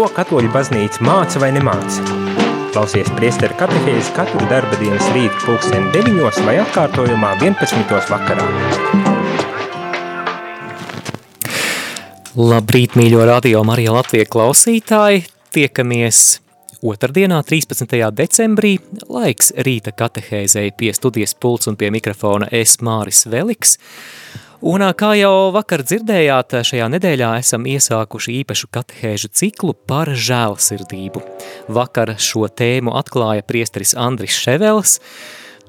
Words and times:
Ko 0.00 0.06
katoļu 0.16 0.48
baznīca 0.48 1.02
māca 1.04 1.36
vai 1.42 1.50
nemāca? 1.52 2.00
Klausies 2.72 3.10
priesteru 3.18 3.52
katehēzi 3.60 4.14
katru 4.16 4.46
darba 4.48 4.78
dienas 4.80 5.04
rītu 5.12 5.42
pulksteni 5.42 5.90
9 5.92 6.38
vai 6.46 6.54
atkārtojumā 6.62 7.34
11. 7.42 7.92
vakarā. 8.08 8.46
Labrīt, 12.32 12.96
mīļo 12.96 13.26
radio 13.28 13.60
Marija 13.68 13.92
Latvija 13.98 14.24
klausītāji! 14.32 15.26
Tiekamies 15.52 16.22
otrdienā, 16.80 17.42
13. 17.44 18.00
decembrī, 18.22 18.78
laiks 19.04 19.52
rīta 19.68 19.92
katehēzei 19.92 20.72
pie 20.80 20.94
studijas 20.96 21.36
pults 21.36 21.68
un 21.68 21.76
pie 21.76 21.92
mikrofona 21.92 22.48
es 22.48 22.78
Māris 22.80 23.26
Veliks. 23.28 23.76
Un 24.60 24.82
kā 24.92 25.14
jau 25.16 25.48
vakar 25.56 25.80
dzirdējāt, 25.88 26.58
šajā 26.68 26.86
nedēļā 26.92 27.30
esam 27.40 27.64
iesākuši 27.64 28.34
īpašu 28.42 28.66
katehēžu 28.68 29.30
ciklu 29.32 29.72
par 29.72 30.10
žēlsirdību. 30.12 31.22
Vakar 31.72 32.12
šo 32.20 32.44
tēmu 32.44 32.92
atklāja 32.98 33.46
priesteris 33.48 33.94
Andris 33.96 34.36
Ševels, 34.36 34.98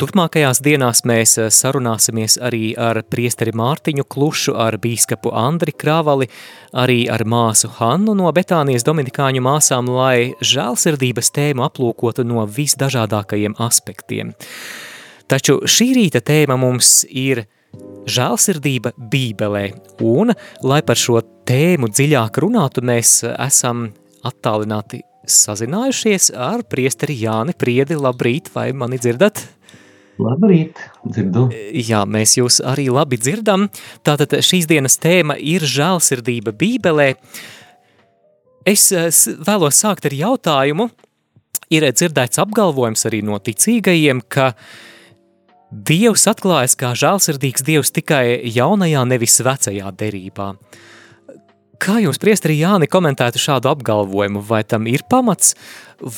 Turpmākajās 0.01 0.59
dienās 0.65 1.03
mēs 1.05 1.35
sarunāsimies 1.53 2.35
arī 2.41 2.71
ar 2.73 2.99
priesteri 3.05 3.53
Mārtiņu 3.55 4.03
Klušu, 4.09 4.55
ar 4.59 4.79
bīskapu 4.81 5.29
Andri 5.37 5.75
Krāvali, 5.77 6.27
arī 6.73 7.05
ar 7.11 7.21
māsu 7.23 7.69
Hannu 7.77 8.15
no 8.17 8.31
Betānijas 8.33 8.87
Dominikāņu 8.87 9.45
māsām, 9.45 9.91
lai 9.93 10.33
žēlsirdības 10.41 11.31
tēmu 11.37 11.67
aplūkotu 11.67 12.25
no 12.27 12.43
visdažādākajiem 12.43 13.55
aspektiem. 13.61 14.33
Taču 15.31 15.61
šī 15.69 15.91
rīta 16.01 16.25
tēma 16.25 16.59
mums 16.59 17.05
ir– 17.07 17.45
žēlsirdība 18.09 18.93
Bībelē. 18.97 19.65
Un, 20.05 20.33
lai 20.65 20.81
par 20.85 20.99
šo 20.99 21.21
tēmu 21.47 21.91
dziļāk 21.91 22.41
runātu, 22.41 22.83
mēs 22.85 23.21
esam 23.31 23.89
attālināti 24.27 25.01
sazinājušies 25.29 26.31
ar 26.37 26.65
priesteri 26.69 27.17
Jāni 27.21 27.55
Priedi. 27.57 27.97
Labrīt, 27.99 28.51
vai 28.55 28.71
mani 28.73 28.99
dzirdat? 29.01 29.43
Labrīt, 30.21 30.77
dzirdu. 31.07 31.47
Jā, 31.73 32.03
mēs 32.05 32.35
jūs 32.37 32.59
arī 32.67 32.89
labi 32.93 33.17
dzirdam. 33.21 33.69
Tātad 34.05 34.35
šīs 34.45 34.67
dienas 34.69 34.99
tēma 35.01 35.37
ir 35.37 35.65
žēlsirdība 35.65 36.53
Bībelē. 36.57 37.13
Es 38.67 38.91
vēlos 38.91 39.81
sākt 39.81 40.05
ar 40.09 40.17
jautājumu. 40.17 40.91
Ir 41.71 41.85
dzirdēts 41.87 42.41
apgalvojums 42.43 43.05
arī 43.07 43.21
no 43.23 43.37
ticīgajiem, 43.39 44.19
ka 44.27 44.49
uh, 44.51 44.90
Dievs 45.71 46.25
atklājas 46.27 46.73
kā 46.75 46.89
žēlsirdīgs 46.99 47.63
Dievs 47.63 47.93
tikai 47.95 48.41
jaunajā, 48.51 49.05
nevis 49.07 49.37
vecajā 49.39 49.93
derībā. 49.95 50.49
Kā 51.81 51.95
jūs, 52.03 52.19
priesteri 52.21 52.57
Jāni, 52.59 52.89
komentētu 52.91 53.39
šādu 53.39 53.71
apgalvojumu? 53.71 54.43
Vai 54.43 54.65
tam 54.67 54.83
ir 54.91 55.05
pamats, 55.09 55.55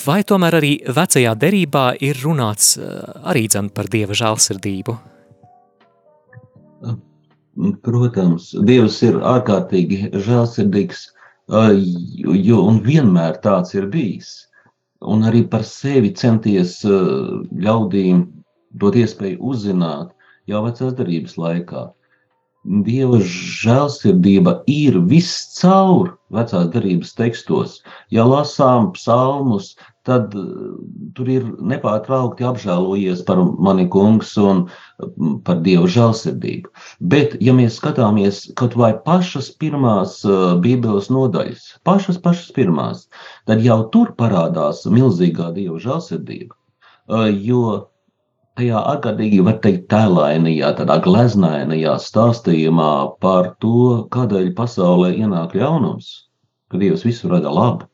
vai 0.03 0.23
tomēr 0.25 0.57
arī 0.57 0.73
vecajā 0.89 1.35
derībā 1.37 1.85
ir 2.01 2.17
runāts 2.25 2.73
eh, 2.81 2.89
arī 3.29 3.45
dzen 3.45 3.69
par 3.69 3.91
Dieva 3.93 4.17
žēlsirdību? 4.17 4.97
Protams, 7.85 8.51
Dievs 8.65 8.99
ir 9.05 9.21
ārkārtīgi 9.21 10.15
žēlsirdīgs, 10.17 11.07
eh, 11.53 11.73
jo 12.41 12.65
un 12.65 12.81
vienmēr 12.81 13.37
tāds 13.45 13.77
ir 13.77 13.85
bijis. 13.93 14.39
Un 15.05 15.29
arī 15.29 15.45
par 15.45 15.61
sevi 15.61 16.09
centies 16.17 16.79
eh, 16.89 17.11
ļaudīm 17.53 18.31
dot 18.81 18.97
iespēju 18.99 19.41
uzzināt 19.53 20.13
jau 20.49 20.63
vecās 20.65 20.95
darbības 20.97 21.37
laikā. 21.39 21.89
Dieva 22.63 23.17
žēlsirdība 23.19 24.53
ir 24.71 24.95
viscaur 25.11 26.13
vecās 26.31 26.69
darbības 26.71 27.11
tekstos. 27.17 27.81
Ja 28.07 28.23
lasām 28.23 28.93
psalmus, 28.95 29.73
tad 30.07 30.31
uh, 30.39 30.77
tur 31.15 31.31
ir 31.31 31.49
nepārtraukti 31.59 32.47
apžēlojies 32.47 33.25
par 33.27 33.41
mani 33.67 33.89
kungs 33.91 34.31
un 34.39 34.63
mm, 35.03 35.41
par 35.43 35.59
Dieva 35.67 35.91
žēlsirdību. 35.91 36.71
Bet, 37.11 37.35
ja 37.43 37.55
mēs 37.55 37.81
skatāmies 37.81 38.45
kaut 38.59 38.79
vai 38.79 38.93
pašas 39.05 39.51
pirmās 39.59 40.21
uh, 40.23 40.55
Bībeles 40.63 41.11
nodaļas, 41.11 41.67
pašas 41.83 42.19
pašas 42.23 42.55
pirmās, 42.55 43.09
tad 43.43 43.63
jau 43.63 43.81
tur 43.91 44.15
parādās 44.15 44.85
milzīgā 44.87 45.51
Dieva 45.59 45.83
žēlsirdība. 45.83 46.55
Uh, 47.11 47.27
jo 47.27 47.89
tajā 48.59 48.81
ārkārtīgi, 48.93 49.39
var 49.45 49.57
teikt, 49.63 49.87
tēlainajā, 49.93 50.73
tādā 50.79 50.99
gleznainajā 51.05 51.95
stāstījumā 52.01 52.91
par 53.23 53.53
to, 53.63 54.03
kādēļ 54.13 54.51
pasaulē 54.57 55.13
ienāk 55.17 55.55
ļaunums, 55.57 56.11
ka 56.69 56.81
Dievs 56.81 57.05
visu 57.07 57.31
rada 57.31 57.53
labu, 57.53 57.89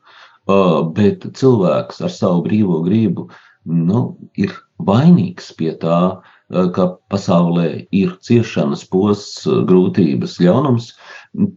bet 0.97 1.27
cilvēks 1.39 2.01
ar 2.03 2.11
savu 2.11 2.43
brīvo 2.47 2.81
gribu 2.87 3.29
nu, 3.69 4.03
ir 4.39 4.53
vainīgs 4.83 5.51
pie 5.55 5.73
tā, 5.79 6.19
ka 6.49 6.85
pasaulē 7.13 7.85
ir 7.93 8.15
ciešanas, 8.25 8.83
posts, 8.89 9.45
grūtības, 9.69 10.39
ļaunums, 10.41 10.93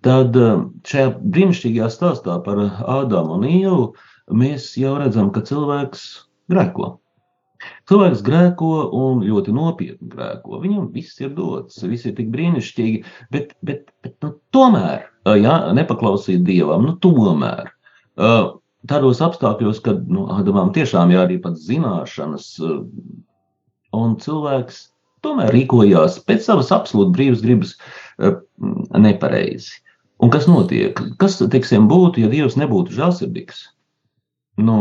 tad 0.05 0.37
šajā 0.89 1.15
brīnišķīgajā 1.23 1.93
stāstā 1.95 2.37
par 2.45 2.61
Ādamu 2.69 3.39
un 3.39 3.47
Ievu 3.49 3.87
mēs 4.31 4.75
jau 4.79 4.99
redzam, 5.01 5.33
ka 5.33 5.43
cilvēks 5.49 6.05
grēko. 6.53 6.99
Cilvēks 7.91 8.23
grēko 8.27 8.71
un 8.99 9.23
ļoti 9.27 9.55
nopietni 9.55 10.11
grēko. 10.13 10.61
Viņam 10.63 10.89
viss 10.95 11.21
ir 11.23 11.33
dots, 11.37 11.83
viss 11.83 12.07
ir 12.09 12.17
tik 12.19 12.31
brīnišķīgi, 12.35 13.03
bet, 13.35 13.55
bet, 13.67 13.91
bet 14.05 14.17
nu, 14.25 14.33
tomēr, 14.55 15.07
ja 15.39 15.59
nepaklausīt 15.77 16.45
dievam, 16.47 16.87
nu 16.89 16.97
tomēr. 17.03 17.73
Tādos 18.91 19.23
apstākļos, 19.23 19.83
kad 19.85 20.09
nu, 20.11 20.27
Ādamam 20.35 20.73
tiešām 20.75 21.13
ir 21.15 21.23
arī 21.23 21.39
pats 21.43 21.69
zināšanas, 21.69 22.49
un 23.95 24.17
cilvēks 24.23 24.81
tomēr 25.23 25.53
rīkojās 25.55 26.19
pēc 26.27 26.49
savas 26.49 26.73
absolūti 26.75 27.15
brīvas 27.15 27.45
gribas 27.45 27.77
nepareizi. 28.99 29.79
Un 30.23 30.31
kas 30.31 30.47
notiek? 30.47 30.99
Kas, 31.19 31.41
teiksim, 31.51 31.89
būtu, 31.91 32.23
ja 32.23 32.31
Dievs 32.31 32.55
nebūtu 32.59 32.95
žēlsirdīgs? 32.95 33.65
Nu, 34.63 34.77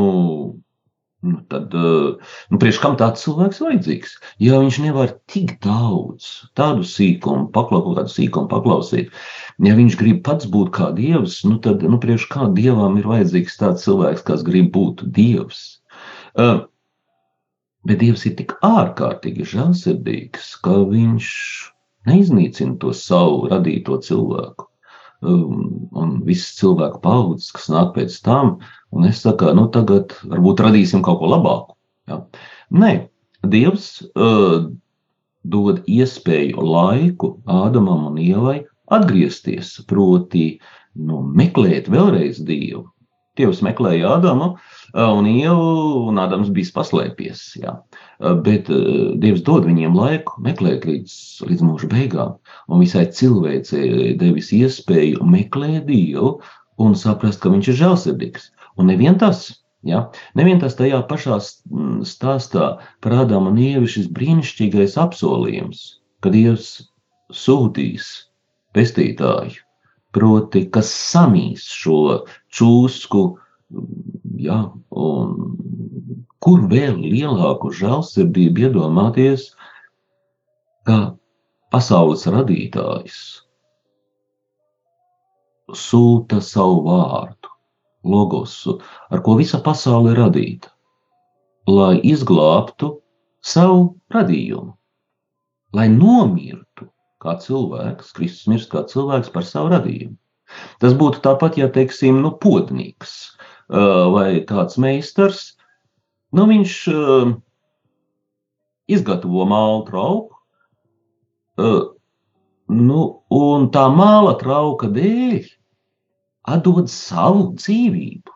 Nu, 1.22 1.38
tad, 1.50 1.74
eh, 1.78 2.38
nu, 2.50 2.58
priekš 2.58 2.80
kam 2.82 2.96
tāds 2.98 3.22
cilvēks 3.22 3.60
vajadzīgs? 3.62 4.16
Ja 4.42 4.58
viņš 4.62 4.80
nevar 4.82 5.12
tik 5.30 5.54
daudz 5.62 6.30
tādu 6.58 6.82
sīkumu 6.88 7.52
paklausīt, 7.54 8.00
tādu 8.00 8.14
sīkumu 8.16 8.50
paklausīt, 8.50 9.12
ja 9.62 9.76
viņš 9.78 9.98
grib 10.00 10.24
pats 10.26 10.50
būt 10.50 10.72
kā 10.74 10.90
dievs, 10.98 11.44
nu, 11.46 11.60
tad, 11.62 11.86
nu, 11.86 12.00
priekš 12.02 12.26
kā 12.32 12.48
dievam 12.58 12.98
ir 12.98 13.06
vajadzīgs 13.12 13.60
tāds 13.62 13.86
cilvēks, 13.86 14.26
kas 14.32 14.42
grib 14.48 14.72
būt 14.74 15.06
dievs? 15.14 15.62
Uh, 16.34 16.64
bet 17.86 18.02
dievs 18.02 18.26
ir 18.26 18.34
tik 18.42 18.58
ārkārtīgi 18.66 19.46
žēlsirdīgs, 19.54 20.56
ka 20.66 20.80
viņš 20.90 21.30
neiznīcina 22.10 22.80
to 22.82 22.98
savu 22.98 23.46
radīto 23.54 24.02
cilvēku. 24.02 24.71
Um, 25.22 25.90
un 25.94 26.14
visas 26.26 26.56
cilvēku 26.58 26.98
paudzes, 27.04 27.52
kas 27.54 27.68
nāk 27.70 27.92
pēc 27.94 28.16
tam, 28.26 28.56
un 28.90 29.06
es 29.06 29.20
saku, 29.22 29.52
nu 29.54 29.68
tagad 29.70 30.16
varbūt 30.26 30.64
radīsim 30.66 31.04
kaut 31.06 31.20
ko 31.22 31.30
labāku. 31.30 31.76
Ja? 32.10 32.24
Nē, 32.74 32.90
Dievs 33.54 34.00
uh, 34.16 34.66
dod 35.44 35.84
iespēju 35.86 36.66
laiku 36.66 37.36
Ādamam 37.46 38.08
un 38.10 38.18
Ievai 38.22 38.64
atgriezties, 38.90 39.76
proti, 39.90 40.48
nu, 40.98 41.22
meklēt 41.22 41.90
vēlreiz 41.94 42.42
Dievu. 42.48 42.88
Dievs 43.42 43.64
meklēja 43.66 44.16
Ādamu 44.20 44.54
un 44.94 45.28
Ievu, 45.30 46.08
un 46.12 46.22
Ādams 46.22 46.52
bija 46.54 46.74
paslēpies. 46.78 47.44
Uh, 47.66 48.02
bet 48.46 48.70
Dievs 49.22 49.42
dod 49.48 49.66
viņiem 49.66 49.96
laiku 49.98 50.42
meklēt 50.46 50.86
līdz, 50.86 51.14
līdz 51.50 51.64
mūža 51.66 51.90
beigām 51.92 52.36
un 52.70 52.84
visai 52.84 53.08
cilvēcei 53.10 54.14
devis 54.20 54.52
iespēju 54.56 55.26
meklēt 55.26 55.88
Dievu 55.90 56.36
un 56.82 56.96
saprast, 56.98 57.42
ka 57.42 57.52
viņš 57.54 57.72
ir 57.72 57.80
žēlsirdīgs. 57.82 58.52
Un 58.80 58.90
nevien 58.92 59.18
tas, 59.22 59.44
ja, 59.88 60.06
nevien 60.38 60.62
tas 60.62 60.78
tajā 60.78 61.02
pašā 61.10 61.40
stāstā 62.08 62.68
par 63.04 63.18
Ādamu 63.24 63.52
un 63.54 63.60
Ievi 63.62 63.90
šis 63.90 64.10
brīnišķīgais 64.14 64.98
apsolījums, 65.02 65.84
ka 66.22 66.34
Dievs 66.34 66.74
sūtīs 67.34 68.12
pestītāju, 68.76 69.62
proti, 70.16 70.66
kas 70.74 70.90
samīs 70.92 71.66
šo 71.72 72.22
čūsku, 72.54 73.24
ja, 74.44 74.60
un 74.92 75.36
kur 76.44 76.66
vēl 76.72 77.00
lielāku 77.04 77.72
žēlsirdību 77.78 78.68
iedomāties, 78.68 79.52
ka 80.88 81.00
pasaules 81.74 82.26
radītājs? 82.28 83.22
Sūta 85.72 86.42
savu 86.44 86.82
vārdu, 86.90 87.52
logosu, 88.04 88.80
ar 89.14 89.22
ko 89.24 89.38
visa 89.40 89.62
pasaule 89.64 90.12
ir 90.12 90.20
radīta, 90.20 90.72
lai 91.70 91.94
izglābtu 92.04 92.98
savu 93.46 93.86
radījumu, 94.12 94.74
lai 95.78 95.88
nomirtu 95.94 96.90
kā 97.22 97.38
cilvēks, 97.44 98.12
Kristus 98.18 98.50
mirst 98.52 98.72
kā 98.74 98.84
cilvēks 98.90 99.32
par 99.34 99.46
savu 99.48 99.72
radījumu. 99.76 100.18
Tas 100.84 100.96
būtu 100.98 101.22
tāpat, 101.24 101.58
ja 101.62 101.70
teiksim, 101.72 102.20
nu, 102.24 102.34
podnīgs 102.42 103.16
vai 103.72 104.42
kāds 104.48 104.76
meistars, 104.82 105.54
nu, 106.36 106.44
viņš 106.50 106.74
izgatavo 108.92 109.46
mālu 109.48 109.86
trauku, 109.88 110.36
nu, 112.72 113.02
un 113.32 113.70
tā 113.72 113.86
māla 113.96 114.36
trauka 114.42 114.90
dēļ 114.92 115.46
atdod 116.52 116.90
savu 116.92 117.52
dzīvību. 117.56 118.36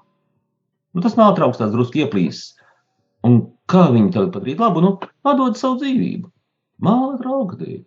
Nu, 0.96 1.04
tas 1.04 1.18
nav 1.20 1.34
trauks, 1.36 1.60
tas 1.60 1.74
drusku 1.74 2.00
ieplīsis. 2.06 2.54
Un 3.28 3.42
kā 3.72 3.90
viņi 3.92 4.14
tagad 4.14 4.32
padarīt 4.36 4.62
labu? 4.62 4.84
Nu, 4.86 4.94
atdod 5.28 5.60
savu 5.60 5.82
dzīvību. 5.82 6.30
Māla 6.86 7.18
trauka 7.20 7.58
dēļ. 7.60 7.82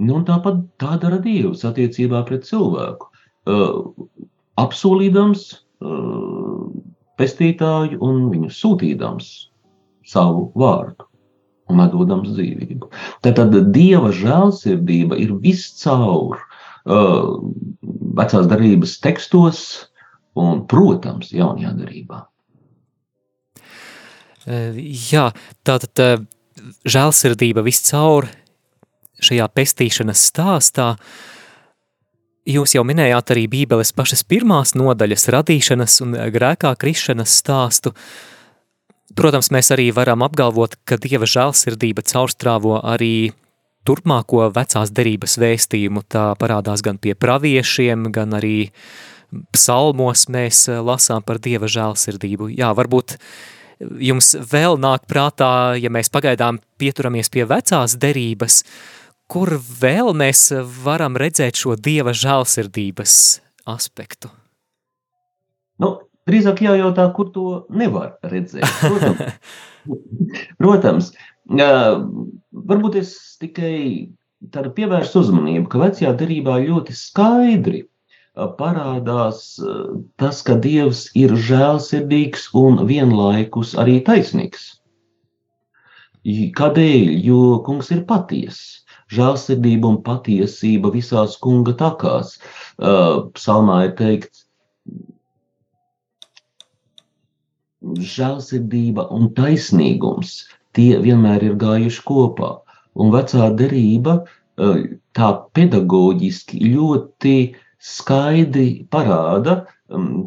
Nu, 0.00 0.16
un 0.16 0.24
tāpat 0.28 0.62
tā 0.80 0.96
dara 1.00 1.18
Dievs 1.20 1.64
attiecībā 1.68 2.22
pret 2.28 2.46
cilvēku. 2.48 3.10
Uh, 3.50 4.06
apsolīdams 4.60 5.44
uh, 5.84 6.68
pestītāju 7.20 8.00
un 8.04 8.26
viņu 8.32 8.50
sūtīdams 8.56 9.30
savu 10.08 10.48
vārdu 10.58 11.06
un 11.70 11.84
atdodams 11.84 12.32
dzīvību. 12.34 12.88
Tātad 13.24 13.54
Dieva 13.74 14.10
žēlsirdība 14.16 15.20
ir 15.20 15.36
viscaur 15.44 16.40
uh, 16.40 17.36
vecās 18.16 18.48
darības 18.50 18.96
tekstos 19.04 19.62
un, 20.38 20.64
protams, 20.70 21.30
jaunajā 21.34 21.76
darībā. 21.76 22.24
Jā, 24.50 25.28
tātad 25.68 26.24
žēlsirdība 26.88 27.62
viscaur 27.66 28.26
šajā 29.24 29.46
pestīšanas 29.54 30.24
stāstā. 30.30 30.94
Jūs 32.48 32.74
jau 32.74 32.84
minējāt 32.88 33.34
arī 33.34 33.44
Bībeles 33.52 33.92
pašas 33.94 34.24
pirmās 34.24 34.74
nodaļas 34.78 35.28
radīšanas 35.34 36.00
un 36.06 36.16
grēkā 36.34 36.72
krišanas 36.80 37.36
stāstu. 37.42 37.92
Protams, 39.16 39.50
mēs 39.52 39.72
arī 39.74 39.90
varam 39.94 40.22
apgalvot, 40.22 40.78
ka 40.86 40.98
Dieva 41.02 41.26
žēlsirdība 41.28 42.04
caurstrāvo 42.06 42.78
arī 42.80 43.32
turpmāko 43.86 44.48
vecās 44.54 44.92
derības 44.94 45.36
vēstījumu. 45.40 46.04
Tā 46.08 46.30
parādās 46.40 46.84
gan 46.86 47.00
pie 47.02 47.16
praviešiem, 47.18 48.10
gan 48.14 48.36
arī 48.38 48.70
psalmos 49.54 50.26
mēs 50.32 50.66
lasām 50.82 51.24
par 51.26 51.40
Dieva 51.42 51.70
žēlsirdību. 51.70 52.50
Jā, 52.56 52.72
varbūt 52.76 53.16
jums 53.80 54.34
vēl 54.50 54.78
nāk 54.80 55.06
prātā, 55.10 55.76
ja 55.80 55.90
mēs 55.92 56.12
pagaidām 56.12 56.60
pieturamies 56.80 57.32
pie 57.32 57.46
vecās 57.48 57.96
derības, 58.00 58.62
kur 59.30 59.54
vēl 59.80 60.12
mēs 60.16 60.50
varam 60.84 61.18
redzēt 61.20 61.60
šo 61.60 61.76
Dieva 61.78 62.14
žēlsirdības 62.16 63.14
aspektu? 63.70 64.30
Nu, 65.80 65.94
drīzāk 66.28 66.64
jājautā, 66.66 67.06
kur 67.16 67.30
to 67.34 67.44
nevar 67.70 68.16
redzēt. 68.26 68.66
Protams, 68.82 69.52
protams 70.62 71.12
varbūt 71.50 72.98
es 73.00 73.14
tikai 73.40 74.10
tādu 74.52 74.72
pievērstu 74.76 75.22
uzmanību, 75.24 75.68
ka 75.70 75.80
vecajā 75.84 76.12
derībā 76.18 76.58
ļoti 76.64 76.96
skaidri 76.96 77.84
parādās 78.58 79.58
tas, 80.20 80.42
ka 80.46 80.56
Dievs 80.64 81.08
ir 81.18 81.34
žēlsirdīgs 81.34 82.50
un 82.56 82.84
vienlaikus 82.88 83.74
arī 83.78 83.98
taisnīgs. 84.06 84.70
Kādēļ? 86.56 87.10
Jo 87.24 87.42
kungs 87.64 87.90
ir 87.94 88.04
patiess 88.08 88.79
žēlsirdība 89.14 89.90
un 89.90 89.98
patiesība 90.06 90.92
visās 90.94 91.36
kunga 91.42 91.74
takās. 91.78 92.36
Uh, 92.78 93.30
psalmā 93.36 93.84
ir 93.88 93.94
teikts, 93.98 94.46
žēlsirdība 98.14 99.06
un 99.16 99.30
taisnīgums 99.36 100.34
tie 100.76 100.92
vienmēr 101.02 101.46
ir 101.50 101.56
gājuši 101.60 102.04
kopā. 102.06 102.52
Un 103.00 103.12
vecā 103.14 103.50
derība 103.56 104.20
uh, 104.20 104.84
tā 105.16 105.30
pedagoģiski 105.56 106.62
ļoti 106.74 107.36
skaidri 107.80 108.68
parāda, 108.92 109.62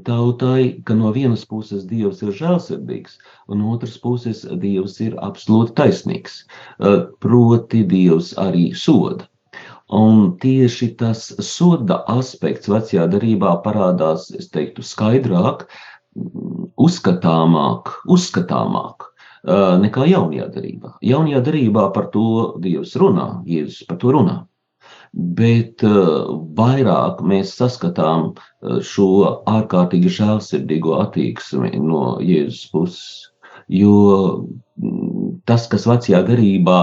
tautai, 0.04 0.82
ka 0.86 0.96
no 0.96 1.12
vienas 1.16 1.46
puses 1.46 1.86
Dievs 1.88 2.22
ir 2.24 2.34
žēlsirdīgs, 2.36 3.18
un 3.48 3.62
no 3.62 3.74
otras 3.76 3.98
puses 3.98 4.44
Dievs 4.60 5.00
ir 5.02 5.16
absolūti 5.24 5.76
taisnīgs. 5.78 6.44
Proti, 7.24 7.84
Dievs 7.88 8.34
arī 8.38 8.74
soda. 8.76 9.28
Un 9.94 10.38
tieši 10.42 10.94
tas 10.98 11.28
soda 11.46 12.02
aspekts 12.10 12.70
vecajā 12.72 13.08
darbā 13.12 13.58
parādās, 13.64 14.32
es 14.34 14.50
teiktu, 14.50 14.82
skaidrāk, 14.82 15.68
uzskatāmāk, 16.80 17.92
uzskatāmāk 18.10 19.10
nekā 19.84 20.08
jaunajā 20.08 20.48
darbā. 20.56 20.96
Jaunajā 21.04 21.44
darbā 21.46 21.92
par 21.94 22.10
to 22.16 22.56
Dievs 22.64 22.96
runā, 22.98 23.44
Jēzus 23.46 23.86
par 23.88 24.00
to 24.02 24.16
runā 24.16 24.42
bet 25.14 25.84
uh, 25.86 26.34
vairāk 26.58 27.22
mēs 27.26 27.54
saskatām 27.60 28.32
uh, 28.34 28.80
šo 28.82 29.08
ārkārtīgi 29.50 30.12
žēlsirdīgo 30.18 30.98
attieksmi 31.04 31.74
no 31.78 32.18
Jēzus 32.24 32.66
puses. 32.74 33.30
Jo 33.70 33.94
mm, 34.82 35.44
tas, 35.48 35.68
kas 35.72 35.86
vecajā 35.88 36.24
garībā 36.28 36.80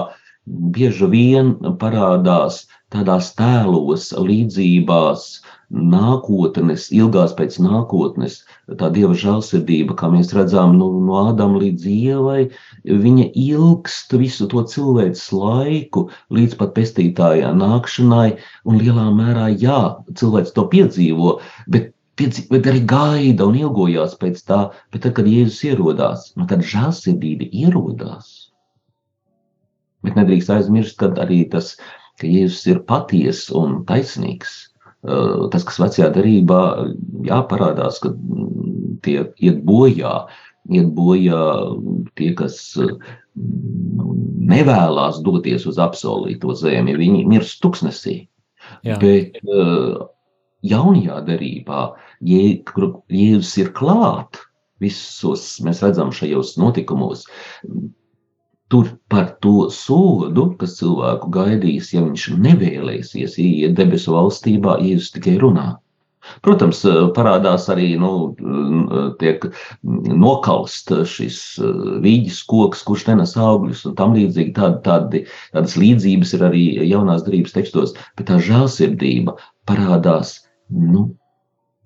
bieži 0.46 1.10
vien 1.10 1.54
parādās 1.82 2.64
tādās 2.90 3.30
tēlos, 3.38 4.10
līdzībās, 4.16 5.26
nākotnes, 5.70 6.88
ilgās 6.94 7.32
pēc 7.38 7.60
nākotnes, 7.62 8.40
tā 8.80 8.88
dieva 8.94 9.14
žēlsirdība, 9.14 9.94
kā 9.98 10.10
mēs 10.10 10.32
redzam, 10.34 10.74
nu, 10.78 10.88
no 11.06 11.20
Ādama 11.30 11.60
līdz 11.62 11.86
Ievai, 11.90 12.40
viņa 12.84 13.28
ilgst 13.38 14.16
visu 14.18 14.48
to 14.50 14.64
cilvēks 14.72 15.28
laiku 15.36 16.08
līdz 16.34 16.58
pat 16.58 16.74
pestītājā 16.78 17.54
nākšanai, 17.54 18.34
un 18.66 18.82
lielā 18.82 19.06
mērā, 19.14 19.46
jā, 19.54 19.80
cilvēks 20.18 20.54
to 20.58 20.66
piedzīvo, 20.74 21.38
bet, 21.70 21.94
bet 22.50 22.66
arī 22.66 22.82
gaida 22.90 23.46
un 23.46 23.62
ilgojās 23.62 24.18
pēc 24.18 24.42
tā, 24.50 24.64
bet 24.90 25.06
tad, 25.06 25.14
kad 25.20 25.30
Jēzus 25.30 25.62
ierodās, 25.70 26.32
nu, 26.34 26.50
tad 26.50 26.66
žēlsirdība 26.66 27.46
ierodās. 27.54 28.50
Bet 30.00 30.16
nedrīkst 30.16 30.50
aizmirst, 30.54 30.96
ka 30.96 31.10
arī 31.20 31.42
tas, 31.52 31.74
ka 32.20 32.28
Jēzus 32.28 32.66
ir 32.70 32.82
paties 32.88 33.46
un 33.56 33.80
taisnīgs, 33.88 34.70
Eh, 35.00 35.48
tas, 35.48 35.64
kas 35.64 35.78
vecajā 35.80 36.10
darbā 36.12 36.62
jāparādās, 37.24 38.02
ka 38.04 38.10
mm, 38.12 38.98
tie 39.04 39.22
iet 39.40 39.62
bojā, 39.64 40.26
iet 40.68 40.90
bojā 40.92 41.44
tie, 42.20 42.34
kas 42.36 42.58
mm, 42.76 44.10
nevēlas 44.50 45.22
doties 45.24 45.64
uz 45.70 45.80
apsolīto 45.80 46.52
zemi, 46.52 46.98
viņi 47.00 47.24
mirst 47.32 47.62
tuksnesī. 47.64 48.18
Jā. 48.84 48.98
Bet 49.00 49.40
eh, 49.40 49.96
jaunajā 50.68 51.22
darbā, 51.30 51.86
Jēzus 52.20 53.56
ir 53.64 53.72
klāt, 53.72 54.42
visos 54.84 55.54
mēs 55.64 55.80
redzam 55.80 56.12
šajos 56.12 56.58
notikumos, 56.60 57.24
tur 58.70 58.90
par 59.10 59.34
to 59.44 59.68
sodu, 59.74 60.50
kas 60.60 60.78
cilvēku 60.78 61.30
gaidīs, 61.34 61.92
ja 61.94 62.04
viņš 62.06 62.26
nevēlēsies 62.46 63.38
iet 63.42 63.76
debesu 63.78 64.14
valstībā, 64.14 64.78
Jēzus 64.84 65.14
tikai 65.16 65.38
runā. 65.42 65.68
Protams, 66.44 66.82
parādās 67.16 67.66
arī 67.72 67.94
nu, 67.98 68.10
tiek 69.20 69.46
nokalst 69.82 70.92
šis 71.08 71.38
vīģis 72.04 72.42
koks, 72.50 72.84
kurš 72.86 73.06
nenes 73.08 73.32
augļus 73.40 73.86
un 73.88 73.96
tam 73.98 74.14
līdzīgi. 74.18 74.52
Tādi, 74.58 74.78
tādi, 74.84 75.22
tādas 75.56 75.78
līdzības 75.80 76.36
ir 76.36 76.46
arī 76.50 76.64
jaunās 76.90 77.24
darības 77.26 77.56
tekstos, 77.56 77.96
bet 78.20 78.28
tā 78.30 78.38
žēlsirdība 78.50 79.34
parādās 79.70 80.36
nu, 80.70 81.08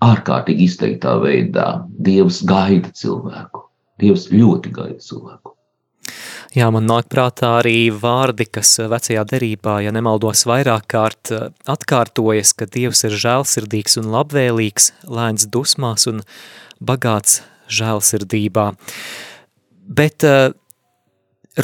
ārkārtīgi 0.05 0.69
izteiktā 0.69 1.17
veidā. 1.23 1.69
Dievs 2.05 2.43
gaida 2.51 2.91
cilvēku. 2.99 3.69
Dievs 4.03 4.29
ļoti 4.35 4.75
gaida 4.75 5.01
cilvēku. 5.01 5.54
Jā, 6.55 6.69
man 6.71 6.85
nāk 6.87 7.09
prātā 7.11 7.49
arī 7.59 7.89
vārdi, 7.91 8.45
kas 8.47 8.77
vecajā 8.87 9.25
derībā, 9.27 9.81
ja 9.83 9.91
nemaldos 9.91 10.45
vairāk 10.47 10.85
kārt, 10.93 11.33
atkārtojas, 11.67 12.53
ka 12.55 12.69
Dievs 12.71 13.03
ir 13.09 13.17
žēlsirdīgs 13.19 13.99
un 13.99 14.13
labvēlīgs, 14.13 14.93
lēns 15.11 15.49
dusmās 15.51 16.07
un 16.07 16.23
bagāts 16.79 17.41
žēlsirdībā. 17.75 18.69
Bet 19.99 20.23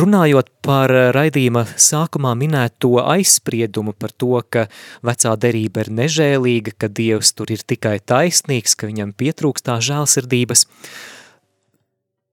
runājot 0.02 0.50
par 0.66 0.90
raidījuma 1.14 1.68
sākumā 1.70 2.35
minēto 2.42 2.97
aizspriedumu 3.04 3.94
par 3.94 4.11
to, 4.11 4.42
ka 4.42 4.66
vecā 5.06 5.37
derība 5.38 5.87
ir 5.87 5.92
nežēlīga, 6.02 6.75
ka 6.75 6.90
Dievs 6.90 7.30
tur 7.38 7.54
ir 7.54 7.62
tikai 7.62 8.00
taisnīgs, 8.02 8.75
ka 8.75 8.90
viņam 8.90 9.14
pietrūkstā 9.14 9.78
žēlsirdības, 9.87 10.66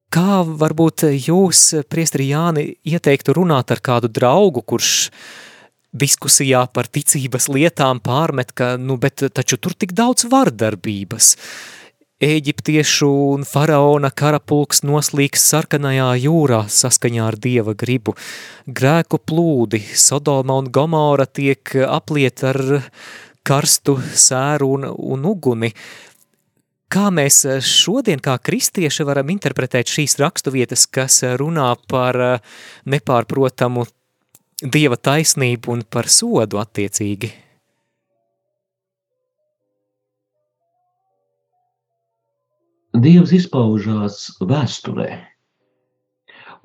Kā 0.08 0.40
varbūt 0.48 1.04
jūs, 1.12 1.84
priestri 1.92 2.30
Jāni, 2.30 2.78
ieteiktu 2.88 3.34
runāt 3.36 3.74
ar 3.76 3.82
kādu 3.84 4.08
draugu, 4.08 4.64
kurš 4.64 4.92
diskusijā 5.92 6.62
par 6.72 6.88
ticības 6.88 7.50
lietām 7.52 8.00
pārmet, 8.04 8.54
ka, 8.56 8.78
nu, 8.80 8.96
bet 8.96 9.26
taču 9.36 9.60
tur 9.60 9.76
tik 9.76 9.92
daudz 9.98 10.30
vardarbības. 10.32 11.34
Ēģiptiešu 12.24 13.08
un 13.36 13.44
faraona 13.46 14.10
karapulks 14.10 14.80
noslīgs 14.88 15.44
sarkanajā 15.52 16.08
jūrā 16.24 16.64
saskaņā 16.72 17.28
ar 17.28 17.36
dieva 17.38 17.76
gribu. 17.78 18.16
Grēku 18.66 19.20
plūdi, 19.20 19.84
Sodoma 19.94 20.56
un 20.58 20.72
Gomora 20.74 21.28
tiek 21.28 21.76
apliet 21.86 22.42
ar 22.48 22.64
karstu 23.46 24.00
sēru 24.16 24.72
un, 24.80 24.88
un 24.88 25.28
uguni. 25.30 25.76
Kā 26.88 27.10
mēs 27.12 27.42
šodien, 27.68 28.22
kā 28.24 28.38
kristieši, 28.40 29.04
varam 29.04 29.34
interpretēt 29.34 29.90
šīs 29.92 30.16
raksturvietas, 30.22 30.86
kas 30.88 31.20
runā 31.40 31.74
par 31.92 32.16
nepārprotamu 32.88 33.84
dieva 34.64 34.96
taisnību 34.96 35.74
un 35.74 35.84
par 35.84 36.08
sodu 36.08 36.62
attiecīgi? 36.62 37.34
Dievs 42.98 43.36
izpaužās 43.36 44.22
vēsturē. 44.40 45.12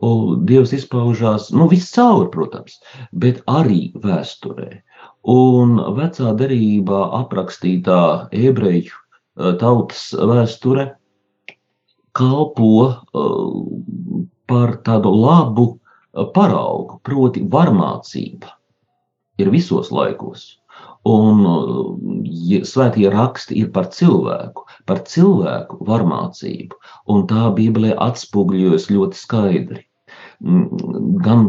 Un 0.07 0.47
Dievs 0.47 0.73
izpaužās, 0.75 1.51
nu, 1.55 1.67
viscaur, 1.71 2.29
protams, 2.31 2.79
bet 3.25 3.43
arī 3.51 3.93
vēsturē. 4.07 4.71
Un 5.35 5.77
vecā 5.99 6.33
derībā 6.39 7.03
aprakstītā 7.21 8.01
ebreju 8.35 8.95
eh, 8.95 9.02
tautas 9.37 10.11
vēsture 10.13 10.93
kalpo 12.13 12.73
par 14.51 14.75
tādu 14.85 15.13
labu 15.17 15.69
paraugu, 16.35 16.99
proti 17.07 17.45
varmācība 17.49 18.53
ir 19.41 19.53
visos 19.53 19.89
laikos. 19.95 20.59
Un 21.09 21.41
ja 22.47 22.61
svētie 22.69 23.09
raksti 23.11 23.57
ir 23.63 23.73
par 23.75 23.89
cilvēku, 23.95 24.67
par 24.87 25.03
cilvēku 25.09 25.81
varmācību, 25.89 26.79
un 27.11 27.25
tā 27.31 27.49
Bībelē 27.57 27.97
atspoguļojas 27.99 28.87
ļoti 28.93 29.19
skaidri. 29.19 29.83
Gan 31.27 31.49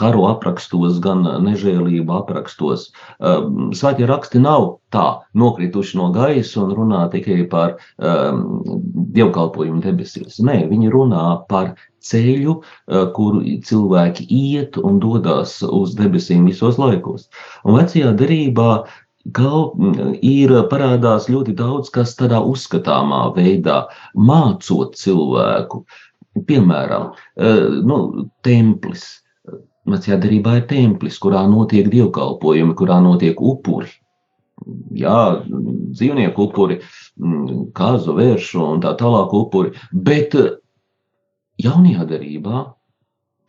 karu 0.00 0.26
aprakstos, 0.28 1.00
gan 1.04 1.24
nežēlību 1.44 2.14
aprakstos. 2.18 2.90
Um, 3.18 3.70
svētie 3.76 4.08
raksti 4.08 4.40
nav 4.42 4.68
tā 4.94 5.06
nokrituši 5.38 5.98
no 6.00 6.10
gaisa 6.14 6.62
un 6.64 6.74
runā 6.76 7.06
tikai 7.12 7.42
par 7.52 7.76
um, 7.96 8.60
dievkalpojumu 9.16 9.82
debesīs. 9.84 10.38
Nē, 10.44 10.62
viņi 10.70 10.92
runā 10.92 11.24
par 11.50 11.74
ceļu, 12.06 12.60
uh, 12.60 13.08
kuru 13.16 13.42
cilvēki 13.66 14.28
iet 14.30 14.78
un 14.78 15.00
dodas 15.02 15.58
uz 15.66 15.96
debesīm 15.98 16.46
visos 16.50 16.80
laikos. 16.82 17.28
Un 17.64 17.80
vecajā 17.80 18.14
derībā 18.16 18.70
Gal, 19.34 19.72
ir 20.22 20.52
parādās 20.70 21.24
ļoti 21.26 21.56
daudz 21.58 21.88
kas 21.90 22.12
tādā 22.14 22.38
uzskatāmā 22.46 23.24
veidā, 23.34 23.80
mācot 24.14 24.94
cilvēku. 24.94 25.80
Piemēram, 26.46 27.08
uh, 27.10 27.80
nu, 27.90 28.28
templis 28.46 29.08
Vecajā 29.86 30.16
darbā 30.18 30.56
ir 30.58 30.64
templis, 30.66 31.16
kurā 31.22 31.44
notiek 31.46 31.86
dievkalpojumi, 31.92 32.74
kurā 32.78 32.98
notiek 33.04 33.38
upuri. 33.38 33.92
Jā, 34.98 35.18
dzīvnieku 35.46 36.46
upuri, 36.48 36.80
mm, 37.20 37.68
kāzu 37.76 38.16
vēršu 38.16 38.64
un 38.64 38.82
tā 38.82 38.96
tālāk 38.98 39.34
upuri. 39.36 39.76
Bet 39.92 40.34
eh, 40.34 40.56
jaunajā 41.62 42.06
darbā 42.10 42.62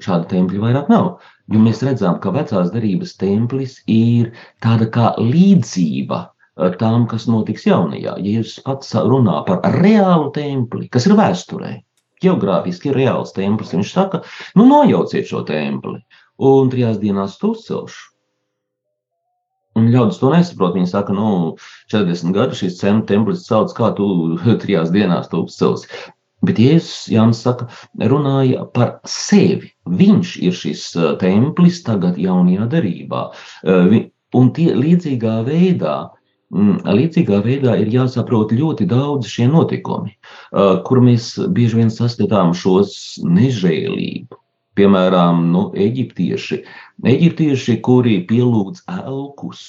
šāda 0.04 0.30
tempļa 0.34 0.62
vairāk 0.66 0.92
nav. 0.94 1.10
Jo 1.50 1.62
mēs 1.64 1.82
redzam, 1.88 2.20
ka 2.22 2.36
vecās 2.36 2.70
darbības 2.76 3.16
templis 3.18 3.80
ir 3.90 4.30
tāda 4.62 4.90
kā 4.94 5.16
līdzība 5.18 6.22
eh, 6.28 6.78
tām, 6.78 7.08
kas 7.10 7.26
notiks 7.32 7.66
jaunajā. 7.66 8.14
Ja 8.22 8.38
jūs 8.38 8.60
pats 8.68 8.94
runā 8.94 9.42
par 9.50 9.66
reālu 9.80 10.30
templi, 10.38 10.86
kas 10.94 11.10
ir 11.10 11.18
vēsturē, 11.18 11.74
geogrāfiski 12.22 12.92
ir 12.92 13.02
reāls 13.02 13.34
templis, 13.34 13.74
viņš 13.74 13.98
saka, 13.98 14.22
nu 14.60 14.70
nojauciet 14.70 15.34
šo 15.34 15.42
templi 15.50 16.04
un 16.38 16.70
trijās 16.74 17.00
dienās 17.02 17.38
to 17.42 17.54
uzcelšu. 17.56 18.14
Un 19.78 19.92
ļaudis 19.94 20.20
to 20.22 20.32
nesaprot. 20.34 20.74
Viņi 20.74 20.90
saka, 20.90 21.14
nu, 21.14 21.56
40 21.94 22.34
gadu 22.34 22.58
šis 22.58 22.80
templis 22.82 23.46
celts, 23.46 23.76
kā 23.78 23.92
tu 23.98 24.08
trijās 24.64 24.94
dienās 24.94 25.30
to 25.32 25.44
uzcelsi. 25.46 25.90
Bet 26.46 26.60
Jēzus 26.62 27.08
Jānis 27.10 27.42
saka, 27.46 27.66
runāja 28.12 28.66
par 28.74 29.00
sevi. 29.10 29.72
Viņš 29.90 30.36
ir 30.46 30.54
šis 30.54 30.92
templis 31.22 31.82
tagad 31.86 32.20
jaunajā 32.22 32.68
darībā. 32.74 33.24
Un 34.38 34.52
tie 34.54 34.68
līdzīgā 34.78 35.40
veidā, 35.48 35.96
līdzīgā 36.52 37.42
veidā 37.44 37.78
ir 37.82 37.90
jāsaprot 37.92 38.54
ļoti 38.54 38.86
daudz 38.88 39.28
šie 39.32 39.48
notikumi, 39.52 40.14
kur 40.88 41.02
mēs 41.04 41.34
bieži 41.58 41.82
vien 41.82 41.90
saskatām 41.94 42.54
šos 42.56 43.18
nežēlību, 43.26 44.38
Piemēram, 44.78 45.48
nu, 45.54 45.68
eģiptieši, 45.74 46.62
eģiptieši, 47.10 47.80
kuri 47.86 48.20
pielūdz 48.30 48.84
elkus, 48.94 49.62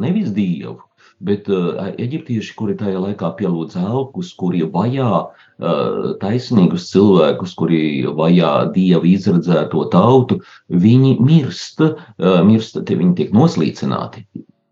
nevis 0.00 0.30
dievu, 0.36 0.78
bet 1.24 1.48
uh, 1.52 1.90
eģiptieši, 2.00 2.54
kuri 2.58 2.76
tajā 2.80 3.02
laikā 3.02 3.30
pielūdz 3.38 3.76
elkus, 3.80 4.32
kuri 4.40 4.64
vajā 4.74 5.10
uh, 5.20 6.08
taisnīgus 6.22 6.88
cilvēkus, 6.92 7.52
kuri 7.60 7.82
vajā 8.20 8.54
dievu 8.74 9.12
izredzēto 9.12 9.84
tautu, 9.92 10.40
viņi 10.68 11.18
mirst, 11.20 11.84
uh, 11.84 12.40
mirst, 12.48 12.80
viņi 12.88 13.14
tiek 13.20 13.36
noslīcināti. 13.36 14.24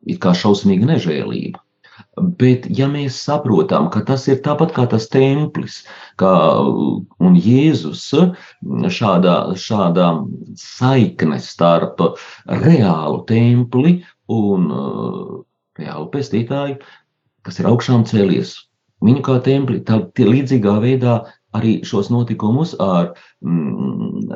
It 0.08 0.18
kā 0.24 0.32
šausmīga 0.34 0.94
nežēlība. 0.94 1.60
Bet, 2.38 2.66
ja 2.78 2.88
mēs 2.92 3.16
saprotam, 3.24 3.88
ka 3.92 4.02
tas 4.08 4.26
ir 4.28 4.42
tāpat 4.44 4.74
kā 4.76 4.86
tas 4.90 5.08
templis, 5.12 5.82
kā 6.20 6.32
un 6.62 7.38
Jēzus 7.40 8.04
šādā, 8.98 9.36
šādā 9.56 10.08
saikne 10.60 11.40
starp 11.40 12.02
reālu 12.46 13.22
templi 13.28 13.94
un 14.32 14.68
uh, 14.68 15.38
reālu 15.80 16.10
pestītāju, 16.12 16.80
kas 17.46 17.60
ir 17.60 17.70
augšām 17.70 18.04
cēlies, 18.08 18.56
viņu 19.04 19.24
kā 19.26 19.38
templi, 19.44 19.80
tad 19.86 20.12
līdzīgā 20.18 20.76
veidā 20.84 21.22
arī 21.56 21.78
šos 21.84 22.08
notikumus 22.12 22.74
ar 22.80 23.12
mm, 23.44 24.28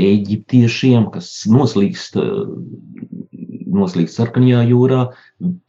eģiptiešiem, 0.00 1.10
kas 1.14 1.30
noslīkst 1.50 2.18
noslīgt 3.74 4.12
sarkanajā 4.14 4.62
jūrā, 4.70 5.00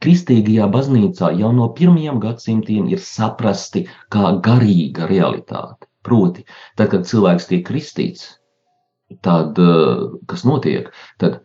kristīgajā 0.04 0.68
baznīcā 0.74 1.32
jau 1.40 1.52
no 1.56 1.70
pirmajiem 1.78 2.22
gadsimtiem 2.24 2.90
ir 2.94 3.02
saprasti 3.04 3.86
kā 4.14 4.36
garīga 4.46 5.10
realitāte. 5.12 5.90
Proti, 6.06 6.46
tad, 6.78 6.92
kad 6.92 7.08
cilvēks 7.10 7.48
tiek 7.50 7.64
kristīts, 7.66 8.36
tad 9.26 9.58
eh, 9.62 10.04
kas 10.30 10.46
notiek? 10.46 10.92
Tad 11.22 11.40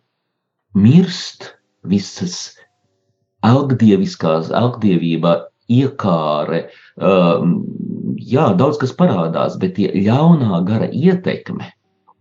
mirst 0.76 1.55
visas 1.88 2.52
elgdieviskās, 3.47 4.50
elgdievībā 4.52 5.33
iekāre, 5.71 6.64
um, 7.00 7.55
jā, 8.21 8.50
daudz 8.59 8.81
kas 8.83 8.93
parādās, 8.97 9.57
bet 9.62 9.76
tie 9.79 9.88
ļaunā 9.95 10.61
gara 10.67 10.90
ietekme 10.90 11.71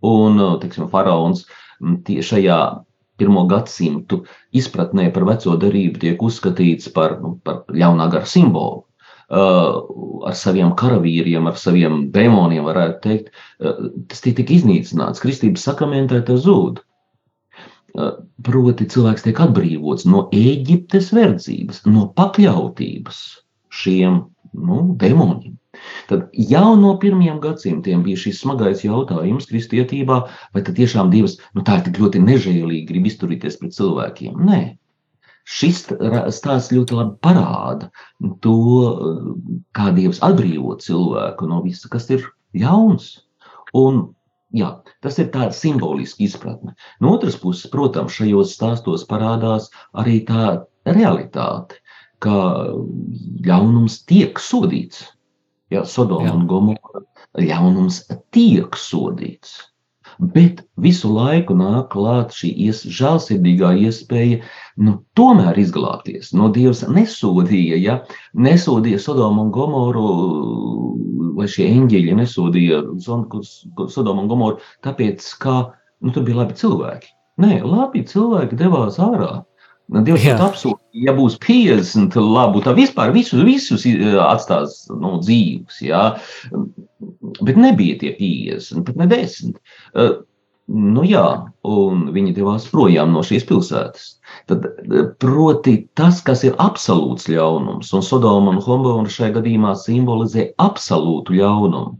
un, 0.06 0.40
teiksim, 0.62 0.88
faraons 0.92 1.44
šajā 1.80 2.60
pirmo 3.20 3.44
gadsimtu 3.50 4.24
izpratnē 4.56 5.10
par 5.14 5.26
veco 5.28 5.56
darību 5.60 6.00
tiek 6.02 6.22
uzskatīts 6.24 6.90
par, 6.96 7.18
nu, 7.22 7.36
par 7.44 7.62
ļaunā 7.70 8.08
gara 8.12 8.28
simbolu. 8.28 8.86
Uh, 9.30 9.76
ar 10.26 10.34
saviem 10.34 10.72
karavīriem, 10.74 11.44
ar 11.46 11.58
saviem 11.60 12.08
demoniem, 12.10 12.64
varētu 12.66 12.96
teikt, 13.04 13.28
uh, 13.62 13.84
tas 14.10 14.24
tika 14.24 14.42
iznīcināts. 14.42 15.22
Kristības 15.22 15.68
sakramentē 15.68 16.18
tas 16.26 16.42
zūd. 16.48 16.80
Uh, 17.94 18.16
proti, 18.46 18.88
cilvēks 18.90 19.28
tiek 19.28 19.38
atbrīvots 19.46 20.08
no 20.10 20.24
Eģiptes 20.34 21.12
verdzības, 21.14 21.84
no 21.86 22.08
pakļautības 22.18 23.22
šiem 23.70 24.18
nu, 24.58 24.82
demoniem. 24.98 25.59
Tad 26.10 26.26
jau 26.50 26.74
no 26.74 26.96
pirmiem 26.98 27.38
gadsimtiem 27.42 28.02
bija 28.02 28.18
šis 28.18 28.40
smagais 28.42 28.82
jautājums 28.82 29.46
kristietībā, 29.46 30.16
vai 30.54 30.62
tad 30.66 30.74
tiešām 30.80 31.12
Dievs 31.12 31.36
nu, 31.54 31.62
tā 31.66 31.78
ir 31.78 31.84
tik 31.86 32.00
ļoti 32.02 32.22
nežēlīgi 32.24 32.86
grib 32.88 33.06
izturīties 33.10 33.60
pret 33.60 33.76
cilvēkiem. 33.76 34.40
Nē. 34.48 34.60
Šis 35.50 35.84
stāsts 36.36 36.74
ļoti 36.74 36.96
labi 36.98 37.14
parāda 37.24 37.88
to, 38.44 38.56
kā 39.78 39.90
Dievs 39.96 40.20
atbrīvo 40.26 40.76
cilvēku 40.82 41.48
no 41.50 41.62
visa, 41.64 41.88
kas 41.92 42.10
ir 42.10 42.26
ļauns. 42.58 43.12
Un, 43.78 44.02
jā, 44.54 44.72
tas 45.06 45.18
ir 45.22 45.30
tāds 45.34 45.62
simbolisks 45.62 46.20
izpratne. 46.26 46.74
No 47.00 47.14
otras 47.16 47.38
puses, 47.38 47.70
protams, 47.70 48.18
šajos 48.18 48.56
stāstos 48.58 49.06
parādās 49.10 49.70
arī 49.94 50.20
tā 50.26 50.66
realitāte, 50.90 51.78
ka 52.20 52.36
ļaunums 53.46 54.02
tiek 54.10 54.42
sodīts. 54.42 55.06
Ja, 55.70 55.84
Sodoma 55.86 56.32
un 56.34 56.46
Gomora 56.50 57.04
ļaunums 57.38 58.02
tiek 58.34 58.74
sodīts. 58.76 59.58
bet 60.20 60.60
visu 60.76 61.08
laiku 61.12 61.54
nāk 61.56 61.90
klāt 61.94 62.34
šī 62.36 62.50
ies, 62.66 62.82
žēlsirdīgā 62.84 63.72
iespēja 63.86 64.40
nu, 64.84 64.98
tomēr 65.16 65.58
izglābties. 65.60 66.32
No 66.36 66.50
Dievs 66.52 66.82
nesodīja, 66.88 67.78
ja 67.80 67.96
nesodīja 68.34 69.00
Sodomu 69.00 69.46
un 69.46 69.52
Gomoru, 69.54 70.06
vai 71.38 71.48
šie 71.48 71.70
eņģeļi 71.72 72.16
nesodīja 72.20 72.82
Sodomu 73.00 74.24
un 74.24 74.28
Gomoru, 74.30 74.60
tāpēc, 74.84 75.24
ka 75.40 75.56
nu, 76.00 76.12
tur 76.12 76.26
bija 76.26 76.42
labi 76.42 76.58
cilvēki. 76.60 77.14
Nē, 77.40 77.62
labi 77.64 78.04
cilvēki 78.04 78.58
devās 78.60 79.00
ārā. 79.00 79.40
Dievs 79.90 80.22
pat 80.22 80.42
apsūdzīja, 80.44 81.02
ja 81.08 81.12
būs 81.16 81.36
50 81.42 82.14
labu, 82.22 82.62
tad 82.62 82.78
vispār 82.78 83.10
visus, 83.14 83.42
visus 83.42 83.86
atstās 84.22 84.84
nu, 84.94 85.16
dzīvus. 85.18 85.80
Jā. 85.82 86.02
Bet 87.40 87.58
nebija 87.58 87.98
tie 87.98 88.12
50, 88.18 88.84
pat 88.86 89.00
ne 89.00 89.08
10. 89.10 89.56
Nu 90.70 91.02
jā, 91.02 91.24
un 91.66 92.04
viņi 92.14 92.36
devās 92.36 92.68
projām 92.70 93.10
no 93.16 93.24
šīs 93.26 93.42
pilsētas. 93.48 94.04
Tad, 94.46 94.68
proti, 95.18 95.74
tas, 95.98 96.20
kas 96.22 96.44
ir 96.46 96.54
absolūts 96.62 97.26
ļaunums, 97.32 97.90
un 97.90 98.06
Sodoma 98.06 98.54
un 98.54 98.62
Homora 98.62 99.10
šajā 99.10 99.40
gadījumā 99.40 99.74
simbolizē 99.80 100.52
absolūtu 100.62 101.34
ļaunumu, 101.40 101.96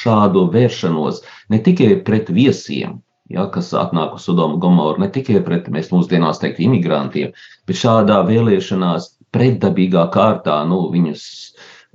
šādu 0.00 0.48
vēršanos 0.54 1.20
ne 1.52 1.60
tikai 1.66 1.98
pret 2.06 2.32
viesiem, 2.32 3.02
ja, 3.32 3.46
kas 3.52 3.72
atnāk 3.76 4.18
uz 4.18 4.26
Sodomu 4.26 4.58
Gomoru, 4.60 5.00
ne 5.02 5.08
tikai 5.12 5.40
pret, 5.44 5.70
mēs 5.72 5.90
mūsdienās 5.94 6.40
teikt, 6.42 6.60
imigrantiem, 6.64 7.32
bet 7.68 7.80
šādā 7.80 8.20
vēlēšanās 8.28 9.10
pretdabīgā 9.34 10.06
kārtā, 10.14 10.60
nu, 10.68 10.84
viņus, 10.92 11.24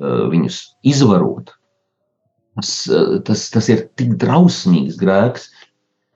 eh, 0.01 0.25
viņus 0.33 0.59
izvarot. 0.83 1.53
Tas, 2.55 2.73
eh, 2.89 3.19
tas, 3.25 3.49
tas 3.49 3.69
ir 3.69 3.87
tik 3.95 4.17
drausmīgs 4.17 4.97
grēks, 4.99 5.49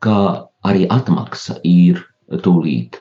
ka 0.01 0.49
arī 0.65 0.87
atmaksa 0.87 1.59
ir 1.63 2.03
tūlīt. 2.29 2.99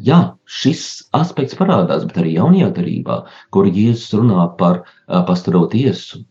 Jā, 0.00 0.36
šis 0.48 1.04
aspekts 1.12 1.54
parādās, 1.54 2.06
bet 2.08 2.16
arī 2.16 2.38
jaunajā 2.38 2.70
darbā, 2.72 3.26
kur 3.52 3.66
Jēzus 3.66 4.14
runā 4.16 4.56
par 4.56 4.84
eh, 4.84 5.24
pastaro 5.24 5.66
tiesu, 5.68 6.24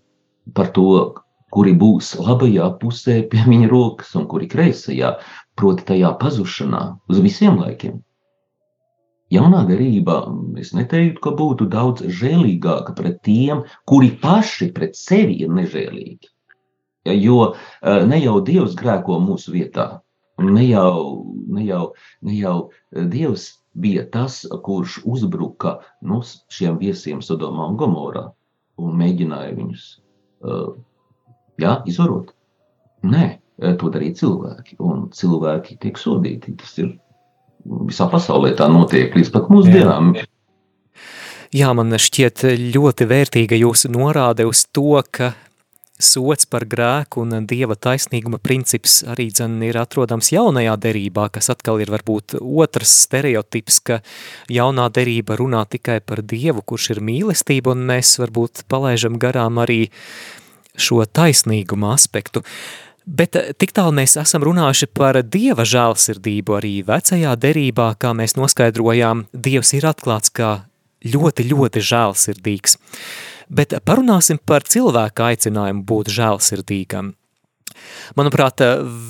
par 0.53 0.71
to, 0.73 1.15
kuri 1.53 1.73
būs 1.81 2.13
labajā 2.19 2.67
pusē 2.81 3.21
pie 3.31 3.45
viņa 3.47 3.69
rokas 3.71 4.13
un 4.19 4.27
kuri 4.31 4.49
kreisajā, 4.51 5.15
proti 5.59 5.85
tajā 5.91 6.13
pazušanā 6.21 6.83
uz 7.11 7.21
visiem 7.25 7.59
laikiem. 7.61 7.99
Jaunā 9.29 9.61
garība, 9.69 10.23
es 10.57 10.71
neteiktu, 10.73 11.21
ka 11.21 11.33
būtu 11.37 11.67
daudz 11.69 12.01
žēlīgāka 12.19 12.95
pret 12.97 13.19
tiem, 13.27 13.61
kuri 13.85 14.09
paši 14.23 14.71
pret 14.73 14.97
sevi 14.97 15.35
ir 15.43 15.53
nežēlīgi. 15.53 16.31
Ja, 17.05 17.13
jo 17.13 17.37
eh, 17.51 18.05
ne 18.09 18.17
jau 18.23 18.39
Dievs 18.45 18.73
grēko 18.79 19.19
mūsu 19.21 19.53
vietā, 19.53 20.01
ne 20.41 20.65
jau, 20.65 21.25
ne 21.47 21.67
jau, 21.67 21.83
ne 22.25 22.39
jau 22.39 22.57
eh, 22.65 23.05
Dievs 23.05 23.51
bija 23.77 24.07
tas, 24.11 24.41
kurš 24.65 24.99
uzbruka 25.05 25.77
nu, 26.01 26.23
šiem 26.49 26.79
viesiem 26.81 27.21
Sodomā 27.21 27.69
un 27.69 27.77
Gomorā 27.79 28.25
un 28.79 28.97
mēģināja 28.97 29.53
viņus 29.55 29.85
uh, 30.41 30.73
jā, 31.61 31.75
izvarot. 31.89 32.33
Nē, 33.09 33.27
to 33.79 33.91
darīja 33.91 34.21
cilvēki, 34.23 34.79
un 34.83 35.07
cilvēki 35.15 35.77
tiek 35.83 35.99
sodīti. 35.99 36.55
Tas 36.59 36.75
ir 36.81 36.93
visā 37.89 38.09
pasaulē 38.11 38.53
tā 38.59 38.69
notiek 38.71 39.15
līdz 39.15 39.31
pat 39.35 39.51
mūsdienām. 39.51 40.13
Jā. 40.19 40.27
Jā, 41.49 41.71
man 41.73 41.89
šķiet 41.97 42.43
ļoti 42.75 43.07
vērtīga 43.09 43.57
jūsu 43.57 43.89
norāde 43.89 44.45
uz 44.45 44.67
to, 44.69 44.99
ka 45.09 45.31
sots 45.99 46.45
par 46.45 46.63
grēku 46.69 47.23
un 47.25 47.47
dieva 47.49 47.75
taisnīguma 47.75 48.37
princips 48.37 48.99
arī 49.09 49.27
dzen 49.33 49.57
ir 49.67 49.79
atrodams 49.81 50.31
jaunajā 50.31 50.75
derībā, 50.85 51.25
kas 51.33 51.49
atkal 51.51 51.81
ir 51.83 51.91
varbūt 51.91 52.37
otrs 52.39 52.93
stereotips, 53.07 53.79
ka 53.81 53.99
jaunā 54.47 54.87
derība 54.95 55.39
runā 55.39 55.65
tikai 55.67 55.99
par 55.99 56.21
dievu, 56.23 56.63
kurš 56.63 56.93
ir 56.95 57.01
mīlestība, 57.03 57.73
un 57.75 57.83
mēs 57.89 58.15
varbūt 58.21 58.63
palaižam 58.71 59.19
garām 59.19 59.59
arī 59.59 59.89
šo 60.81 61.03
taisnīguma 61.05 61.93
aspektu. 61.95 62.43
Bet 63.09 63.37
eh, 63.39 63.51
tik 63.57 63.73
tālu 63.75 63.93
mēs 63.97 64.17
esam 64.21 64.45
runājuši 64.45 64.89
par 64.95 65.21
Dieva 65.25 65.65
žēlsirdību 65.67 66.57
arī 66.59 66.73
vecajā 66.87 67.35
derībā, 67.41 67.91
kā 68.01 68.13
mēs 68.17 68.37
noskaidrojām, 68.39 69.27
Dievs 69.33 69.73
ir 69.77 69.89
atklāts 69.89 70.33
kā 70.33 70.55
ļoti, 71.05 71.47
ļoti 71.51 71.85
žēlsirdīgs. 71.91 72.77
Bet 73.49 73.73
parunāsim 73.85 74.37
par 74.45 74.67
cilvēku 74.69 75.25
aicinājumu 75.25 75.85
būt 75.89 76.11
žēlsirdīgam. 76.13 77.15
Manuprāt, 78.19 78.61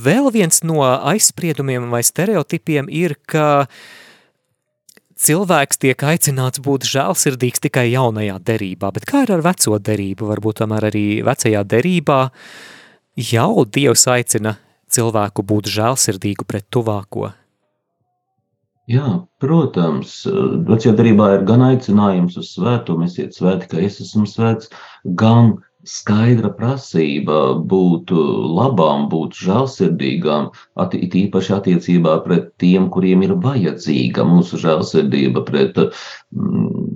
vēl 0.05 0.29
viens 0.31 0.61
no 0.63 0.83
aizspriedumiem 0.85 1.89
vai 1.91 2.03
stereotipiem 2.05 2.87
ir, 2.93 3.15
ka 3.27 3.47
uh, 3.65 3.81
cilvēks 5.19 5.81
tiek 5.83 6.05
aicināts 6.11 6.61
būt 6.63 6.87
žēlsirdīgs 6.89 7.63
tikai 7.65 7.89
jaunajā 7.91 8.37
derībā, 8.45 8.91
bet 8.95 9.07
kā 9.09 9.25
ir 9.25 9.35
ar 9.35 9.43
veco 9.45 9.79
derību? 9.79 10.29
Varbūt 10.31 10.61
tomēr 10.61 10.89
arī 10.91 11.05
vecajā 11.27 11.65
derībā 11.67 12.21
jau 13.29 13.65
Dievs 13.65 14.07
aicina 14.11 14.55
cilvēku 14.89 15.45
būt 15.45 15.69
žēlsirdīgu 15.75 16.47
pret 16.49 16.67
tuvāko. 16.73 17.33
Jā, 18.89 19.19
protams, 19.37 20.23
vecajā 20.65 20.95
darbā 20.97 21.33
ir 21.35 21.43
gan 21.45 21.61
aicinājums 21.67 22.39
uz 22.41 22.55
svētumu, 22.55 23.05
esiet 23.05 23.35
svēti, 23.37 23.67
ka 23.69 23.83
es 23.85 23.99
esmu 24.01 24.25
svēts, 24.25 24.71
gan 25.19 25.59
skaidra 25.87 26.49
prasība 26.55 27.55
būt 27.71 28.11
labām, 28.11 29.07
būt 29.11 29.37
žēlsirdīgām, 29.39 30.49
it 30.99 31.15
īpaši 31.15 31.53
attiecībā 31.55 32.19
pret 32.25 32.51
tiem, 32.59 32.89
kuriem 32.91 33.23
ir 33.23 33.35
vajadzīga 33.39 34.25
mūsu 34.27 34.59
žēlsirdība, 34.59 35.45
pret 35.47 35.79
mm, 35.79 36.89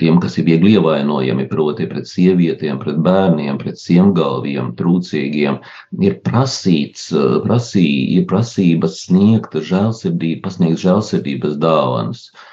tiem, 0.00 0.22
kas 0.24 0.38
ir 0.40 0.48
viegli 0.48 0.72
ievainojami, 0.78 1.44
proti, 1.52 1.86
pret 1.90 2.08
sievietēm, 2.08 2.80
pret 2.80 2.96
bērniem, 3.04 3.60
pret 3.60 3.78
siemgalviem, 3.82 4.72
trūcīgiem, 4.80 5.60
ir 6.00 6.18
prasīts, 6.24 7.10
prasī, 7.44 7.86
ir 8.16 8.26
prasības 8.30 9.04
sniegt 9.04 9.60
žēlsirdību, 9.60 10.42
pasniegt 10.48 10.80
žēlsirdības 10.86 11.60
dāvanas. 11.60 12.30
Uh, 12.32 12.50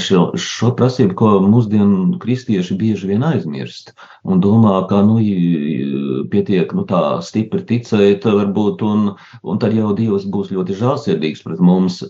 šo, 0.00 0.24
šo 0.40 0.70
prasību, 0.78 1.14
ko 1.18 1.30
mūsdienu 1.44 2.18
kristieši 2.22 2.76
bieži 2.80 3.10
vien 3.12 3.24
aizmirst 3.26 3.92
un 4.24 4.42
domā, 4.44 4.76
ka 4.90 5.00
nu, 5.06 5.18
pietiek 6.32 6.74
nu, 6.76 6.84
tā 6.88 7.02
stipri 7.24 7.62
ticēt, 7.68 8.26
varbūt, 8.26 8.84
un, 8.86 9.14
un 9.42 9.62
tad 9.62 9.76
jau 9.76 9.94
Dievs 9.96 10.26
būs 10.30 10.52
ļoti 10.54 10.78
žēlsirdīgs 10.80 11.44
pret 11.46 11.62
mums. 11.64 12.02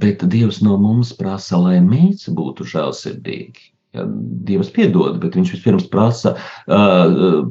Bet 0.00 0.24
Dievs 0.30 0.60
no 0.64 0.78
mums 0.80 1.12
prasa, 1.16 1.58
lai 1.60 1.78
mēs 1.84 2.28
būtu 2.36 2.68
žēlsirdīgi. 2.72 3.70
Ja, 3.96 4.06
Dievs 4.46 4.70
piedod, 4.70 5.18
bet 5.22 5.34
viņš 5.34 5.56
vispirms 5.56 5.88
prasa, 5.90 6.36
uh, 6.70 7.46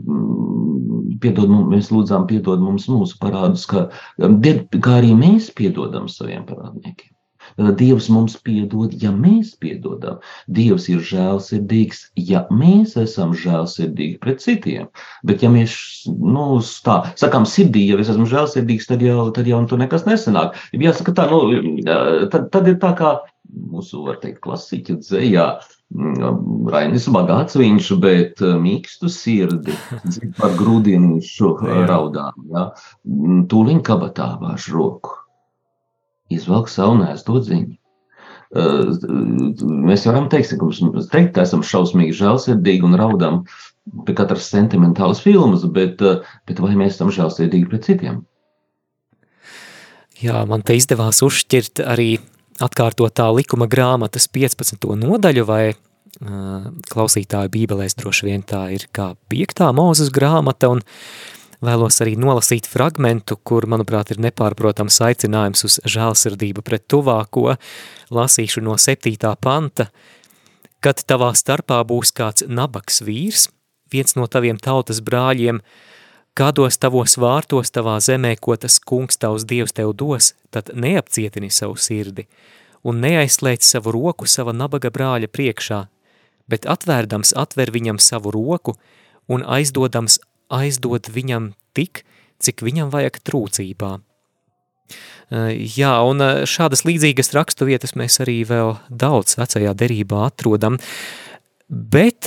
piedod, 1.19 1.51
mēs 1.71 1.91
lūdzām, 1.91 2.29
piedod 2.29 2.63
mums 2.63 2.87
mūsu 2.91 3.19
parādus, 3.19 3.65
kā, 3.69 3.87
kā 4.19 4.97
arī 5.01 5.15
mēs 5.19 5.49
piedodam 5.55 6.07
saviem 6.11 6.45
parādniekiem. 6.47 7.11
Dievs 7.57 8.09
mums 8.13 8.37
piedod, 8.45 8.93
ja 9.01 9.11
mēs 9.15 9.55
piedodam. 9.61 10.19
Dievs 10.47 10.89
ir 10.91 11.01
žēlsirdīgs, 11.05 12.09
ja 12.29 12.45
mēs 12.53 12.95
esam 12.99 13.33
žēlsirdīgi 13.37 14.19
pret 14.23 14.43
citiem. 14.43 14.89
Bet, 15.27 15.43
ja 15.45 15.51
mēs 15.53 15.75
nu, 16.09 16.61
tā 16.85 17.01
sakām 17.19 17.47
sirdī, 17.49 17.87
ja 17.89 17.99
es 18.01 18.11
esmu 18.13 18.27
žēlsirdīgs, 18.29 18.89
tad 18.91 19.03
jau, 19.05 19.29
tad 19.35 19.49
jau 19.49 19.63
tur 19.69 19.81
nekas 19.81 20.07
nesanāk. 20.09 20.57
Jāsaka, 20.73 21.15
tā, 21.17 21.27
nu, 21.31 21.43
tad, 22.31 22.49
tad 22.53 22.71
ir 22.71 22.79
tā 22.81 22.93
kā 22.99 23.17
mūsu, 23.49 24.03
var 24.05 24.19
teikt, 24.21 24.41
klasiķa 24.45 24.99
dzējā. 25.01 25.47
Rainis 26.69 27.07
bagāts 27.09 27.57
viņš, 27.57 27.93
bet 28.03 28.43
mīkstu 28.61 29.09
sirdi, 29.09 29.73
par 30.37 30.53
grūdienīšu 30.59 31.55
raudām, 31.89 32.45
ja? 32.53 32.67
tūliņ 33.49 33.81
kabatā 33.87 34.35
vāž 34.43 34.69
roku 34.75 35.18
izvelk 36.33 36.69
savu 36.71 36.99
nēsto 37.01 37.41
dziņu. 37.43 37.75
Mēs 38.49 40.07
varam 40.09 40.29
teikt, 40.31 40.55
ka 40.57 40.69
mēs 40.69 41.09
teikt, 41.11 41.37
esam 41.37 41.61
šausmīgi 41.65 42.15
žēlsirdīgi 42.17 42.87
un 42.87 42.97
raudam 42.97 43.43
pie 44.05 44.15
katras 44.17 44.49
sentimentālas 44.49 45.21
filmas, 45.21 45.65
bet, 45.73 46.01
bet 46.49 46.61
vai 46.61 46.73
mēs 46.77 46.97
esam 46.97 47.13
žēlsirdīgi 47.13 47.69
pret 47.69 47.85
citiem? 47.85 48.23
Jā, 50.19 50.41
man 50.49 50.65
te 50.65 50.75
izdevās 50.75 51.21
uzšķirt 51.23 51.83
arī 51.85 52.17
atkārtotā 52.59 53.29
likuma 53.31 53.69
grāmatas 53.71 54.27
15. 54.27 54.89
nodaļu, 54.99 55.45
vai 55.47 55.63
uh, 55.71 56.65
klausītāju 56.91 57.53
bībelēs 57.53 57.95
droši 58.01 58.27
vien 58.27 58.43
tā 58.43 58.65
ir 58.75 58.89
kā 58.91 59.13
piektā 59.31 59.69
mūzes 59.77 60.11
grāmata, 60.11 60.73
un 60.73 60.83
uh, 60.83 61.38
Vēlos 61.65 61.99
arī 61.99 62.13
nolasīt 62.15 62.69
fragmentu, 62.71 63.35
kur, 63.43 63.67
manuprāt, 63.67 64.13
ir 64.13 64.21
nepārprotams 64.23 65.01
aicinājums 65.03 65.65
uz 65.67 65.79
žēlsirdību 65.83 66.63
pret 66.63 66.85
tuvāko. 66.87 67.57
Lasīšu 68.15 68.63
no 68.63 68.77
septītā 68.79 69.33
panta. 69.43 69.89
Kad 70.79 71.03
tavā 71.03 71.33
starpā 71.35 71.81
būs 71.83 72.13
kāds 72.15 72.45
nabaks 72.47 73.01
vīrs, 73.03 73.49
viens 73.91 74.15
no 74.15 74.29
taviem 74.31 74.55
tautas 74.55 75.01
brāļiem, 75.03 75.59
kādos 76.39 76.79
tavos 76.79 77.17
vārtos 77.19 77.75
tavā 77.75 77.97
zemē, 77.99 78.37
ko 78.39 78.55
tas 78.55 78.79
kungs 78.79 79.19
tavs 79.19 79.43
dievs 79.43 79.75
tev 79.75 79.91
dos, 79.99 80.31
tad 80.55 80.71
neapcietini 80.71 81.51
savu 81.51 81.75
sirdi 81.75 82.29
un 82.83 83.01
neaizslēdz 83.03 83.65
savu 83.75 83.93
roku 83.95 84.27
sava 84.29 84.53
nabaga 84.55 84.91
brāļa 84.93 85.29
priekšā, 85.31 85.83
bet 86.49 86.67
atvērdams 86.69 87.35
atver 87.37 87.71
viņam 87.75 87.99
savu 88.01 88.31
roku 88.35 88.77
un 89.29 89.43
aizdodams 89.45 90.19
aizdod 90.49 91.09
viņam 91.13 91.53
tik, 91.77 92.03
cik 92.41 92.63
viņam 92.65 92.91
vajag 92.93 93.19
trūcībā. 93.25 93.97
Jā, 95.29 95.91
un 96.09 96.23
šādas 96.49 96.81
līdzīgas 96.87 97.35
rakstu 97.37 97.67
vietas 97.69 97.93
mēs 97.99 98.17
arī 98.23 98.39
vēl 98.49 98.73
daudz 98.89 99.37
vecajā 99.37 99.75
derībā 99.77 100.23
atrodam, 100.25 100.79
bet 101.69 102.25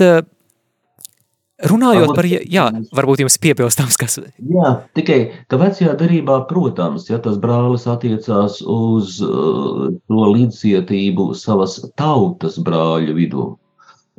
runājot 1.67 2.13
par, 2.15 2.27
jā, 2.27 2.69
varbūt 2.95 3.25
jums 3.25 3.39
piebilstams, 3.43 3.99
kas... 3.99 4.21
Jā, 4.39 4.71
tikai, 4.95 5.19
ka 5.51 5.59
vecajā 5.59 5.97
derībā, 5.99 6.45
protams, 6.51 7.09
ja 7.11 7.19
tas 7.23 7.41
brālis 7.43 7.89
attiecās 7.91 8.61
uz 8.63 9.19
uh, 9.27 9.91
to 10.07 10.31
līdzcietību 10.37 11.33
savas 11.39 11.81
tautas 11.99 12.61
brāļu 12.63 13.19
vidū, 13.19 13.49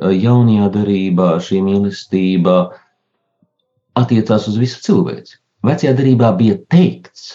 jaunajā 0.04 0.70
derībā 0.74 1.36
šī 1.44 1.64
mīlestība 1.64 2.58
attiecās 4.00 4.50
uz 4.52 4.60
visu 4.62 4.82
cilvēci. 4.86 5.40
Vecajā 5.64 5.94
derībā 5.96 6.34
bija 6.40 6.58
teikts, 6.74 7.32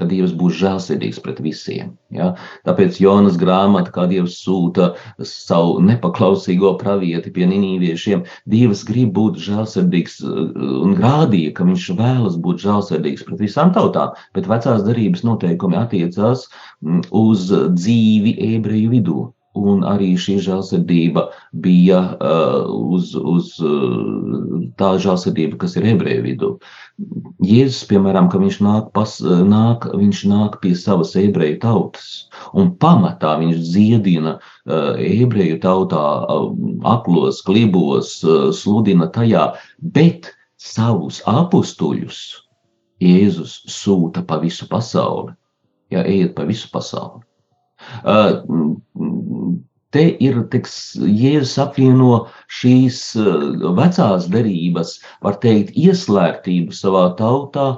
ka 0.00 0.08
Dievs 0.10 0.32
būs 0.40 0.56
žēlsirdīgs 0.58 1.20
pret 1.22 1.40
visiem. 1.44 1.92
Ja? 2.16 2.30
Tāpēc 2.66 2.98
Jonas 3.02 3.36
grāmata, 3.40 3.92
kā 3.94 4.06
Dievs 4.10 4.38
sūta 4.40 4.94
savu 5.28 5.78
nepaklausīgo 5.84 6.72
pravieti 6.80 7.32
pie 7.36 7.48
ninīviešiem, 7.50 8.24
Dievs 8.50 8.84
grib 8.88 9.12
būt 9.18 9.40
žēlsirdīgs 9.44 10.20
uh, 10.24 10.38
un 10.86 10.96
rādīja, 11.00 11.52
ka 11.58 11.68
viņš 11.68 11.90
vēlas 12.00 12.38
būt 12.40 12.64
žēlsirdīgs 12.64 13.26
pret 13.28 13.44
visām 13.44 13.74
tautām, 13.76 14.16
bet 14.36 14.48
vecās 14.50 14.86
darības 14.88 15.26
noteikumi 15.28 15.78
attiecās 15.82 16.48
mm, 16.48 17.04
uz 17.24 17.50
dzīvi 17.76 18.38
ebreju 18.54 18.96
vidū. 18.96 19.20
Un 19.60 19.82
arī 19.84 20.14
šī 20.20 20.38
žēlsirdība 20.44 21.26
bija 21.64 22.00
uh, 22.16 22.70
uz, 22.96 23.12
uz 23.18 23.52
uh, 23.64 24.64
tā 24.80 24.94
žēlsirdība, 25.04 25.58
kas 25.60 25.76
ir 25.76 25.88
ebreju 25.92 26.24
vidū. 26.24 26.50
Jēzus, 27.44 27.82
piemēram, 27.90 28.30
ka 28.32 28.40
viņš 28.40 28.60
nāk, 28.64 28.90
pas, 28.96 29.16
nāk, 29.24 29.86
viņš 29.92 30.24
nāk 30.30 30.58
pie 30.64 30.72
savas 30.78 31.12
ebreju 31.20 31.58
tautas, 31.62 32.10
un 32.56 32.72
pamatā 32.80 33.36
viņš 33.42 33.62
dziedina 33.68 34.36
uh, 34.38 34.92
ebreju 34.96 35.60
tautā 35.64 36.04
uh, 36.24 36.50
aplos, 36.88 37.42
klibos, 37.44 38.18
uh, 38.24 38.50
sludina 38.56 39.10
tajā, 39.12 39.50
bet 39.96 40.32
savus 40.60 41.20
apustuļus 41.28 42.22
Jēzus 43.00 43.62
sūta 43.72 44.22
pa 44.28 44.36
visu 44.42 44.68
pasauli. 44.68 45.32
Ja, 45.90 46.04
ejiet 46.04 46.34
pa 46.36 46.44
visu 46.46 46.68
pasauli. 46.72 47.24
Te 49.94 50.04
ir 50.22 50.36
teiks, 50.52 50.74
Jēzus 51.02 51.56
apvieno 51.58 52.26
šīs 52.60 53.00
vecās 53.78 54.28
derības, 54.30 54.92
var 55.26 55.40
teikt, 55.42 55.72
ieslēgtību 55.74 56.76
savā 56.76 57.08
tautā 57.18 57.72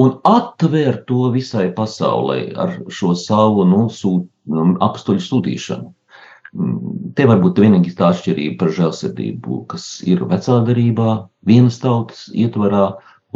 un 0.00 0.14
atver 0.30 1.02
to 1.10 1.28
visai 1.34 1.66
pasaulē 1.76 2.38
ar 2.64 2.74
šo 2.88 3.12
savu 3.18 3.66
nu, 3.68 3.82
sūt, 3.92 4.24
apstuļu 4.86 5.24
sūtīšanu. 5.26 5.92
Te 7.18 7.26
var 7.28 7.42
būt 7.42 7.60
vienīgi 7.60 7.92
tā 7.98 8.14
atšķirība 8.14 8.56
par 8.62 8.72
žēlsirdību, 8.78 9.58
kas 9.68 9.88
ir 10.08 10.24
vecā 10.30 10.62
darībā, 10.64 11.18
vienas 11.50 11.76
tautas 11.82 12.24
ietvarā 12.32 12.86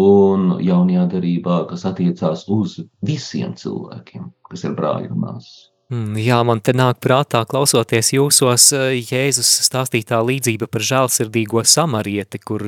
un 0.01 0.55
jaunajā 0.65 1.05
darībā, 1.19 1.59
kas 1.69 1.85
attiecās 1.91 2.47
uz 2.49 2.79
visiem 3.05 3.53
cilvēkiem, 3.59 4.31
kas 4.49 4.65
ir 4.65 4.79
brāļi 4.79 5.13
un 5.13 5.21
māsas. 5.27 5.72
Mm, 5.93 6.17
jā, 6.25 6.39
man 6.49 6.63
te 6.65 6.73
nāk 6.73 7.03
prātā, 7.05 7.43
klausoties 7.45 8.15
jūsos, 8.15 8.71
eh, 8.73 8.95
Jēzus 9.03 9.49
stāstītā 9.67 10.23
līdzība 10.25 10.71
par 10.71 10.81
žēlsirdīgo 10.81 11.61
samarieti, 11.69 12.39
kur 12.41 12.65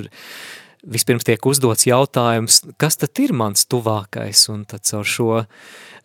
vispirms 0.84 1.24
tiek 1.24 1.40
uzdots 1.40 1.86
jautājums, 1.88 2.60
kas 2.76 2.98
tad 3.00 3.16
ir 3.24 3.32
mans 3.32 3.64
tuvākais, 3.64 4.42
un 4.52 4.66
tad 4.68 4.84
caur 4.84 5.08
šo 5.08 5.46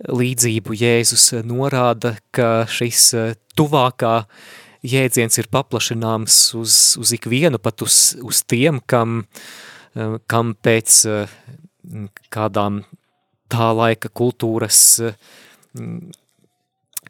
līdzību 0.08 0.78
Jēzus 0.80 1.44
norāda, 1.44 2.16
ka 2.32 2.64
šis 2.72 3.14
eh, 3.14 3.36
tuvākā 3.60 4.24
jēdziens 4.88 5.42
ir 5.42 5.52
paplašināms 5.52 6.40
uz, 6.56 6.96
uz 7.02 7.12
ikvienu, 7.12 7.60
pat 7.60 7.84
uz, 7.84 8.16
uz 8.24 8.46
tiem, 8.48 8.80
kam, 8.80 9.26
eh, 9.96 10.16
kam 10.26 10.56
pēc 10.56 11.28
kādām 12.32 12.86
tā 13.52 13.74
laika 13.76 14.08
kultūras 14.08 15.02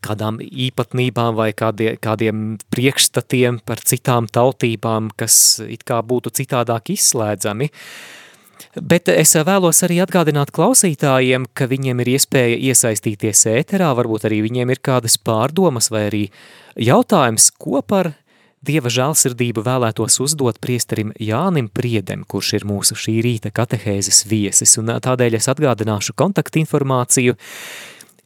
kādām 0.05 0.39
īpatnībām 0.43 1.35
vai 1.37 1.51
kādie, 1.57 1.95
kādiem 2.01 2.57
priekšstatiem 2.73 3.61
par 3.65 3.81
citām 3.85 4.29
tautībām, 4.31 5.11
kas 5.19 5.59
it 5.65 5.85
kā 5.87 6.01
būtu 6.05 6.33
citādāk 6.41 6.93
izslēdzami. 6.95 7.69
Bet 8.75 9.09
es 9.09 9.33
vēlos 9.33 9.81
arī 9.87 9.97
atgādināt 10.03 10.51
klausītājiem, 10.53 11.47
ka 11.57 11.65
viņiem 11.71 12.03
ir 12.03 12.13
iespēja 12.15 12.57
iesaistīties 12.69 13.45
ēterā, 13.49 13.91
varbūt 13.97 14.27
arī 14.29 14.43
viņiem 14.45 14.73
ir 14.75 14.81
kādas 14.85 15.17
pārdomas 15.17 15.89
vai 15.93 16.05
arī 16.09 16.23
jautājums, 16.75 17.49
ko 17.57 17.81
par 17.81 18.13
Dieva 18.59 18.89
žēlsirdību 18.91 19.61
vēlētos 19.63 20.17
uzdot 20.19 20.57
priesterim 20.59 21.13
Jānim 21.23 21.69
Priedem, 21.71 22.25
kurš 22.27 22.57
ir 22.57 22.65
mūsu 22.67 22.97
šī 22.99 23.13
rīta 23.23 23.53
katehēzes 23.55 24.25
viesis, 24.27 24.75
un 24.81 24.91
tādēļ 24.99 25.37
es 25.39 25.47
atgādināšu 25.47 26.11
kontaktinformāciju 26.19 27.37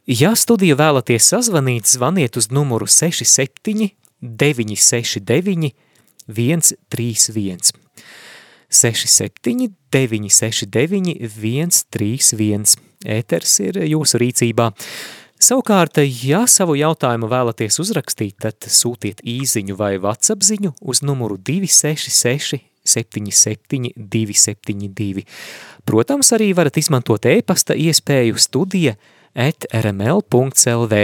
Ja 0.04 0.34
studiju 0.36 0.76
vēlaties 0.76 1.30
sazvanīt, 1.30 1.88
zvaniet 1.88 2.36
uz 2.36 2.50
numuru 2.52 2.84
67 2.84 3.86
969 4.20 5.70
131. 6.28 7.72
67 8.68 9.70
969 9.88 11.16
131. 11.24 12.76
Ēters 13.16 13.56
ir 13.64 13.80
jūsu 13.88 14.20
rīcībā. 14.20 14.68
Savukārt, 15.40 16.02
ja 16.04 16.42
savu 16.52 16.76
jautājumu 16.76 17.32
vēlaties 17.32 17.80
uzrakstīt, 17.80 18.36
tad 18.44 18.60
sūtiet 18.60 19.24
īziņu 19.24 19.80
vai 19.80 19.94
WhatsApp 19.96 20.44
ziņu 20.44 20.74
uz 20.84 21.00
numuru 21.00 21.40
266 21.40 22.60
77 22.84 23.88
272. 23.96 25.24
Protams, 25.88 26.36
arī 26.36 26.52
varat 26.52 26.76
izmantot 26.76 27.24
e-pasta 27.24 27.72
iespēju 27.72 28.36
studija– 28.36 28.98
at 29.34 29.66
rml.lv. 29.74 31.00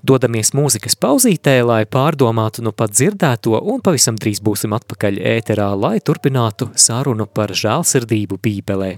Dodamies 0.00 0.54
mūzikas 0.56 0.96
pauzītē, 0.96 1.60
lai 1.66 1.84
pārdomātu 1.84 2.64
nu 2.64 2.72
pat 2.72 2.96
dzirdēto 2.96 3.60
un 3.60 3.84
pavisam 3.84 4.16
drīz 4.16 4.40
būsim 4.44 4.74
atpakaļ 4.76 5.20
ēterā, 5.36 5.70
lai 5.76 5.98
turpinātu 6.00 6.72
sarunu 6.74 7.28
par 7.28 7.52
žēlsirdību 7.52 8.40
bībelē. 8.40 8.96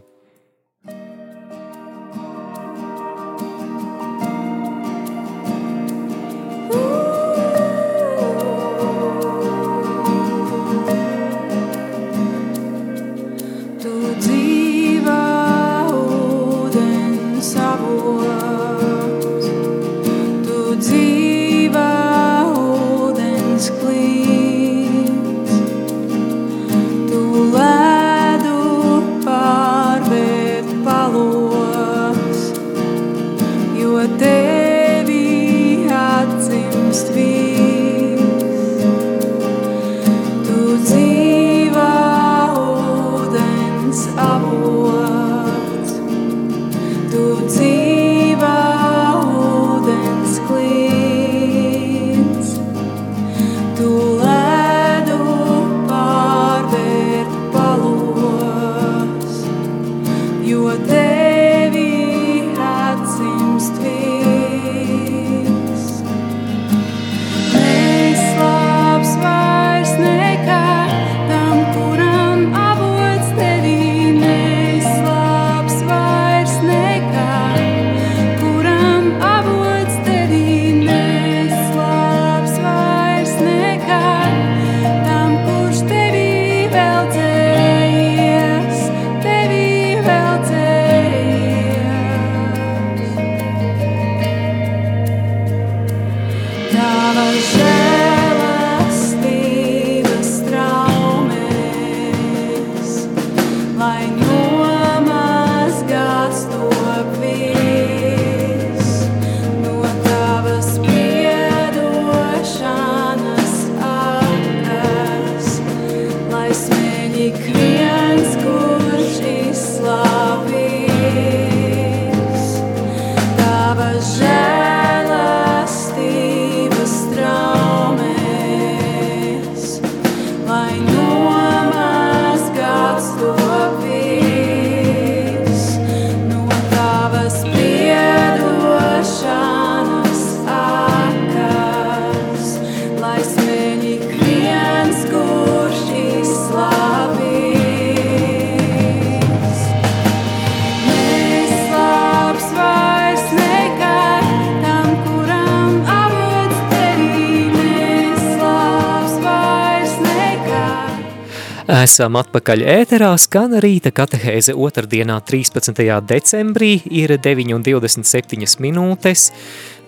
Esam 161.83 162.15
atpakaļ 162.21 162.61
ēterā, 162.69 163.09
skan 163.19 163.57
rīta 163.65 163.91
katehēze 163.91 164.53
otrdienā 164.55 165.17
13. 165.27 165.81
decembrī, 166.07 166.77
ir 166.87 167.17
9,27 167.19 168.61
minūtes. 168.63 169.25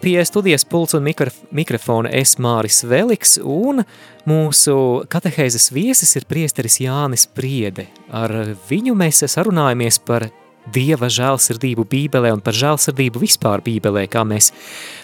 Pie 0.03 0.17
studijas 0.27 0.67
pults 0.67 0.97
un 0.99 1.05
mikro, 1.07 1.31
mikrofona 1.55 2.11
es 2.11 2.35
Māris 2.43 2.81
Veliks, 2.89 3.37
un 3.39 3.85
mūsu 4.27 4.77
katehēzes 5.13 5.71
viesis 5.77 6.17
ir 6.19 6.27
priesteris 6.27 6.81
Jānis 6.83 7.29
Priede. 7.31 7.87
Ar 8.11 8.57
viņu 8.71 8.97
mēs 8.99 9.23
sarunājamies 9.31 10.01
par 10.03 10.33
Dieva 10.73 11.11
žēlsirdību 11.13 11.85
Bībelē 11.91 12.31
un 12.33 12.41
par 12.45 12.57
žēlsirdību 12.57 13.21
vispār 13.21 13.61
Bībelē, 13.65 14.07
kā 14.09 14.23
mēs 14.25 14.51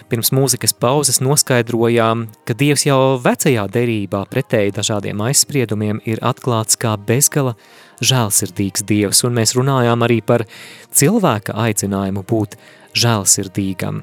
pirms 0.09 0.31
mūzikas 0.33 0.73
pauzes 0.73 1.21
noskaidrojām, 1.21 2.25
ka 2.47 2.55
Dievs 2.57 2.87
jau 2.87 3.19
vecajā 3.21 3.67
derībā 3.69 4.23
pretēji 4.31 4.73
dažādiem 4.79 5.21
aizspriedumiem 5.21 6.01
ir 6.09 6.21
atklāts 6.25 6.79
kā 6.81 6.95
bezgala 6.97 7.53
žēlsirdīgs 8.01 8.87
Dievs, 8.89 9.21
un 9.27 9.37
mēs 9.37 9.53
runājām 9.57 10.07
arī 10.07 10.21
par 10.25 10.47
cilvēka 10.89 11.53
aicinājumu 11.67 12.25
būt 12.25 12.57
žēlsirdīgam. 12.97 14.01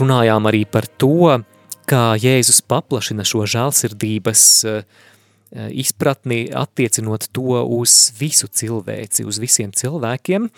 Runājām 0.00 0.48
arī 0.48 0.64
par 0.64 0.88
to, 0.88 1.42
kā 1.84 2.14
Jēzus 2.16 2.62
paplašina 2.64 3.26
šo 3.28 3.44
žēlsirdības 3.44 4.44
uh, 4.64 5.10
izpratni 5.54 6.48
attiecinot 6.54 7.28
to 7.32 7.62
uz 7.62 8.12
visu 8.18 8.48
cilvēci, 8.50 9.26
uz 9.28 9.38
visiem 9.42 9.72
cilvēkiem, 9.74 10.48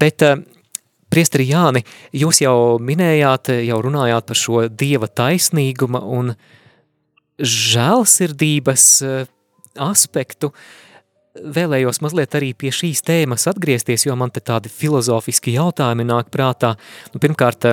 bet 0.00 0.24
eh, 0.24 0.44
Priesteri 1.12 1.44
Jāni, 1.46 1.84
jūs 2.16 2.40
jau 2.42 2.80
minējāt, 2.82 3.52
jau 3.62 3.76
runājāt 3.84 4.26
par 4.26 4.38
šo 4.40 4.64
Dieva 4.68 5.06
taisnīguma 5.06 6.00
un 6.02 6.32
žēlsirdības 7.38 8.88
eh, 9.06 9.30
aspektu, 9.86 10.50
vēlējos 11.36 12.00
mazliet 12.00 12.34
arī 12.38 12.54
pie 12.56 12.72
šīs 12.72 13.04
tēmas 13.04 13.44
atgriezties, 13.50 14.06
jo 14.08 14.16
man 14.16 14.32
te 14.32 14.40
tādi 14.40 14.72
filozofiski 14.72 15.52
jautājumi 15.58 16.08
nāk 16.08 16.32
prātā. 16.32 16.78
Nu, 17.12 17.20
pirmkārt, 17.20 17.68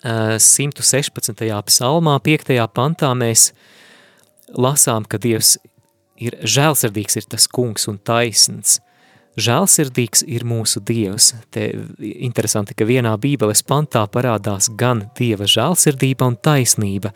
116. 0.00 1.42
psalmā, 1.68 2.14
5. 2.24 2.54
pantā 2.72 3.10
mēs 3.18 3.50
uh, 3.50 3.78
lasām, 4.56 5.06
ka 5.08 5.20
Dievs 5.20 5.56
ir 6.18 6.36
žēlsirdīgs, 6.42 7.18
ir 7.20 7.28
tas 7.30 7.46
kungs 7.50 7.88
un 7.90 7.98
taisns. 7.98 8.78
Žēlsirdīgs 9.38 10.24
ir 10.26 10.42
mūsu 10.48 10.82
Dievs. 10.82 11.30
Te 11.54 11.70
interesanti, 12.00 12.74
ka 12.74 12.88
vienā 12.88 13.14
bībeles 13.20 13.62
pantā 13.62 14.02
parādās 14.10 14.70
gan 14.74 15.06
Dieva 15.18 15.46
žēlsirdība 15.46 16.26
un 16.26 16.38
taisnība. 16.42 17.12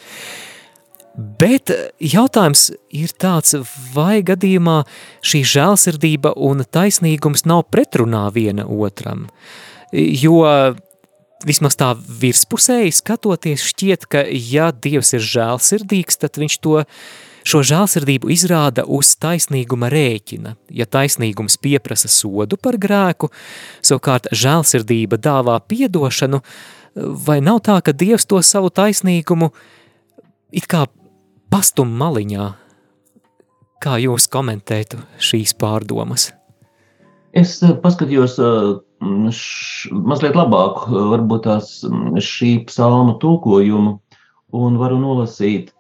Bet 1.13 1.69
jautājums 2.01 2.71
ir 2.95 3.11
tāds, 3.21 3.57
vai 3.93 4.23
gadījumā 4.25 4.79
šī 5.21 5.43
žēlsirdība 5.51 6.33
un 6.41 6.63
taisnīgums 6.65 7.45
nav 7.45 7.67
pretrunā 7.75 8.29
viena 8.33 8.65
otram? 8.65 9.27
Jo 9.93 10.47
vismaz 11.47 11.77
tā 11.79 11.93
virspusēji 11.97 12.93
skatoties, 12.95 13.65
šķiet, 13.73 14.07
ka 14.11 14.25
ja 14.29 14.71
Dievs 14.73 15.13
ir 15.17 15.25
žēlsirdīgs, 15.25 16.21
tad 16.23 16.39
viņš 16.41 16.59
to 16.63 16.83
šo 17.49 17.63
žēlsirdību 17.67 18.31
izrāda 18.33 18.85
uz 18.87 19.15
taisnīguma 19.23 19.91
rēķina. 19.93 20.55
Ja 20.71 20.87
taisnīgums 20.87 21.59
pieprasa 21.63 22.11
sodu 22.13 22.59
par 22.61 22.79
grēku, 22.81 23.33
savukārt 23.83 24.31
žēlsirdība 24.35 25.19
dāvā 25.23 25.59
piedošanu, 25.67 26.43
vai 27.27 27.41
nav 27.45 27.63
tā, 27.67 27.81
ka 27.83 27.95
Dievs 27.97 28.29
to 28.29 28.43
savu 28.45 28.71
taisnīgumu 28.71 29.51
it 30.53 30.69
kā 30.71 30.87
pastum 31.53 31.91
maliņā? 31.99 32.53
Kā 33.83 33.99
jūs 33.99 34.29
komentētu 34.31 35.01
šīs 35.19 35.57
pārdomas? 35.59 36.31
Es 37.35 37.57
eh, 37.65 37.73
paskatījos 37.83 38.39
uh 38.39 38.81
š, 39.33 39.93
mazliet 39.93 40.37
labāk, 40.39 40.87
varbūt 40.89 41.47
tās 41.49 41.71
šī 42.33 42.53
psalma 42.69 43.17
tulkojumu, 43.23 43.97
un 44.53 44.79
varu 44.81 45.01
nolasīt 45.03 45.73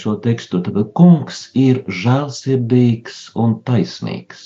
šo 0.00 0.16
tekstu. 0.24 0.62
Tad 0.64 0.78
kungs 0.98 1.46
ir 1.58 1.82
žēlsirdīgs 2.02 3.20
un 3.42 3.58
taisnīgs, 3.68 4.44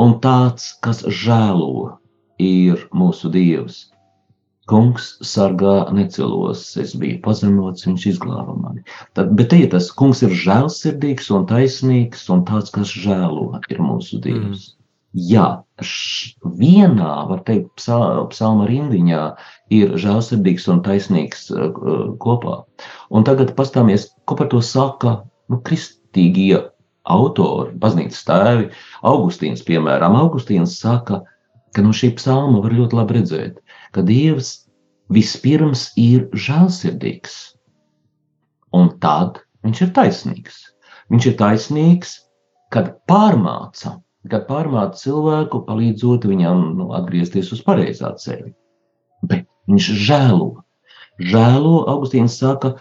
un 0.00 0.18
tāds, 0.24 0.72
kas 0.84 1.04
žēlo, 1.04 1.96
ir 2.40 2.88
mūsu 2.96 3.32
dievs. 3.32 3.86
Kungs 4.70 5.16
sargā 5.26 5.90
necelos, 5.90 6.62
es 6.78 6.92
biju 6.94 7.18
pazemots, 7.24 7.88
viņš 7.88 8.04
izglāba 8.12 8.54
mani. 8.54 8.84
Tad, 9.18 9.32
bet 9.34 9.50
te 9.50 9.64
ir 9.64 9.72
tas, 9.72 9.90
kungs 9.90 10.22
ir 10.22 10.30
žēlsirdīgs 10.30 11.32
un 11.34 11.48
taisnīgs, 11.50 12.28
un 12.30 12.44
tāds, 12.46 12.70
kas 12.70 12.92
žēlo, 12.94 13.48
ir 13.66 13.82
mūsu 13.82 14.22
dievs. 14.22 14.70
Mm. 14.70 14.79
Jā, 15.10 15.64
vienā, 16.44 17.12
var 17.26 17.40
teikt, 17.46 17.72
psalma 18.30 18.66
rindiņā 18.68 19.22
ir 19.74 19.94
žēlsirdīgs 19.98 20.68
un 20.70 20.82
taisnīgs 20.86 21.48
uh, 21.50 21.72
kopā. 22.22 22.60
Un 23.10 23.26
tagad 23.26 23.56
pastāmies, 23.58 24.06
ko 24.22 24.36
par 24.38 24.46
to 24.52 24.60
saka 24.62 25.16
nu, 25.50 25.58
kristīgie 25.66 26.60
autori, 27.10 27.74
baznīcas 27.82 28.22
tēvi. 28.28 28.68
Augustīns, 29.10 29.64
piemēram, 29.66 30.14
Augustīns 30.14 30.76
saka, 30.78 31.24
ka 31.74 31.82
no 31.82 31.90
šī 31.90 32.12
psalma 32.14 32.62
var 32.62 32.76
ļoti 32.78 32.98
labi 32.98 33.16
redzēt, 33.18 33.58
ka 33.90 34.04
Dievs 34.06 34.52
vispirms 35.10 35.88
ir 35.98 36.28
žēlsirdīgs, 36.30 37.34
un 38.78 38.92
tad 39.02 39.42
viņš 39.66 39.82
ir 39.88 39.90
taisnīgs. 39.98 40.62
Viņš 41.10 41.26
ir 41.32 41.36
taisnīgs, 41.40 42.14
kad 42.70 42.92
pārmāca 43.10 43.96
kad 44.28 44.44
pārmāca 44.48 45.00
cilvēku, 45.00 45.62
palīdzot 45.68 46.26
viņam 46.28 46.64
nu, 46.76 46.90
atgriezties 46.98 47.52
uz 47.56 47.62
pareizā 47.64 48.12
ceļa. 48.20 48.52
Bet 49.30 49.46
viņš 49.70 49.88
žēlo. 50.08 50.50
Žēlo, 51.20 51.74
Augustīns 51.92 52.36
saka, 52.40 52.74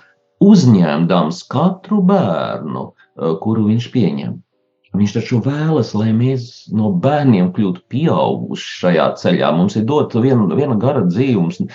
uzņemdams 0.44 1.42
katru 1.52 2.02
bērnu, 2.08 2.92
eh, 2.92 3.34
kuru 3.44 3.68
viņš 3.72 3.90
pieņem. 3.96 4.38
Viņš 4.98 5.12
taču 5.14 5.38
vēlas, 5.46 5.92
lai 5.94 6.10
mēs 6.18 6.46
no 6.74 6.90
bērniem 7.04 7.52
kļūtu 7.54 7.84
pieauguši 7.94 8.72
šajā 8.80 9.06
ceļā. 9.22 9.52
Mums 9.54 9.76
ir 9.78 9.84
dota 9.86 10.22
viena, 10.24 10.48
viena 10.58 10.78
gara 10.82 11.04
dzīve, 11.06 11.68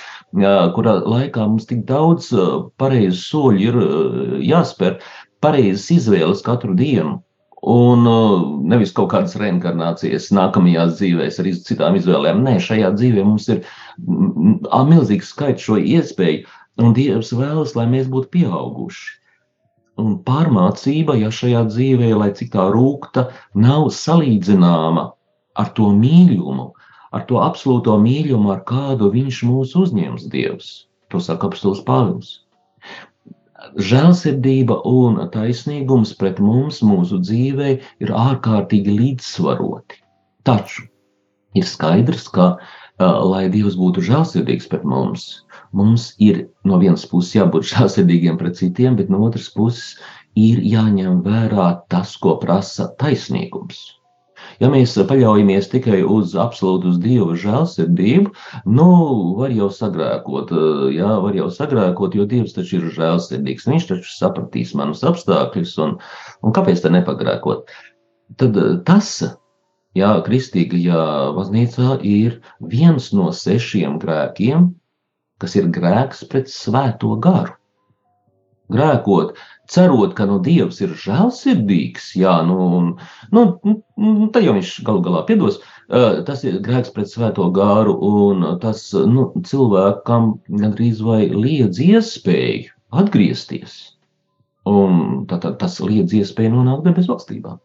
kurā 0.74 0.96
laikā 1.07 1.46
mums 1.46 1.68
tik 1.70 1.85
daudz 1.87 2.33
eh, 2.33 2.57
pareizu 2.77 3.20
soļu 3.20 3.62
ir 3.68 3.79
eh, 3.85 4.35
jāspēr, 4.50 4.98
pareizas 5.44 5.92
izvēles 5.94 6.42
katru 6.42 6.74
dienu. 6.74 7.20
Un 7.64 8.05
uh, 8.05 8.42
nevis 8.68 8.92
kaut 8.92 9.09
kādas 9.14 9.38
reinkarnācijas 9.40 10.29
nākamajās 10.37 10.98
dzīvēs 10.98 11.38
ar 11.40 11.48
citām 11.68 11.96
izvēlēm. 11.96 12.42
Nē, 12.44 12.59
šajā 12.61 12.90
dzīvē 12.98 13.24
mums 13.24 13.48
ir 13.55 13.62
milzīgs 14.90 15.31
skaits 15.33 15.64
šo 15.64 15.79
iespēju, 15.81 16.44
un 16.85 16.92
Dievs 16.98 17.33
vēlas, 17.33 17.72
lai 17.79 17.87
mēs 17.88 18.11
būtu 18.12 18.29
pieauguši. 18.37 19.14
Un 20.03 20.18
pārmācība, 20.27 21.16
ja 21.16 21.31
šajā 21.33 21.64
dzīvē, 21.70 22.12
lai 22.18 22.31
cik 22.37 22.53
tā 22.53 22.68
rūkta, 22.74 23.29
nav 23.55 23.88
salīdzināma 23.96 25.09
ar 25.57 25.74
to 25.79 25.88
mīlumu, 25.94 26.72
ar 27.16 27.24
to 27.31 27.40
absolūto 27.40 27.96
mīlumu, 28.03 28.53
ar 28.59 28.64
kādu 28.68 29.09
viņš 29.14 29.44
mūs 29.48 29.77
uzņems 29.79 30.29
Dievs. 30.35 30.72
To 31.14 31.22
saka 31.22 31.48
apstults 31.48 31.85
Pāvils 31.87 32.44
žēlsirdība 33.88 34.81
un 34.88 35.18
taisnīgums 35.35 36.14
pret 36.20 36.40
mums, 36.42 36.81
mūsu 36.85 37.20
dzīvē, 37.24 37.70
ir 38.05 38.12
ārkārtīgi 38.24 38.96
līdzsvaroti. 38.98 40.00
Taču 40.44 40.87
ir 41.59 41.66
skaidrs, 41.68 42.29
ka, 42.35 42.48
lai 43.00 43.46
Dievs 43.53 43.79
būtu 43.81 44.05
žēlsirdīgs 44.09 44.68
pret 44.70 44.85
mums, 44.87 45.27
mums 45.72 46.12
ir 46.22 46.44
no 46.68 46.79
vienas 46.83 47.07
puses 47.11 47.35
jābūt 47.38 47.68
žēlsirdīgiem 47.72 48.38
pret 48.40 48.61
citiem, 48.61 48.98
bet 49.00 49.11
no 49.11 49.24
otras 49.29 49.50
puses 49.57 49.98
ir 50.38 50.62
jāņem 50.74 51.22
vērā 51.27 51.68
tas, 51.90 52.16
ko 52.18 52.38
prasa 52.42 52.90
taisnīgums. 53.00 53.85
Ja 54.62 54.71
mēs 54.73 54.95
paļaujamies 55.09 55.71
tikai 55.73 56.03
uz 56.07 56.35
absolūtu 56.38 56.93
uz 56.93 56.99
Dieva 57.03 57.35
žēlsirdību, 57.38 58.35
nu, 58.79 58.88
var 59.38 59.55
jau 59.55 59.71
sagrēkot, 59.75 60.53
jā, 60.95 61.11
var 61.25 61.38
jau 61.38 61.49
sagrēkot, 61.53 62.14
jo 62.19 62.27
Dievs 62.31 62.55
taču 62.57 62.79
ir 62.79 62.93
žēlsirdīgs. 62.95 63.67
Viņš 63.71 63.88
taču 63.90 64.14
sapratīs 64.14 64.75
manus 64.79 65.03
apstākļus, 65.07 65.75
un, 65.87 65.97
un 66.43 66.55
kāpēc 66.55 66.85
te 66.85 66.93
nepagrēkot? 66.95 67.75
Tad 68.40 68.61
tas, 68.87 69.11
jā, 69.99 70.12
kristīgajā 70.29 71.03
baznīcā 71.37 71.99
ir 72.07 72.38
viens 72.61 73.11
no 73.17 73.33
sešiem 73.35 73.99
grēkiem, 74.03 74.71
kas 75.43 75.59
ir 75.59 75.69
grēks 75.75 76.25
pret 76.31 76.51
svēto 76.53 77.17
garu. 77.23 77.57
Grēkot, 78.75 79.37
cerot, 79.71 80.15
ka 80.19 80.27
nu, 80.29 80.41
Dievs 80.45 80.81
ir 80.85 80.93
žēlsirdīgs, 80.99 82.11
jā, 82.21 82.35
nu, 82.49 82.59
un, 82.79 82.91
nu, 83.35 83.45
nu, 83.65 84.29
tad 84.35 84.45
jau 84.45 84.57
viņš 84.57 84.75
galu 84.87 85.05
galā 85.05 85.25
piedos, 85.29 85.61
tas 86.29 86.45
ir 86.45 86.61
grēks 86.65 86.93
pret 86.95 87.11
svēto 87.13 87.51
gāru, 87.55 87.95
un 87.95 88.47
tas 88.63 88.87
nu, 88.93 89.31
cilvēkam 89.47 90.35
gandrīz 90.49 91.03
vai 91.05 91.27
liedz 91.31 91.81
iespēju 91.85 92.73
atgriezties. 92.95 93.77
Un 94.65 95.25
tad, 95.29 95.43
tad 95.45 95.59
tas 95.61 95.77
liedz 95.85 96.15
iespēju 96.17 96.55
nonākt 96.55 96.87
debes 96.89 97.09
valstībā. 97.11 97.59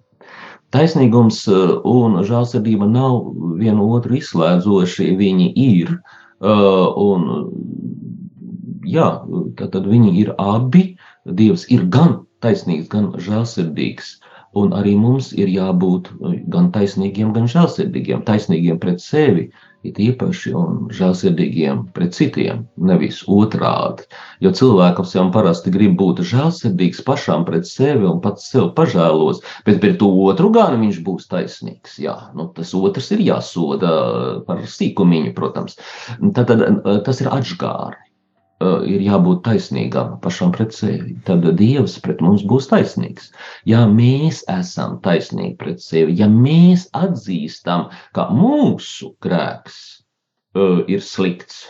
Taisnīgums 0.76 1.46
un 1.50 2.20
žēlsirdība 2.28 2.86
nav 2.90 3.32
vienu 3.58 3.88
otru 3.96 4.20
izslēdzoši, 4.20 5.14
viņi 5.18 5.48
ir. 5.64 5.96
Un, 6.40 7.24
jā, 8.96 9.10
tad, 9.60 9.86
viņi 9.86 10.16
ir 10.24 10.34
abi. 10.38 10.84
Dievs 11.40 11.68
ir 11.74 11.86
gan 11.94 12.20
taisnīgs, 12.44 12.90
gan 12.92 13.14
žēlsirdīgs. 13.22 14.18
Un 14.58 14.72
arī 14.74 14.96
mums 14.98 15.30
ir 15.38 15.50
jābūt 15.54 16.10
gan 16.50 16.72
taisnīgiem, 16.74 17.34
gan 17.36 17.46
žēlsirdīgiem. 17.52 18.24
Taisnīgiem 18.26 18.80
pret 18.82 19.04
sevi, 19.04 19.52
it 19.86 20.00
īpaši, 20.02 20.54
un 20.58 20.80
žēlsirdīgiem 20.96 21.84
pret 21.94 22.18
citiem, 22.18 22.64
nevis 22.90 23.22
otrādi. 23.30 24.08
Jo 24.44 24.52
cilvēkam 24.58 25.08
jau 25.14 25.28
parasti 25.36 25.72
grib 25.76 25.96
būt 26.02 26.24
žēlsirdīgs 26.32 27.06
pašām 27.06 27.46
pret 27.46 27.70
sevi 27.70 28.10
un 28.10 28.20
pats 28.26 28.50
sev 28.50 28.74
pažēlos, 28.80 29.44
bet 29.70 29.80
pret 29.86 30.02
otru 30.02 30.50
gan 30.58 30.82
viņš 30.82 31.02
būs 31.06 31.30
taisnīgs. 31.30 32.00
Jā, 32.02 32.18
nu, 32.34 32.50
tas 32.58 32.74
otrs 32.74 33.14
ir 33.14 33.24
jāsoda 33.30 33.94
par 34.50 34.66
sīkumiņu, 34.66 35.38
protams. 35.38 35.78
Tad, 36.34 36.50
tad 36.50 37.04
tas 37.06 37.22
ir 37.22 37.30
atžgāri. 37.32 38.09
Eh, 38.60 38.82
ir 38.92 39.04
jābūt 39.06 39.46
taisnīgam 39.46 40.18
pašam 40.20 40.50
pret 40.52 40.74
sevi. 40.76 41.14
Tad 41.24 41.46
Dievs 41.56 41.94
pret 42.04 42.20
mums 42.20 42.42
būs 42.44 42.66
taisnīgs. 42.68 43.30
Ja 43.70 43.86
mēs 43.88 44.42
esam 44.52 44.98
taisnīgi 45.06 45.54
pret 45.62 45.80
sevi, 45.80 46.18
ja 46.20 46.28
mēs 46.28 46.90
atzīstam, 46.92 47.86
ka 48.18 48.26
mūsu 48.36 49.14
grēks 49.24 49.78
uh, 50.60 50.82
ir 50.92 51.00
slikts, 51.00 51.62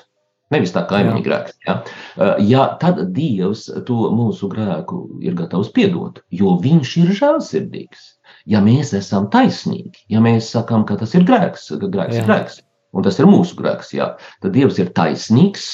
nevis 0.49 0.73
tā 0.73 0.81
kaimiņa 0.89 1.21
grēks, 1.27 1.59
ja? 1.67 1.75
Uh, 2.17 2.31
ja, 2.41 2.63
tad 2.81 3.03
Dievs 3.13 3.67
to 3.85 3.97
mūsu 4.17 4.49
grēku 4.49 5.03
ir 5.21 5.37
gatavs 5.37 5.69
piedot, 5.75 6.23
jo 6.33 6.55
Viņš 6.63 6.95
ir 7.03 7.11
žēlsirdīgs. 7.19 8.07
Ja 8.49 8.63
mēs 8.65 8.95
esam 8.97 9.29
taisnīgi, 9.29 10.07
ja 10.09 10.23
mēs 10.25 10.49
sakām, 10.55 10.87
ka 10.89 10.97
tas 10.97 11.13
ir 11.13 11.29
grēks, 11.29 11.69
ka 11.69 11.85
grēks 11.85 12.17
jā. 12.17 12.25
ir 12.25 12.31
grēks, 12.31 12.57
un 12.97 13.05
tas 13.05 13.21
ir 13.21 13.29
mūsu 13.29 13.61
grēks, 13.61 13.93
jā, 13.93 14.09
tad 14.41 14.57
Dievs 14.57 14.81
ir 14.81 14.89
taisnīgs 14.97 15.69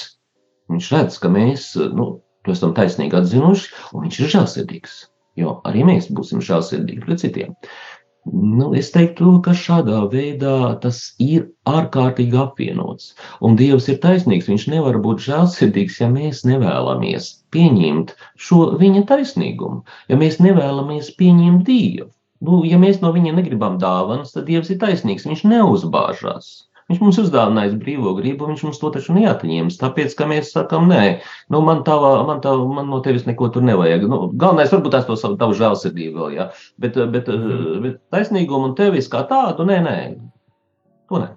Viņš 0.71 0.91
redz, 0.95 1.17
ka 1.21 1.30
mēs 1.34 1.73
nu, 1.97 2.08
to 2.45 2.54
esam 2.56 2.73
taisnīgi 2.78 3.17
atzinuši, 3.19 3.73
un 3.93 4.08
viņš 4.08 4.21
ir 4.21 4.32
žēlsirdīgs. 4.38 4.95
Jo 5.39 5.60
arī 5.67 5.84
mēs 5.88 6.08
būsim 6.15 6.41
žēlsirdīgi 6.45 7.04
pret 7.04 7.21
citiem. 7.21 7.54
Nu, 8.25 8.71
es 8.80 8.88
teiktu, 8.89 9.36
ka 9.45 9.54
šādā 9.54 9.99
veidā 10.10 10.56
tas 10.82 10.99
ir 11.21 11.43
ārkārtīgi 11.69 12.39
apvienots. 12.41 13.12
Un 13.45 13.58
Dievs 13.60 13.89
ir 13.93 13.99
taisnīgs. 14.06 14.49
Viņš 14.49 14.65
nevar 14.73 14.97
būt 15.04 15.21
žēlsirdīgs, 15.28 15.99
ja 16.01 16.10
mēs 16.10 16.41
nevēlamies 16.49 17.28
pieņemt 17.54 18.15
šo 18.47 18.62
viņa 18.82 19.06
taisnīgumu, 19.12 19.84
ja 20.10 20.17
mēs 20.17 20.39
nevēlamies 20.41 21.12
pieņemt 21.19 21.69
Dievu. 21.69 22.10
Nu, 22.45 22.63
ja 22.67 22.82
mēs 22.82 22.97
no 23.04 23.13
viņa 23.13 23.36
negribam 23.38 23.78
dāvanas, 23.82 24.34
tad 24.34 24.49
Dievs 24.49 24.73
ir 24.73 24.82
taisnīgs. 24.82 25.30
Viņš 25.30 25.45
neuzbāžās. 25.51 26.49
Viņš 26.86 27.00
mums 27.02 27.17
uzdāvinājis 27.17 27.80
brīvo 27.82 28.12
gribu, 28.13 28.45
viņš 28.45 28.62
mums 28.67 28.78
to 28.78 28.91
taču 28.93 29.15
neatņems. 29.15 29.80
Tāpēc, 29.82 30.13
ka 30.17 30.28
mēs 30.30 30.52
sakām, 30.54 30.86
nē, 30.91 31.04
nu, 31.50 31.62
man, 31.65 31.82
tava, 31.88 32.19
man, 32.28 32.43
tava, 32.43 32.62
man 32.78 32.91
no 32.93 33.00
tevis 33.06 33.24
neko 33.26 33.50
tur 33.56 33.65
nevajag. 33.65 34.06
Nu, 34.10 34.19
galvenais 34.30 34.74
varbūt 34.74 34.93
tās 34.93 35.08
to 35.08 35.15
savu 35.17 35.39
tavu 35.41 35.58
žēlsirdību 35.58 36.19
vēl, 36.21 36.36
jā. 36.38 36.45
Bet, 36.78 37.00
bet, 37.10 37.32
mm. 37.32 37.80
bet 37.82 37.98
taisnīgumu 38.13 38.69
un 38.69 38.76
tevis 38.78 39.10
kā 39.10 39.24
tādu, 39.26 39.65
nē, 39.65 39.80
nē, 39.82 39.95
to 41.10 41.24
nē. 41.24 41.32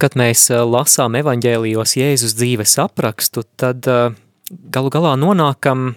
Kad 0.00 0.14
mēs 0.16 0.44
eh, 0.54 0.62
lasām 0.62 1.18
evaņģēlijos 1.18 1.96
Jēzus 1.98 2.36
dzīves 2.38 2.76
aprakstu, 2.84 3.42
tad 3.58 3.90
eh, 3.90 4.14
galu 4.70 4.94
galā 4.94 5.16
nonākam 5.18 5.96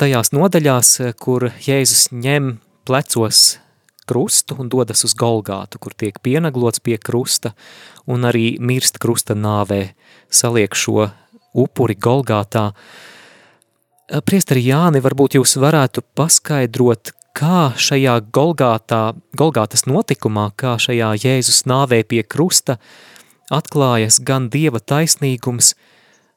tajās 0.00 0.32
nodaļās, 0.32 0.96
kur 1.20 1.50
Jēzus 1.68 2.08
ņem 2.16 2.54
plecos 2.88 3.58
krustu 4.06 4.56
un 4.60 4.68
dodas 4.72 5.04
uz 5.06 5.14
Golgātu, 5.18 5.80
kur 5.80 5.94
tiek 5.96 6.18
pienaglots 6.22 6.82
pie 6.84 6.98
krusta 6.98 7.54
un 8.06 8.26
arī 8.28 8.56
mirst 8.60 9.00
krusta 9.02 9.36
nāvē, 9.36 9.94
saliek 10.30 10.74
šo 10.76 11.08
upuri 11.54 11.96
Golgātā. 11.96 12.72
Priesteri 14.28 14.66
Jāni, 14.66 15.00
varbūt 15.04 15.38
jūs 15.38 15.56
varētu 15.60 16.04
paskaidrot, 16.16 17.14
kā 17.34 17.72
šajā 17.80 18.18
Golgātā, 18.34 19.14
Golgātas 19.36 19.86
notikumā, 19.90 20.50
kā 20.56 20.76
šajā 20.78 21.14
Jēzus 21.24 21.64
nāvē 21.70 22.04
pie 22.06 22.22
krusta 22.22 22.78
atklājas 23.52 24.20
gan 24.24 24.50
Dieva 24.52 24.80
taisnīgums, 24.80 25.74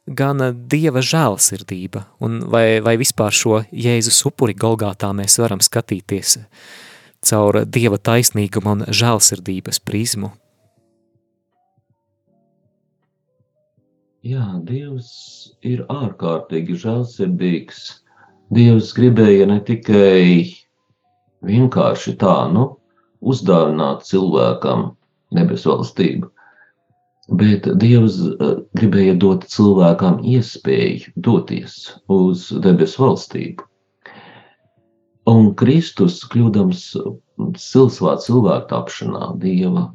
gan 0.07 0.41
Dieva 0.71 1.03
žēlsirdība, 1.03 2.05
un 2.23 2.39
vai, 2.47 2.79
vai 2.81 2.95
vispār 2.97 3.35
šo 3.35 3.61
Jēzus 3.67 4.23
upuri 4.29 4.55
Golgātā 4.57 5.11
mēs 5.15 5.37
varam 5.43 5.59
skatīties 5.63 6.37
uh, 6.39 6.67
caur 7.25 7.63
Dieva 7.65 7.97
taisnīguma 7.97 8.75
un 8.77 8.83
žēlsirdības 8.89 9.79
prizmu. 9.87 10.31
Jā, 14.27 14.45
Dievs 14.67 15.09
ir 15.63 15.85
ārkārtīgi 15.93 16.75
žēlsirdīgs. 16.81 17.83
Dievs 18.53 18.89
gribēja 18.95 19.45
ne 19.47 19.59
tikai 19.63 20.47
vienkārši 21.47 22.15
tā, 22.19 22.35
nu, 22.51 22.65
uzdāvināt 23.21 24.03
cilvēkam 24.07 24.89
debesu 25.37 25.71
valstību, 25.71 26.31
bet 27.39 27.69
Dievs 27.79 28.19
uh, 28.27 28.59
gribēja 28.79 29.15
dot 29.21 29.47
cilvēkam 29.51 30.19
iespēju 30.23 31.13
doties 31.29 31.79
uz 32.11 32.49
debesu 32.63 33.03
valstību. 33.03 33.67
Un 35.27 35.49
Kristus, 35.59 36.21
kļūdams 36.31 36.83
silsvā 37.59 38.13
cilvēku 38.23 38.69
tapšanā, 38.71 39.33
Dieva 39.41 39.89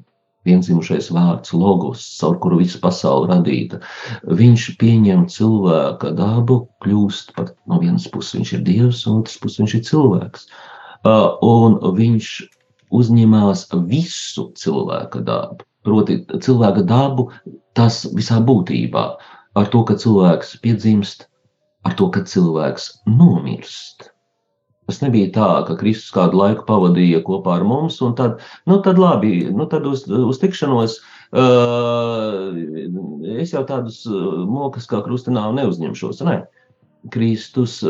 vienzimušais 0.45 1.09
vārds, 1.15 1.55
logos, 1.55 2.03
caur 2.19 2.37
kuru 2.43 2.59
visa 2.61 2.81
pasaule 2.83 3.31
radīta, 3.31 3.79
viņš 4.41 4.67
pieņem 4.83 5.25
cilvēka 5.33 6.13
dabu, 6.19 6.59
kļūst 6.85 7.33
par, 7.39 7.53
no 7.71 7.79
vienas 7.83 8.09
puses 8.13 8.37
viņš 8.37 8.53
ir 8.59 8.65
Dievs, 8.69 9.05
un 9.07 9.23
otras 9.23 9.39
puses 9.43 9.63
viņš 9.63 9.77
ir 9.79 9.85
cilvēks. 9.89 10.47
Un 11.49 11.79
viņš 11.99 12.31
uzņemās 13.01 13.67
visu 13.89 14.49
cilvēka 14.59 15.25
dabu, 15.27 15.65
proti 15.87 16.21
cilvēka 16.35 16.85
dabu, 16.87 17.31
tas 17.79 18.03
visā 18.13 18.43
būtībā, 18.45 19.07
ar 19.57 19.73
to, 19.73 19.85
ka 19.89 19.97
cilvēks 19.97 20.59
piedzimst, 20.65 21.29
ar 21.89 21.97
to, 21.99 22.13
ka 22.13 22.27
cilvēks 22.29 22.93
nomirst 23.09 24.13
Tas 24.91 24.99
nebija 25.03 25.31
tā, 25.35 25.49
ka 25.69 25.77
Kristus 25.79 26.11
kādu 26.15 26.41
laiku 26.41 26.65
pavadīja 26.67 27.23
kopā 27.27 27.61
ar 27.61 27.65
mums, 27.67 28.01
un 28.03 28.17
tad, 28.19 28.41
nu, 28.67 28.81
tad 28.83 28.99
labi, 28.99 29.47
nu, 29.55 29.67
tad 29.71 29.87
uz, 29.87 30.03
uz 30.11 30.41
tikšanos 30.43 30.97
uh, 30.99 32.51
es 33.39 33.55
jau 33.55 33.63
tādus 33.69 34.03
mokas 34.51 34.89
kā 34.91 35.01
krustinā 35.07 35.47
neuzņemšos. 35.55 36.25
Ne? 36.27 36.43
Kristus 37.15 37.81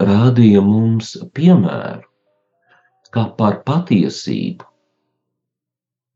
rādīja 0.00 0.62
mums 0.64 1.14
piemēru, 1.36 2.04
kā 3.12 3.26
par 3.38 3.62
patiesību 3.68 4.68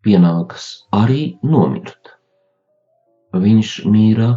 pienākas 0.07 0.87
arī 0.95 1.37
nomirt. 1.45 2.13
Viņš 3.37 3.73
mīra 3.91 4.31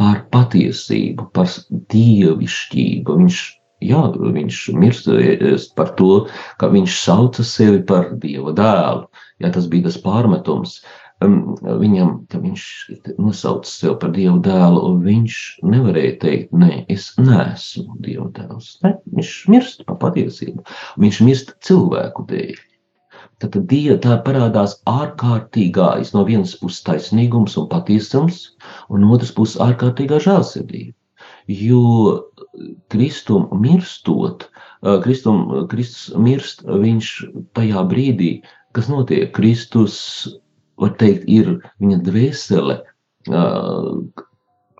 par 0.00 0.24
patiesību, 0.32 1.28
par 1.36 1.50
dievišķību. 1.92 3.16
Viņš 3.20 3.40
Jā, 3.80 4.00
viņš 4.20 4.56
mirst 4.76 5.74
par 5.76 5.94
to, 5.96 6.26
ka 6.60 6.68
viņš 6.72 6.96
sauca 7.00 7.44
sevi 7.46 7.80
par 7.88 8.10
Dieva 8.20 8.52
dēlu. 8.56 9.06
Jā, 9.40 9.52
tas 9.54 9.68
bija 9.72 9.88
tas 9.88 9.96
pārmetums 10.04 10.80
viņam, 11.20 12.12
ka 12.32 12.38
viņš 12.40 12.64
nosauca 13.18 13.68
sevi 13.68 13.96
par 14.00 14.12
Dieva 14.16 14.38
dēlu, 14.44 14.80
un 14.88 15.02
viņš 15.04 15.36
nevarēja 15.62 16.16
teikt, 16.22 16.52
nē, 16.52 16.84
es 16.88 17.10
neesmu 17.18 17.98
Dieva 18.00 18.30
dēls. 18.36 18.78
Ne, 18.84 18.94
viņš 19.12 19.32
mirst 19.52 19.84
par 19.86 19.98
patiesību. 20.00 20.64
Viņš 21.00 21.20
mirst 21.26 21.54
cilvēku 21.60 22.24
dēļ. 22.30 22.56
Tad 23.40 23.56
die, 23.68 23.96
tā 24.00 24.18
parādās 24.24 24.78
ārkārtīgais 24.88 26.12
no 26.12 26.24
vienas 26.28 26.54
puses 26.60 26.82
taisnīgums 26.84 27.56
un 27.60 27.68
patiesums, 27.72 28.50
un 28.92 29.04
otras 29.08 29.32
puses 29.36 29.60
ārkārtīgā 29.60 30.20
žēlsirdība. 30.24 30.92
Jo 31.50 31.84
Kristum 32.92 33.48
mirstot, 33.60 34.48
Kristum, 35.04 35.66
Kristus 35.70 36.16
mirst, 36.16 36.64
viņš 36.64 37.10
tajā 37.58 37.84
brīdī, 37.90 38.30
kas 38.76 38.88
notiek, 38.92 39.30
Kristus, 39.36 39.96
var 40.80 40.94
teikt, 41.00 41.26
ir 41.28 41.58
viņa 41.82 42.00
dvēsele, 42.06 42.80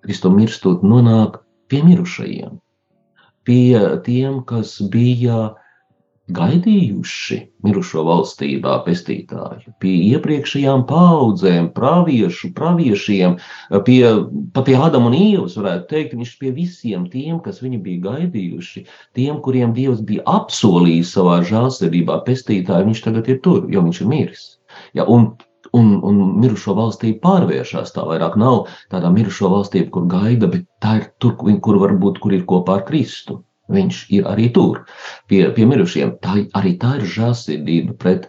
Kristum 0.01 0.39
mirstot 0.41 0.85
nonāk 0.87 1.41
pie 1.71 1.83
mirušajiem, 1.87 2.59
pie 3.45 3.81
tiem, 4.07 4.41
kas 4.49 4.79
bija 4.93 5.51
gaidījuši 6.37 7.39
mirušo 7.67 8.05
valstībā 8.07 8.77
pestītāju, 8.87 9.75
pie 9.83 9.93
iepriekšējām 10.15 10.87
paudzēm, 10.89 11.69
praviešu, 11.77 12.53
praviešiem, 12.57 13.37
pie, 13.89 14.01
pat 14.55 14.69
pie 14.69 14.79
Ādama 14.81 15.11
un 15.11 15.19
Ievas, 15.19 15.59
varētu 15.61 15.91
teikt, 15.93 16.17
viņš 16.21 16.33
pie 16.41 16.55
visiem 16.57 17.05
tiem, 17.13 17.43
kas 17.45 17.61
viņu 17.65 17.83
bija 17.85 18.07
gaidījuši, 18.09 18.87
tiem, 19.19 19.43
kuriem 19.45 19.77
Dievs 19.77 20.01
bija 20.07 20.25
apsolījis 20.39 21.15
savā 21.19 21.41
žālsirdībā 21.51 22.23
pestītāju, 22.29 22.89
viņš 22.91 23.05
tagad 23.09 23.31
ir 23.31 23.45
tur, 23.45 23.69
jo 23.73 23.85
viņš 23.87 24.03
ir 24.05 24.13
miris. 24.15 24.49
Ja, 24.97 25.05
un 25.05 25.33
un, 25.77 25.93
un 26.07 26.23
mirušo 26.41 26.75
valstība 26.79 27.21
pārvēršas. 27.27 27.93
Tā 27.95 28.07
vairs 28.09 28.39
nav 28.41 28.65
tāda 28.93 29.11
mirušo 29.15 29.51
valstība, 29.53 29.91
kur 29.95 30.09
gaida, 30.11 30.51
bet 30.51 30.67
tā 30.83 30.97
ir 31.01 31.07
tur, 31.23 31.37
kur 31.39 31.81
varbūt 31.83 32.19
kur 32.23 32.35
ir 32.35 32.47
kopā 32.49 32.81
ar 32.81 32.87
Kristu. 32.89 33.41
Viņš 33.71 33.99
ir 34.17 34.27
arī 34.27 34.49
tur, 34.55 34.81
pie, 35.31 35.45
pie 35.55 35.67
mirušiem. 35.71 36.17
Tā, 36.25 36.41
arī 36.59 36.75
tā 36.83 36.97
ir 36.99 37.05
žēlsirdība 37.15 37.95
pret, 38.03 38.27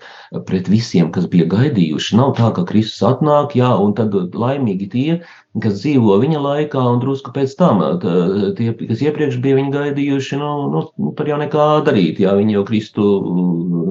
pret 0.50 0.70
visiem, 0.70 1.10
kas 1.16 1.26
bija 1.32 1.48
gaidījuši. 1.50 2.18
Nav 2.20 2.36
tā, 2.38 2.52
ka 2.56 2.66
Kristus 2.70 3.02
atnāk, 3.10 3.56
jā, 3.58 3.72
un 3.82 3.96
tad 3.98 4.14
laimīgi 4.14 4.90
tie, 4.94 5.18
kas 5.64 5.82
dzīvo 5.82 6.20
viņa 6.22 6.44
laikā, 6.46 6.84
un 6.94 7.02
drusku 7.02 7.34
pēc 7.36 7.58
tam 7.60 7.82
tie, 8.58 8.72
kas 8.84 9.04
iepriekš 9.04 9.42
bija 9.44 9.58
viņa 9.58 9.76
gaidījuši, 9.76 10.40
nu, 10.40 10.52
nu, 10.76 10.86
nu 11.02 11.12
par 11.18 11.32
jau 11.32 11.42
nekā 11.42 11.68
darīt, 11.90 12.22
jā, 12.24 12.38
viņi 12.38 12.58
jau 12.60 12.66
Kristu 12.70 13.10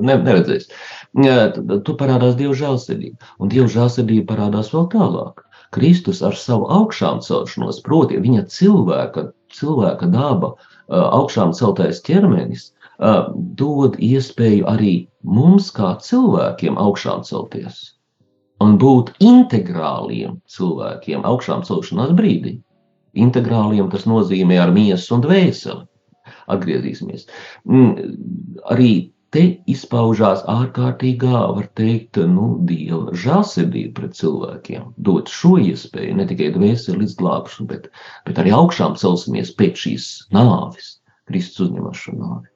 ne, 0.07 0.17
neredzēs. 0.17 0.71
Tu 1.11 1.99
parādās 2.01 2.39
Dieva 2.39 2.57
žēlsirdība, 2.57 3.33
un 3.43 3.53
Dieva 3.53 3.69
žēlsirdība 3.71 4.31
parādās 4.35 4.71
vēl 4.75 4.87
tālāk. 4.95 5.45
Kristus 5.75 6.23
ar 6.27 6.35
savu 6.35 6.67
augšām 6.75 7.21
celšanos, 7.23 7.79
proti 7.87 8.19
viņa 8.23 8.47
cilvēka, 8.51 9.29
cilvēka 9.55 10.09
daba, 10.11 10.55
augšām 10.91 11.55
celtais 11.57 12.03
ķermenis 12.07 12.71
dod 13.61 13.97
iespēju 13.97 14.67
arī 14.69 14.95
mums, 15.25 15.71
kā 15.73 15.95
cilvēkiem, 16.05 16.77
augšām 16.81 17.25
celties 17.25 17.81
un 18.61 18.77
būt 18.81 19.15
integrāliem 19.25 20.37
cilvēkiem 20.53 21.25
augšām 21.29 21.63
celšanās 21.69 22.13
brīdī. 22.17 22.59
Integrāliem 23.17 23.89
tas 23.91 24.05
nozīmē 24.07 24.61
ar 24.63 24.73
miesu 24.75 25.17
un 25.17 25.25
dvēseli. 25.25 25.87
Atgriezīsimies. 26.53 27.25
Mm, 27.65 28.13
arī 28.71 28.91
te 29.35 29.43
izpaužās 29.71 30.43
ārkārtīgā, 30.51 31.41
var 31.57 31.67
teikt, 31.79 32.19
nu, 32.31 32.47
dieva 32.67 33.15
žēlsirdība 33.25 33.93
pret 34.01 34.17
cilvēkiem. 34.19 34.89
Dot 35.09 35.31
šo 35.33 35.57
iespēju 35.63 36.17
ne 36.19 36.27
tikai 36.31 36.51
dvēseli 36.57 37.05
līdz 37.05 37.15
glābšanu, 37.21 37.69
bet, 37.71 37.91
bet 38.27 38.41
arī 38.43 38.55
augšām 38.57 38.97
celsimies 39.01 39.53
pēc 39.59 39.85
šīs 39.85 40.09
nāves, 40.35 40.97
Kristus 41.31 41.69
uzņemas 41.69 42.03
šo 42.05 42.17
nāvi. 42.19 42.49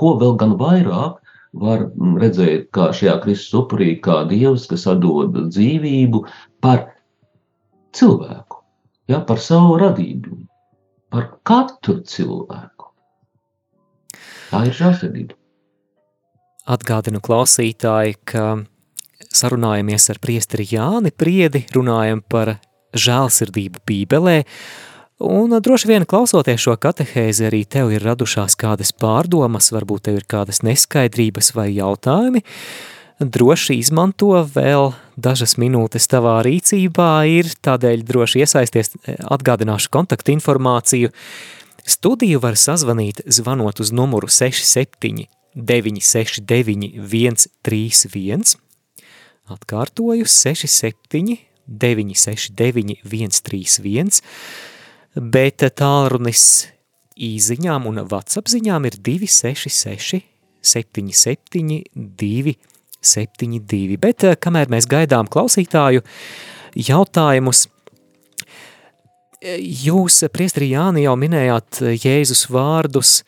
Ko 0.00 0.14
vēl 0.20 0.34
gan 0.40 0.56
vairāk 0.60 1.20
var 1.62 1.84
redzēt, 2.22 2.70
kā 2.72 2.88
šajā 2.96 3.18
Kristus 3.24 3.60
upurī, 3.60 3.94
kā 4.04 4.22
Dievs, 4.30 4.64
kas 4.70 4.86
atdod 4.88 5.36
dzīvību 5.52 6.24
par 6.64 6.86
cilvēku, 7.92 8.62
ja, 9.12 9.20
par 9.28 9.40
savu 9.44 9.76
radību, 9.82 10.38
par 11.12 11.34
katru 11.44 12.00
cilvēku. 12.08 12.81
Tā 14.52 14.66
ir 14.68 14.76
žēlsirdība. 14.76 15.38
Atgādinu 16.72 17.22
klausītāji, 17.24 18.18
ka 18.28 18.44
sarunājamies 19.32 20.10
ar 20.12 20.20
priesteri 20.22 20.66
Jāni 20.68 21.10
Priedi, 21.10 21.64
runājam 21.74 22.20
par 22.20 22.58
žēlsirdību 22.92 23.80
Bībelē, 23.88 24.42
un 25.24 25.56
droši 25.64 25.88
vien 25.88 26.04
klausoties 26.08 26.60
šo 26.62 26.76
katehēzi 26.76 27.48
arī 27.48 27.62
tev 27.64 27.94
ir 27.96 28.04
radušās 28.04 28.58
kādas 28.60 28.92
pārdomas, 28.92 29.72
varbūt 29.72 30.10
tev 30.10 30.20
ir 30.20 30.28
kādas 30.28 30.60
neskaidrības 30.66 31.54
vai 31.56 31.70
jautājumi, 31.72 32.44
droši 33.22 33.78
izmanto 33.80 34.34
vēl 34.52 34.92
dažas 35.16 35.56
minūtes 35.60 36.10
tavā 36.12 36.40
rīcībā 36.44 37.10
ir, 37.30 37.50
tādēļ 37.64 38.04
droši 38.04 38.44
iesaisties, 38.44 38.94
atgādināšu 39.32 39.92
kontaktu 39.94 40.36
informāciju 40.36 41.12
Studiju 41.82 42.38
var 42.42 42.54
sazvanīt 42.54 43.24
zvanot 43.26 43.80
uz 43.82 43.90
numuru 43.92 44.28
67 44.30 45.26
969 45.54 46.92
131, 46.96 48.54
atkārtoju 49.50 50.26
67 50.26 51.36
969 51.66 53.02
131, 53.02 54.22
bet 55.16 55.66
tālrunis 55.76 56.44
īziņām 57.18 57.90
un 57.90 58.04
WhatsApp 58.06 58.48
ziņām 58.52 58.86
ir 58.88 58.96
266 59.02 60.22
77 60.62 61.82
272, 62.22 63.98
bet 63.98 64.24
kamēr 64.38 64.70
mēs 64.70 64.86
gaidām 64.86 65.26
klausītāju 65.26 66.06
jautājumus, 66.78 67.66
Jūs, 69.42 70.20
priestri 70.30 70.68
Jāni, 70.70 71.02
jau 71.02 71.16
minējāt 71.18 71.80
Jēzus 71.98 72.44
vārdus, 72.52 73.24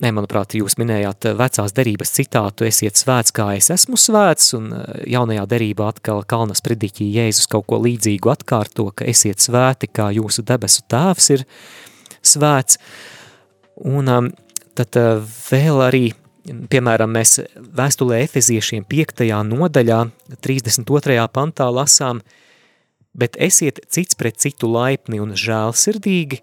ne, 0.00 0.12
manuprāt, 0.16 0.54
jūs 0.56 0.78
minējāt 0.80 1.28
vecās 1.36 1.74
derības 1.76 2.14
citātu, 2.16 2.64
esiet 2.64 2.96
svēts, 2.96 3.34
kā 3.36 3.50
es 3.58 3.68
esmu 3.74 3.98
svēts, 4.00 4.54
un 4.56 4.70
jaunajā 5.04 5.44
derībā 5.50 5.90
atkal 5.92 6.22
Kalnas 6.28 6.64
prediķī 6.64 7.10
Jēzus 7.18 7.50
kaut 7.52 7.68
ko 7.68 7.82
līdzīgu 7.84 8.32
atkārto, 8.32 8.88
ka 8.96 9.04
esiet 9.12 9.44
svēti, 9.44 9.90
kā 9.92 10.08
jūsu 10.16 10.46
debesu 10.48 10.86
tēvs 10.88 11.28
ir 11.36 11.44
svēts, 12.24 12.80
un 13.84 14.32
tad 14.78 15.00
vēl 15.50 15.84
arī 15.84 16.04
piemēram, 16.48 17.12
mēs 17.12 17.42
vēstulē 17.76 18.22
efeziešiem 18.24 18.88
5. 18.88 19.24
nodaļā, 19.52 20.02
32. 20.40 21.20
pantā 21.34 21.68
lasām, 21.68 22.22
bet 23.18 23.36
esiet 23.42 23.80
cits 23.90 24.16
pret 24.18 24.38
citu 24.40 24.70
laipni 24.70 25.20
un 25.22 25.34
žēlsirdīgi, 25.36 26.40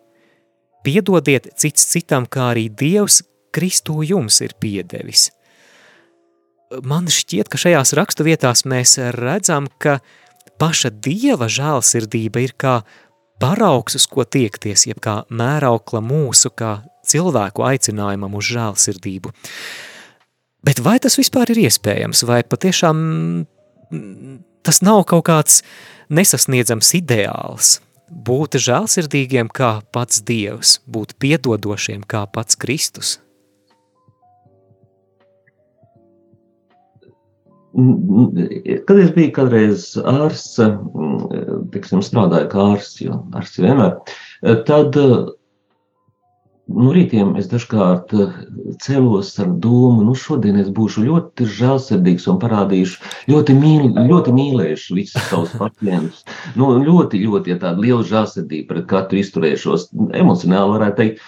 piedodiet 0.85 1.49
cits 1.59 1.87
citam, 1.93 2.27
kā 2.27 2.51
arī 2.53 2.67
Dievs 2.69 3.23
Kristu 3.55 4.01
jums 4.03 4.41
ir 4.43 4.53
piedevis. 4.59 5.29
Man 6.83 7.07
šķiet, 7.11 7.47
ka 7.47 7.59
šajās 7.61 7.93
rakstu 7.95 8.25
vietās 8.27 8.65
mēs 8.67 8.97
redzam, 9.15 9.69
ka 9.79 10.01
paša 10.59 10.91
Dieva 10.91 11.47
žēlsirdība 11.51 12.43
ir 12.43 12.55
kā 12.59 12.81
paraugs, 13.39 13.95
uz 13.95 14.07
ko 14.11 14.25
tiekties, 14.27 14.87
jeb 14.89 14.99
kā 15.03 15.21
mēraukla 15.31 16.01
mūsu, 16.03 16.51
kā 16.51 16.81
cilvēku 17.07 17.63
aicinājumam 17.67 18.35
uz 18.35 18.51
žēlsirdību. 18.51 19.31
Bet 20.65 20.81
vai 20.81 20.97
tas 20.99 21.15
vispār 21.19 21.53
ir 21.53 21.67
iespējams, 21.67 22.25
vai 22.27 22.41
patiešām 22.43 22.97
tas 24.65 24.81
nav 24.81 25.03
kaut 25.07 25.27
kāds 25.29 25.59
uh, 25.61 25.94
nesasniedzams 26.09 26.93
ideāls, 26.97 27.79
būt 28.09 28.57
žēlsirdīgiem 28.61 29.49
kā 29.53 29.79
pats 29.95 30.21
Dievs, 30.25 30.79
būt 30.85 31.15
piedodošiem 31.21 32.05
kā 32.07 32.25
pats 32.31 32.59
Kristus. 32.59 33.19
Kad 37.75 38.99
es 39.03 39.09
biju 39.11 39.33
kādreiz 39.35 39.89
ārsts, 39.99 40.61
tiksim, 41.73 42.03
strādāju 42.05 42.47
kā 42.53 42.67
ārsts, 42.75 43.01
jo 43.03 43.17
ārsts 43.35 43.59
vienmēr, 43.59 43.97
tad 44.69 44.95
no 46.67 46.93
rītiem 46.95 47.35
es 47.39 47.47
dažkārt 47.51 48.13
eh, 48.17 48.33
celos 48.81 49.31
ar 49.41 49.51
domu, 49.63 50.03
nu 50.07 50.15
šodien 50.17 50.57
es 50.61 50.71
būšu 50.73 51.05
ļoti 51.05 51.47
žēlsirdīgs 51.57 52.27
un 52.31 52.39
parādīšu, 52.41 52.99
ļoti, 53.31 53.55
mīl, 53.59 53.87
ļoti 54.09 54.33
mīlēšu 54.35 54.97
visus 54.97 55.29
savus 55.29 55.55
pacientus. 55.61 56.25
Nu, 56.57 56.73
ļoti, 56.81 57.21
ļoti, 57.25 57.53
ja 57.53 57.61
tāda 57.61 57.85
liela 57.85 58.05
žēlsirdība 58.07 58.73
pret 58.73 58.89
katru 58.91 59.21
izturēšos, 59.21 59.89
emocionāli 60.17 60.77
varētu 60.77 61.01
teikt. 61.01 61.25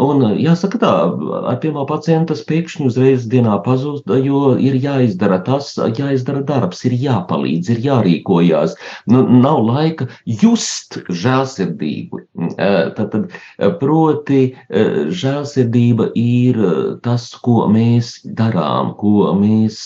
Un 0.00 0.22
jāsaka 0.40 0.78
tā, 0.80 0.90
ar 1.50 1.58
pirmo 1.62 1.82
pacientu 1.88 2.32
tas 2.32 2.42
pēkšņi 2.48 2.86
uzreiz 2.88 3.26
dienā 3.30 3.58
pazūst, 3.64 4.08
jo 4.24 4.54
ir 4.60 4.78
jāizdara 4.80 5.40
tas, 5.44 5.72
jāizdara 5.76 6.40
darbs, 6.46 6.84
ir 6.88 6.94
jāpalīdz, 7.00 7.72
ir 7.74 7.82
jārīkojās. 7.84 8.76
Nu, 9.10 9.24
nav 9.28 9.60
laika 9.66 10.08
just 10.24 11.00
žēlsirdību. 11.10 12.22
Tad, 12.56 13.12
tad 13.12 13.76
proti, 13.82 14.40
žēlsirdība 15.22 16.10
ir 16.18 16.62
tas, 17.04 17.28
ko 17.44 17.66
mēs 17.70 18.14
darām, 18.24 18.94
ko 19.00 19.30
mēs 19.36 19.84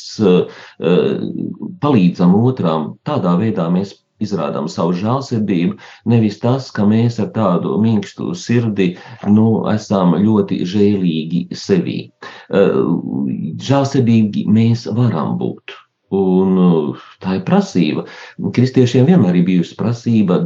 palīdzam 1.83 2.39
otram. 2.45 2.95
Tādā 3.09 3.35
veidā 3.41 3.67
mēs 3.73 3.97
izrādām 4.23 4.69
savu 4.71 4.95
žēlsirdību, 4.99 5.79
nevis 6.11 6.39
tas, 6.43 6.71
ka 6.75 6.87
mēs 6.89 7.19
ar 7.23 7.31
tādu 7.35 7.77
mīkstu 7.83 8.35
sirdi 8.39 8.93
nu, 9.27 9.47
esam 9.73 10.15
ļoti 10.21 10.61
žēlīgi 10.69 11.47
sevī. 11.59 11.99
Žēlsirdīgi 13.69 14.47
mēs 14.51 14.87
varam 15.01 15.39
būt. 15.41 15.75
Un 16.15 16.59
uh, 16.61 17.05
tā 17.25 17.39
ir 17.39 17.45
prasība. 17.49 18.05
Kristiešiem 18.55 19.09
vienmēr 19.09 19.39
ir 19.41 19.47
bijusi 19.49 19.77
prasība 19.79 20.41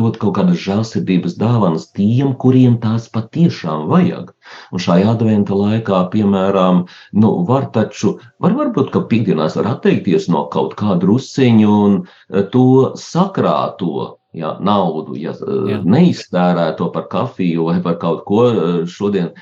dot 0.00 0.16
kaut 0.22 0.36
kādas 0.38 0.60
žēlsirdības 0.62 1.36
dāvanas 1.40 1.88
tiem, 1.96 2.32
kuriem 2.40 2.78
tās 2.82 3.08
patiešām 3.12 3.88
vajag. 3.90 4.30
Un 4.72 4.82
šajā 4.82 5.10
adventa 5.14 5.56
laikā, 5.56 6.02
piemēram, 6.14 6.84
nu, 7.12 7.32
var 7.48 7.68
taču, 7.74 8.16
var 8.42 8.56
varbūt, 8.58 8.92
ka 8.94 9.04
pikdienās 9.10 9.58
var 9.60 9.74
atteikties 9.74 10.30
no 10.32 10.46
kaut 10.54 10.76
kā 10.80 10.96
drusciņu 11.02 11.76
un 11.88 12.00
uh, 12.02 12.46
to 12.54 12.94
sakrāto 13.00 14.19
ja, 14.36 14.52
naudu, 14.62 15.16
ja 15.18 15.32
Jā. 15.40 15.80
neiztērē 15.82 16.66
to 16.78 16.90
par 16.94 17.06
kafiju 17.10 17.66
vai 17.66 17.78
par 17.82 17.96
kaut 18.02 18.22
ko 18.28 18.44
šodien, 18.90 19.32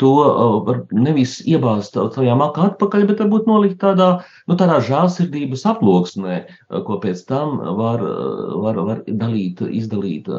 to 0.00 0.12
var 0.66 0.82
nevis 0.94 1.38
iebāzt 1.46 1.94
tajā 1.94 2.34
makā 2.38 2.70
atpakaļ, 2.72 3.06
bet 3.10 3.22
varbūt 3.22 3.46
nolikt 3.50 3.78
tādā, 3.84 4.08
nu, 4.50 4.58
tādā 4.58 4.80
žālsirdības 4.86 5.66
aploksnē, 5.72 6.40
ko 6.88 6.98
pēc 7.02 7.22
tam 7.30 7.60
var, 7.78 8.02
var, 8.64 8.82
var 8.88 9.04
dalīt, 9.06 9.62
izdalīt 9.62 10.30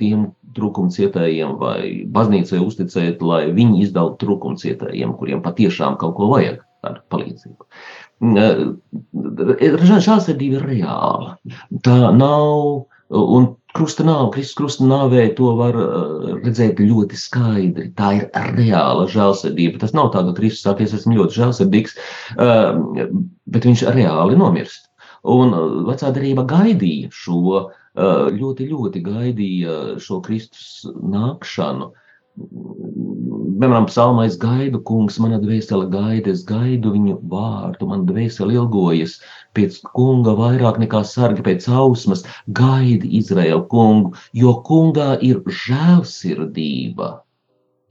tiem 0.00 0.28
trūkumcietējiem 0.56 1.56
vai 1.60 2.04
baznīcai 2.10 2.60
uzticēt, 2.64 3.22
lai 3.22 3.46
viņi 3.54 3.86
izdala 3.86 4.16
trūkumcietējiem, 4.20 5.16
kuriem 5.18 5.42
patiešām 5.44 5.96
kaut 6.00 6.16
ko 6.18 6.32
vajag, 6.34 6.60
tādu 6.84 7.04
palīdzību. 7.12 7.68
Žēlsirdība 8.20 10.58
ir 10.58 10.66
reāla. 10.68 11.38
Tā 11.86 12.10
nav, 12.12 12.84
un 13.08 13.46
krusta 13.76 14.04
nāve, 14.04 14.30
Kristus 14.34 14.58
krusta 14.58 14.84
nāvē 14.84 15.34
to 15.38 15.54
var 15.58 15.74
redzēt 16.44 16.80
ļoti 16.82 17.16
skaidri. 17.16 17.90
Tā 17.96 18.12
ir 18.18 18.28
reāla 18.58 19.06
žēlsirdība. 19.10 19.80
Tas 19.80 19.94
nav 19.96 20.10
tā, 20.14 20.24
ka 20.26 20.36
Kristus 20.36 20.64
saka, 20.66 20.84
es 20.84 20.94
esmu 20.98 21.16
ļoti 21.20 21.38
žēlsirdīgs, 21.38 21.96
bet 22.36 23.68
viņš 23.70 23.86
reāli 23.96 24.40
nomirst. 24.40 24.82
Un 25.30 25.52
vecā 25.88 26.12
darība 26.16 26.46
gaidīja 26.48 27.10
šo, 27.12 27.66
ļoti, 28.36 28.68
ļoti 28.70 29.02
gaidīja 29.04 29.74
šo 30.00 30.20
Kristus 30.24 30.86
nākšanu. 30.88 31.90
Piemēram, 33.60 33.86
psalmā 33.90 34.22
es 34.24 34.38
gaidu, 34.40 34.78
kungs, 34.88 35.18
mana 35.20 35.36
dvēsele 35.42 35.90
gaida, 35.92 36.32
es 36.32 36.46
gaidu 36.48 36.94
viņu 36.94 37.18
vārdu, 37.28 37.88
man 37.90 38.06
dvēsele 38.08 38.54
ilgojas 38.56 39.18
pēc 39.58 39.76
kunga 39.92 40.32
vairāk 40.38 40.78
nekā 40.80 41.02
sargi 41.04 41.44
pēc 41.44 41.66
ausmas, 41.68 42.22
gaidi 42.56 43.10
Izraēlu 43.18 43.66
kungu, 43.68 44.14
jo 44.32 44.54
kungā 44.64 45.10
ir 45.26 45.42
žēlsirdība. 45.64 47.10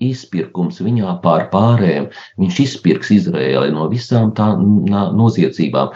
Izpirkums 0.10 0.82
viņā 0.82 1.20
pār 1.22 1.46
pārējiem, 1.54 2.10
viņš 2.42 2.60
izpirks 2.66 3.14
Izraēli 3.20 3.70
no 3.76 3.86
visām 3.94 4.34
tā 4.34 4.50
noziedzībām. 4.58 5.94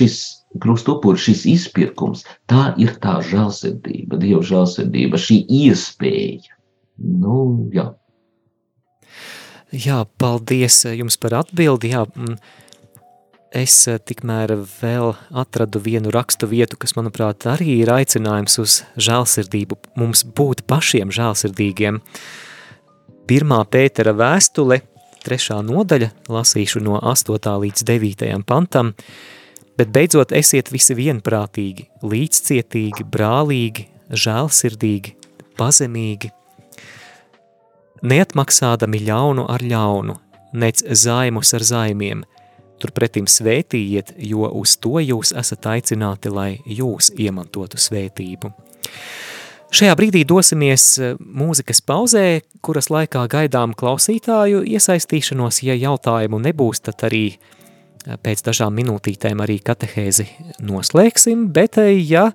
Šis 0.00 0.20
krustupuris, 0.64 1.28
šis 1.28 1.44
izpirkums, 1.58 2.24
tā 2.48 2.70
ir 2.80 2.96
tā 3.04 3.18
žēlsirdība, 3.26 4.22
Dieva 4.22 4.40
žēlsirdība, 4.54 5.20
šī 5.20 5.42
iespēja. 5.60 6.56
Nu, 7.00 7.68
jā. 7.74 7.90
Jā, 9.70 10.02
paldies 10.18 10.82
eh, 10.88 10.96
jums 10.98 11.14
par 11.20 11.36
atbildi. 11.44 11.92
Jā, 11.92 12.02
mm, 12.10 12.36
es 13.54 13.76
eh, 13.86 14.00
tikmēr 14.02 14.56
vēl 14.80 15.12
atradu 15.30 15.82
vienu 15.84 16.10
rakstu 16.14 16.48
vietu, 16.50 16.78
kas, 16.80 16.96
manuprāt, 16.98 17.46
arī 17.46 17.76
ir 17.84 17.92
aicinājums 17.94 18.58
uz 18.62 18.80
žēlsirdību, 18.98 19.78
mums 20.00 20.24
būt 20.26 20.64
pašiem 20.70 21.14
žēlsirdīgiem. 21.14 22.00
Pirmā 23.30 23.60
Pētera 23.70 24.10
vēstule, 24.18 24.80
trešā 25.22 25.60
nodaļa, 25.62 26.10
lasīšu 26.26 26.82
no 26.82 26.98
8. 26.98 27.38
līdz 27.62 27.86
9. 27.86 28.26
pantam, 28.50 28.96
bet 29.78 29.94
beidzot 29.94 30.34
esiet 30.34 30.72
visi 30.74 30.98
vienprātīgi, 30.98 31.86
līdzcietīgi, 32.02 33.06
brālīgi, 33.06 33.86
žēlsirdīgi, 34.10 35.14
pazemīgi, 35.60 36.32
neatmaksādami 38.02 39.02
ļaunu 39.06 39.46
ar 39.50 39.64
ļaunu, 39.64 40.16
nec 40.52 40.82
zaimus 40.84 41.54
ar 41.56 41.64
zaimiem, 41.64 42.24
turpretim 42.80 43.28
svētījiet, 43.28 44.14
jo 44.24 44.48
uz 44.60 44.76
to 44.80 45.00
jūs 45.04 45.34
esat 45.36 45.68
aicināti, 45.74 46.32
lai 46.32 46.50
jūs 46.64 47.12
iemantotu 47.18 47.80
svētību. 47.80 48.52
Šajā 49.70 49.94
brīdī 49.94 50.24
dosimies 50.26 50.84
e, 50.98 51.12
mūzikas 51.20 51.78
pauzē, 51.86 52.40
kuras 52.64 52.88
laikā 52.90 53.22
gaidām 53.30 53.76
klausītāju 53.78 54.64
iesaistīšanos, 54.66 55.60
ja 55.62 55.76
jautājumu 55.78 56.40
nebūs, 56.42 56.82
tad 56.88 57.04
arī 57.06 57.26
e, 57.30 57.59
pēc 58.24 58.44
dažām 58.46 58.76
minūtītēm 58.78 59.42
arī 59.44 59.58
katehēzi 59.64 60.26
noslēgsim, 60.64 61.48
bet 61.54 61.78
e, 61.82 61.92
ja 61.98 62.30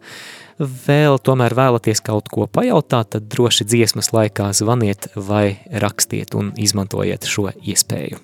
vēl 0.59 1.19
tomēr 1.19 1.55
vēlaties 1.57 2.03
kaut 2.05 2.29
ko 2.31 2.47
pajautāt, 2.47 3.15
tad 3.15 3.27
droši 3.31 3.67
dziesmas 3.67 4.13
laikā 4.15 4.51
zvaniet 4.55 5.09
vai 5.15 5.57
rakstiet 5.71 6.37
un 6.37 6.53
izmantojiet 6.57 7.27
šo 7.27 7.49
iespēju. 7.59 8.21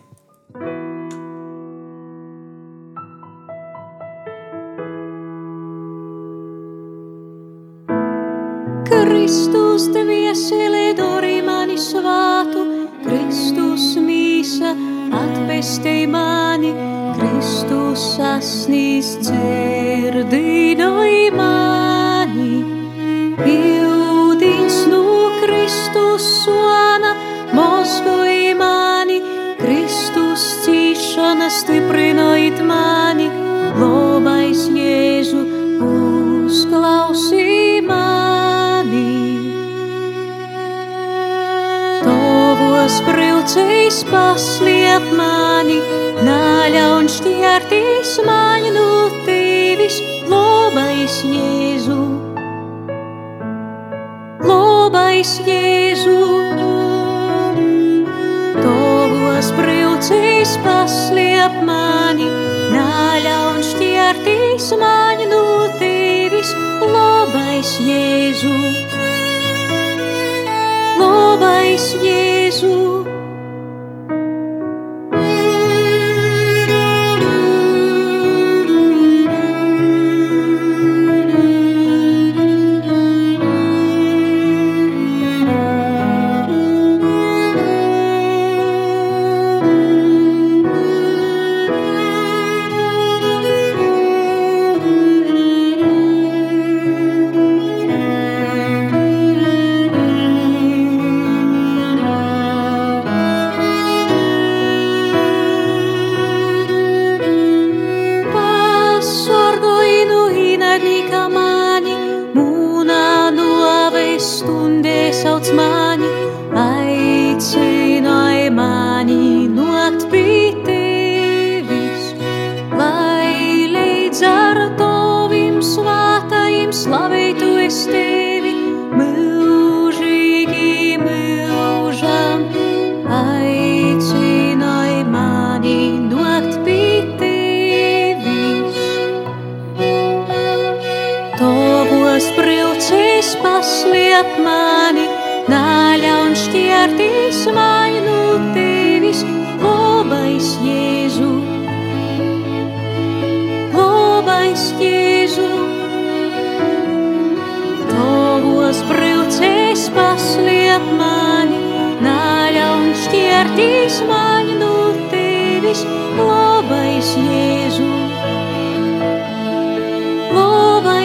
Kristus 8.91 9.85
tevi 9.93 10.25
ieselē 10.27 10.91
dori 10.97 11.39
mani 11.45 11.77
svātu, 11.79 12.65
Kristus 13.05 13.93
mīsa 14.51 14.71
atpestei 15.15 16.07
mani, 16.07 16.71
Kristus 17.15 18.01
sasnīs 18.17 19.13
dzirdināja 19.23 21.31
mani. 21.35 22.63
Pildīts 23.39 24.81
no 24.91 25.31
Kristus 25.43 26.25
svana, 26.43 27.13
Moskvai 27.53 28.53
mani, 28.57 29.21
Kristus 29.61 30.43
cīšana 30.65 31.49
stiprinājot 31.51 32.61
mani, 32.65 33.29
labais 33.79 34.67
Jēzu 34.75 35.45
uzklausī 35.87 37.50
Tavos 42.81 43.03
braucējs 43.05 43.97
pasliep 44.09 45.03
mani, 45.13 45.75
naļaun 46.25 47.05
šķērtīs 47.13 48.15
mani 48.25 48.71
no 48.73 48.85
tevis, 49.21 49.99
labais 50.31 51.19
Jēzu. 51.29 51.97
Labais 54.49 55.35
Jēzu, 55.45 56.15
tavos 58.57 59.51
brīvcīs 59.59 60.55
pasliep 60.65 61.61
mani, 61.69 62.31
naļaun 62.73 63.61
šķērtīs 63.69 64.71
mani 64.81 65.29
no 65.29 65.45
tevis, 65.77 66.55
labais 66.81 67.77
Jēzu. 67.85 68.57
Labais 70.97 71.93
Jēzu. 72.01 72.20
稣 72.51 73.00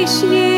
Labais 0.06 0.22
Jēzu. 0.22 0.55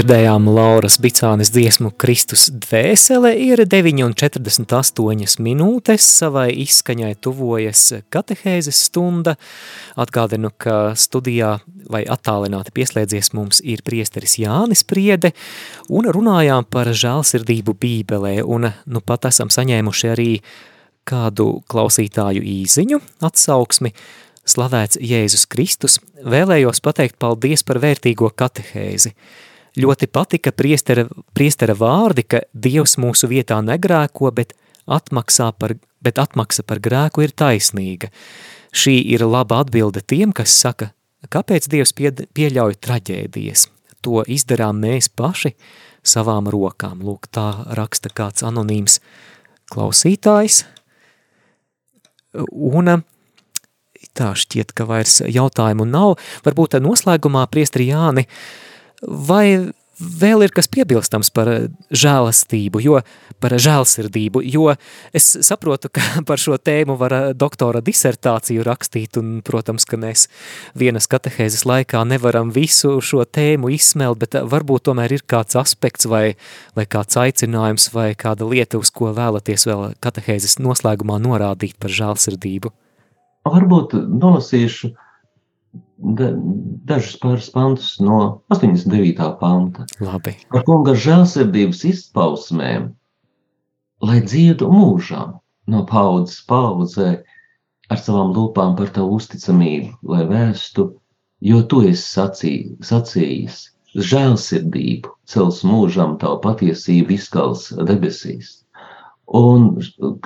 Dzirdējām 0.00 0.46
Lauras 0.48 0.94
Bicānes 0.96 1.50
dziesmu 1.52 1.90
Kristus 2.00 2.46
dvēsele 2.48 3.34
ir 3.36 3.60
9,48 3.68 5.42
minūtes, 5.44 6.06
savai 6.08 6.46
izskaņai 6.62 7.10
tuvojas 7.20 7.82
katehēzes 8.08 8.78
stunda. 8.86 9.34
Atgādinu, 10.00 10.54
ka 10.56 10.94
studijā 10.96 11.50
vai 11.92 12.00
attālināti 12.08 12.72
pieslēdzies 12.78 13.34
mums 13.36 13.60
ir 13.60 13.82
priesteris 13.84 14.38
Jānis 14.40 14.86
Priede 14.88 15.34
un 15.92 16.08
runājām 16.08 16.64
par 16.72 16.88
žēlsirdību 16.88 17.76
bībelē. 17.84 18.38
Un 18.40 18.70
nu 18.72 19.04
pat 19.04 19.28
esam 19.28 19.52
saņēmuši 19.52 20.10
arī 20.14 20.30
kādu 21.04 21.60
klausītāju 21.68 22.40
īziņu 22.40 23.02
atsauksmi, 23.20 23.92
Slavēts 24.48 24.96
Jēzus 24.96 25.44
Kristus, 25.44 26.00
vēlējos 26.24 26.80
pateikt 26.80 27.20
paldies 27.20 27.68
par 27.68 27.84
vērtīgo 27.84 28.32
katehēzi– 28.32 29.12
Ļoti 29.78 30.08
patika 30.10 30.50
priestera, 30.50 31.04
priestera 31.34 31.76
vārdi, 31.78 32.24
ka 32.26 32.42
Dievs 32.50 32.96
mūsu 32.98 33.28
vietā 33.30 33.60
negrēko, 33.62 34.32
bet, 34.34 34.56
atmaksā 34.90 35.52
par, 35.54 35.76
bet 36.02 36.18
atmaksa 36.18 36.64
par 36.66 36.80
grēku 36.82 37.22
ir 37.22 37.30
taisnīga. 37.30 38.10
Šī 38.74 38.96
ir 39.14 39.22
laba 39.26 39.60
atbilde 39.62 40.02
tiem, 40.02 40.32
kas 40.34 40.54
saka, 40.58 40.90
kāpēc 41.30 41.68
Dievs 41.70 41.94
pie, 41.94 42.10
pieļauj 42.10 42.80
traģēdijas. 42.82 43.68
To 44.02 44.24
izdarām 44.26 44.80
mēs 44.82 45.10
paši 45.12 45.52
savām 46.02 46.48
rokām. 46.50 47.04
Lūk, 47.06 47.28
tā 47.30 47.62
raksta 47.76 48.10
kāds 48.10 48.42
anonīms 48.46 48.98
klausītājs. 49.70 50.64
Un 52.50 52.90
tā 54.16 54.32
šķiet, 54.34 54.74
ka 54.74 54.88
vairs 54.88 55.20
jautājumu 55.28 55.86
nav. 55.86 56.16
Varbūt 56.46 56.78
noslēgumā, 56.82 57.44
priestri 57.52 57.90
Jāni, 57.90 58.24
uh, 58.26 58.69
Vai 59.00 59.72
vēl 60.00 60.46
ir 60.46 60.52
kas 60.54 60.68
piebilstams 60.72 61.30
par 61.34 61.48
žēlastību, 61.92 62.80
jo, 62.82 63.00
par 63.40 63.54
žēlsirdību, 63.60 64.42
jo 64.48 64.72
es 65.16 65.28
saprotu, 65.46 65.90
ka 65.92 66.02
par 66.28 66.40
šo 66.40 66.56
tēmu 66.56 66.96
var 67.00 67.14
doktora 67.36 67.82
disertāciju 67.84 68.64
rakstīt, 68.66 69.18
un, 69.20 69.40
protams, 69.46 69.86
ka 69.88 70.00
mēs 70.00 70.26
vienas 70.78 71.08
katehēzes 71.10 71.66
laikā 71.68 72.02
nevaram 72.08 72.52
visu 72.54 72.96
šo 73.04 73.24
tēmu 73.24 73.72
izsmelt, 73.76 74.20
bet 74.22 74.38
varbūt 74.40 74.88
tomēr 74.88 75.18
ir 75.18 75.26
kāds 75.28 75.58
aspekts 75.60 76.08
vai, 76.10 76.34
vai 76.76 76.86
kāds 76.88 77.20
aicinājums 77.20 77.90
vai 77.94 78.12
kāda 78.18 78.48
lieta, 78.48 78.80
uz 78.80 78.92
ko 78.94 79.12
vēlaties 79.16 79.68
vēl 79.68 79.94
katehēzes 80.00 80.58
noslēgumā 80.62 81.20
norādīt 81.22 81.76
par 81.80 81.92
žēlsirdību. 81.92 82.72
Varbūt 83.50 83.94
nolasīšu 84.20 84.90
uh, 84.90 85.09
da, 86.00 86.30
dažus 86.90 87.16
pāris 87.22 87.50
pantus 87.54 87.96
no 88.02 88.20
89. 88.54 89.26
panta. 89.40 89.86
Labi. 90.00 90.34
Par 90.52 90.64
kunga 90.68 90.94
žēlsirdības 91.06 91.84
izpausmēm, 91.90 92.90
lai 94.06 94.20
dziedu 94.24 94.70
mūžām 94.72 95.36
no 95.70 95.84
paudzes 95.90 96.40
paudzē 96.48 97.10
ar 97.90 98.00
savām 98.00 98.32
lūpām 98.36 98.76
par 98.78 98.92
tavu 98.94 99.18
uzticamību, 99.18 99.92
lai 100.12 100.24
vēstu, 100.30 100.86
jo 101.50 101.60
tu 101.70 101.82
esi 101.88 102.06
sacī, 102.06 102.54
sacījis, 102.86 103.60
žēlsirdību 104.10 105.12
cels 105.30 105.62
mūžam 105.66 106.16
tavu 106.22 106.40
patiesību 106.46 107.16
izkals 107.16 107.68
debesīs. 107.90 108.60
Un 109.30 109.76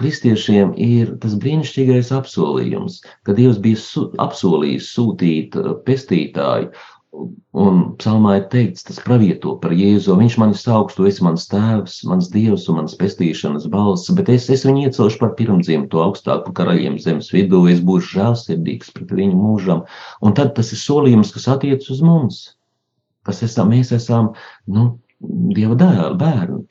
kristiešiem 0.01 0.73
ir 0.81 1.11
tas 1.21 1.35
brīnišķīgais 1.37 2.09
apsolījums, 2.17 3.03
ka 3.27 3.35
Dievs 3.37 3.59
bija 3.61 4.07
apsolījis 4.25 4.89
sūtīt 4.97 5.59
uh, 5.61 5.75
pestītāju, 5.85 6.71
un 7.55 7.83
psalmā 8.01 8.39
ir 8.41 8.47
teikts, 8.53 8.85
tas 8.89 8.99
pravieto 9.05 9.55
par 9.63 9.75
Jēzu, 9.77 10.17
viņš 10.19 10.37
mani 10.43 10.57
sauks, 10.59 10.97
tu 10.97 11.07
esi 11.09 11.23
mans 11.27 11.47
tēvs, 11.51 12.01
mans 12.11 12.31
Dievs 12.33 12.67
un 12.71 12.81
mans 12.81 12.97
pestīšanas 12.99 13.69
balss, 13.71 14.11
bet 14.19 14.31
es, 14.35 14.49
es 14.51 14.65
viņu 14.67 14.89
iecelšu 14.89 15.21
par 15.21 15.35
pirmdzimto 15.39 16.03
augstāku 16.03 16.55
karaļiem 16.57 16.99
zemes 17.03 17.31
vidū, 17.35 17.65
es 17.71 17.85
būšu 17.85 18.19
žēlsirdīgs 18.19 18.91
pret 18.97 19.15
viņu 19.15 19.39
mūžam, 19.39 19.85
un 20.25 20.37
tad 20.39 20.55
tas 20.59 20.73
ir 20.75 20.83
solījums, 20.83 21.33
kas 21.37 21.49
attiec 21.55 21.87
uz 21.95 22.03
mums, 22.05 22.43
kas 23.29 23.45
esam, 23.47 23.71
mēs 23.75 23.95
esam, 23.95 24.35
nu, 24.67 24.95
Dieva 25.25 25.77
dēli, 25.79 26.17
bērni. 26.21 26.67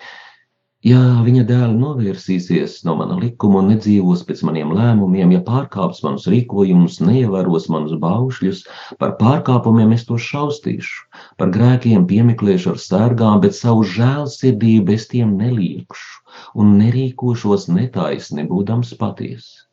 Ja 0.84 1.00
viņa 1.24 1.46
dēli 1.48 1.78
novērsīsies 1.80 2.74
no 2.84 2.98
mana 3.00 3.16
likuma 3.16 3.62
un 3.62 3.70
nedzīvos 3.72 4.26
pēc 4.28 4.42
maniem 4.44 4.74
lēmumiem, 4.76 5.30
ja 5.32 5.40
pārkāps 5.46 6.02
manus 6.04 6.26
rīkojumus, 6.34 6.98
neievēros 7.08 7.70
manus 7.72 7.94
baušļus, 8.02 8.66
par 9.00 9.14
pārkāpumiem 9.22 9.94
es 9.96 10.04
to 10.10 10.18
šaustīšu, 10.20 11.06
par 11.40 11.54
grēkiem 11.56 12.04
piemeklēšu 12.10 12.74
ar 12.74 12.82
sērgām, 12.84 13.40
bet 13.46 13.56
savu 13.56 13.86
žēlsirdību 13.94 14.98
es 14.98 15.08
tiem 15.14 15.38
neliekšu 15.40 16.60
un 16.60 16.76
nerīkošos 16.82 17.70
netaisni, 17.72 18.44
būdams 18.52 18.92
patiesa. 19.00 19.64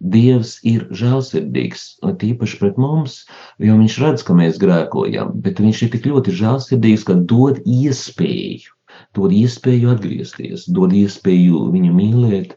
Dievs 0.00 0.56
ir 0.66 0.88
žēlsirdīgs, 0.90 1.86
tīpaši 2.24 2.60
pret 2.64 2.82
mums, 2.88 3.20
jo 3.62 3.78
viņš 3.84 4.00
redz, 4.02 4.26
ka 4.26 4.34
mēs 4.42 4.58
grēkojam, 4.58 5.30
bet 5.46 5.62
viņš 5.62 5.86
ir 5.86 5.94
tik 5.94 6.10
ļoti 6.10 6.34
žēlsirdīgs, 6.42 7.06
ka 7.06 7.20
dod 7.34 7.62
iespēju 7.62 8.79
dod 9.16 9.34
iespēju 9.34 9.94
atgriezties, 9.94 10.68
dod 10.70 10.94
iespēju 10.96 11.66
viņu 11.74 11.92
mīlēt. 11.96 12.56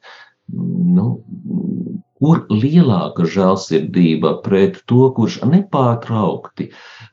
Nu, 0.53 1.07
kur 2.23 2.45
lielāka 2.47 3.25
žēlsirdība 3.27 4.37
pret 4.45 4.79
to, 4.87 5.09
kurš 5.17 5.41
nepārtraukti, 5.49 6.69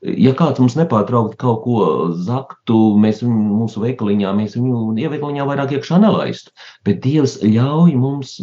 ja 0.07 0.35
kāds 0.39 0.63
mums 0.63 0.77
nepārtraukti 0.79 1.39
kaut 1.41 1.65
ko 1.65 1.81
zaktu, 2.29 2.79
mēs 3.03 3.25
viņu 3.25 3.59
mūsu 3.63 3.83
veikaliņā, 3.83 4.35
mēs 4.39 4.55
viņu 4.59 4.95
ieveikaliņā 5.03 5.49
vairāk 5.49 5.75
iekšā 5.79 5.99
nelaistu, 6.05 6.55
bet 6.87 7.03
Dievs 7.07 7.41
ļauj 7.43 7.97
mums 7.99 8.37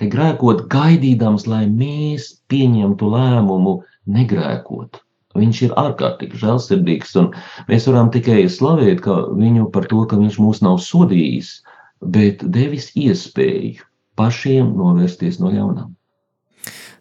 te 0.00 0.08
grēkot, 0.08 0.64
gaidīdams, 0.72 1.44
lai 1.50 1.66
mēs 1.68 2.32
pieņemtu 2.48 3.12
lēmumu 3.12 3.80
negrēkot. 4.16 5.02
Viņš 5.38 5.60
ir 5.62 5.74
ārkārtīgi 5.78 6.40
žēlsirdīgs, 6.40 7.12
un 7.20 7.28
mēs 7.68 7.86
varam 7.86 8.08
tikai 8.10 8.48
slavēt 8.50 9.06
viņu 9.38 9.68
par 9.74 9.86
to, 9.90 10.02
ka 10.10 10.18
viņš 10.18 10.40
mūs 10.42 10.62
nav 10.66 10.80
sodījis, 10.82 11.60
bet 12.02 12.42
devis 12.42 12.90
iespēju 12.98 13.86
pašiem 14.18 14.74
novērsties 14.74 15.38
no 15.38 15.52
ļaunām. 15.54 15.94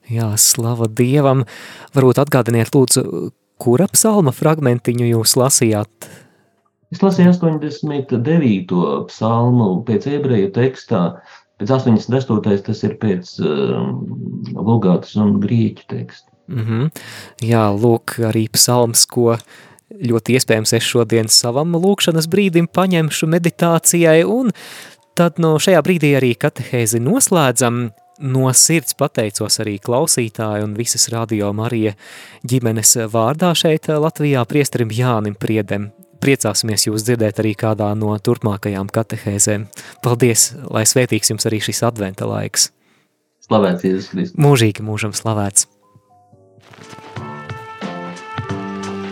Jā, 0.10 0.30
slava 0.42 0.88
Dievam. 0.90 1.44
Varbūt 1.94 2.22
atgādiniet, 2.22 2.72
lūdzu, 2.74 3.30
kura 3.62 3.90
psalma 3.92 4.34
fragmentiņu 4.34 5.10
jūs 5.10 5.36
lasījāt? 5.38 6.10
Es 6.90 7.04
lasīju 7.06 7.36
89. 7.36 8.80
psalmu 9.12 9.70
pēc 9.86 10.08
ebreju 10.10 10.50
tekstā, 10.56 11.04
pēc 11.62 11.74
88. 11.76 12.64
tas 12.66 12.82
ir 12.88 12.96
pēc 13.02 13.36
um, 13.46 14.00
Lugātas 14.58 15.14
un 15.22 15.38
Grieķu 15.44 15.86
teksta. 15.94 16.30
Mm 16.50 16.66
-hmm. 16.66 16.92
Jā, 17.46 17.70
lūk, 17.70 18.20
arī 18.26 18.50
psalms, 18.52 19.06
ko 19.06 19.38
ļoti 19.90 20.38
iespējams 20.38 20.74
es 20.74 20.84
šodien 20.84 21.28
savam 21.28 21.76
lūkšanas 21.76 22.28
brīdim 22.28 22.68
paņemšu 22.68 23.28
meditācijai, 23.28 24.24
un 24.26 24.52
tad 25.16 25.40
no 25.40 25.58
šajā 25.60 25.82
brīdī 25.82 26.18
arī 26.18 26.36
katehēzi 26.36 27.00
noslēdzam. 27.00 27.92
No 28.20 28.54
sirds 28.54 28.94
pateicos 28.94 29.60
arī 29.60 29.78
klausītāju 29.80 30.64
un 30.64 30.74
visas 30.76 31.08
radio 31.10 31.54
Marija 31.54 31.94
ģimenes 32.44 32.98
vārdā 33.08 33.54
šeit 33.56 33.88
Latvijā 33.88 34.46
priesterim 34.46 34.90
Jānim 34.90 35.36
Priedem 35.40 35.92
priecāsimies 36.20 36.88
jūs 36.88 37.06
dzirdēt 37.08 37.40
arī 37.40 37.56
kādā 37.56 37.90
no 37.96 38.12
turpmākajām 38.20 38.92
katehēzēm. 38.92 39.68
Paldies, 40.04 40.54
lai 40.70 40.86
svētīgs 40.90 41.32
jums 41.32 41.48
arī 41.50 41.62
šis 41.64 41.84
adventa 41.88 42.28
laiks. 42.30 42.70
Slavēts 43.48 43.88
Jēzus 43.88 44.10
Kristus. 44.12 44.40
Mūžīgi 44.40 44.86
mūžam 44.86 45.16
slavēts. 45.16 45.70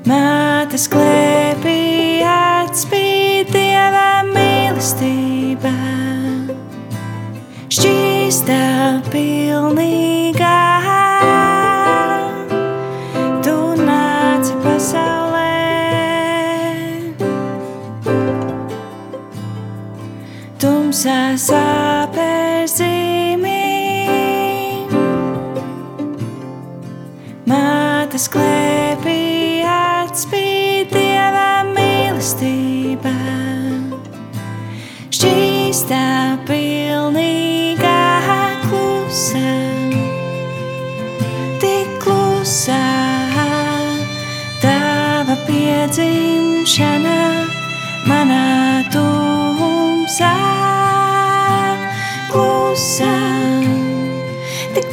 Mātes 0.07 0.85
klēpī 0.93 1.79
atspīd 2.23 3.51
dieva 3.51 4.23
mīlestība. 4.29 5.73
Šķīstām 7.67 8.98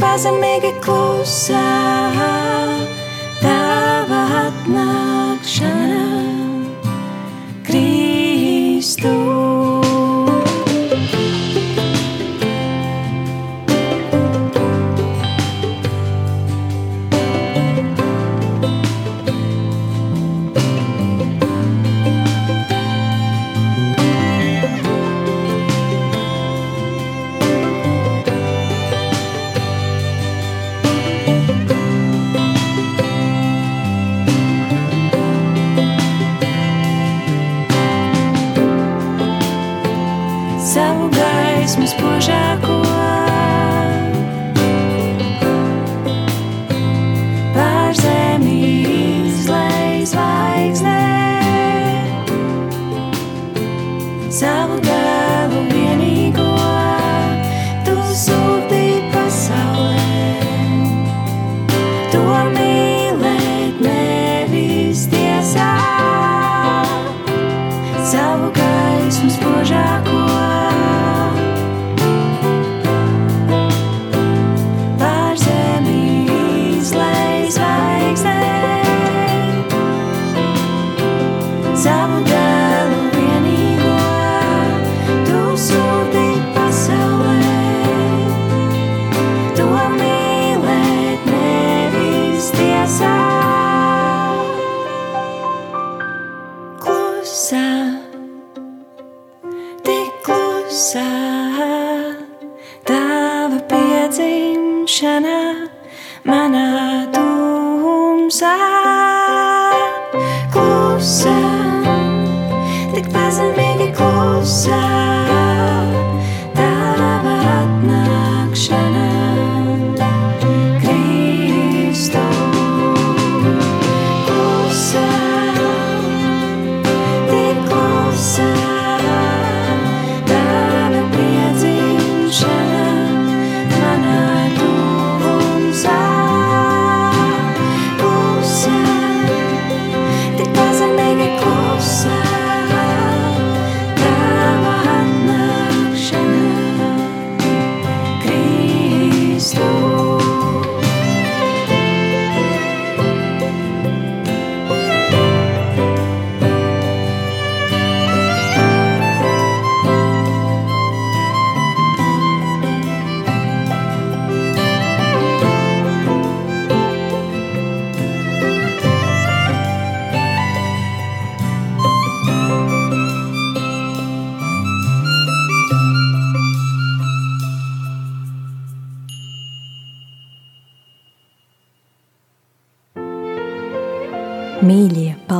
pazemīgi 0.00 0.72
klusā, 0.84 1.62
tava 3.42 4.22
atnākšana, 4.42 6.04
Kristus. 7.68 9.35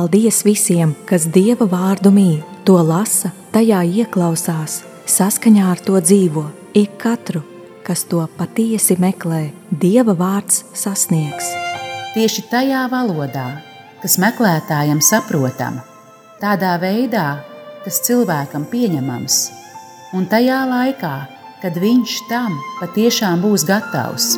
Paldies 0.07 0.45
visiem, 0.45 0.93
kas 1.03 1.25
Dieva 1.27 1.65
vārdu 1.67 2.13
mīl, 2.15 2.39
to 2.63 2.77
lasa, 2.79 3.33
tajā 3.51 3.81
ieklausās, 3.83 4.77
saskaņā 5.03 5.65
ar 5.67 5.81
to 5.83 5.99
dzīvo. 5.99 6.45
Ik 6.79 6.93
katru, 7.01 7.41
kas 7.83 8.05
to 8.07 8.23
patiesi 8.39 8.95
meklē, 9.03 9.51
Dieva 9.67 10.15
vārds 10.15 10.63
sasniegs. 10.71 11.51
Tieši 12.15 12.47
tajā 12.47 12.85
valodā, 12.87 13.59
kas 13.99 14.15
meklētājam 14.15 15.03
saprotama, 15.03 15.83
tādā 16.39 16.77
veidā, 16.79 17.43
kas 17.83 17.99
cilvēkam 18.07 18.63
pieņemams, 18.71 19.41
un 20.15 20.31
tajā 20.31 20.63
laikā, 20.71 21.15
kad 21.59 21.83
viņš 21.83 22.21
tam 22.31 22.55
patiešām 22.79 23.43
būs 23.43 23.67
gatavs. 23.67 24.37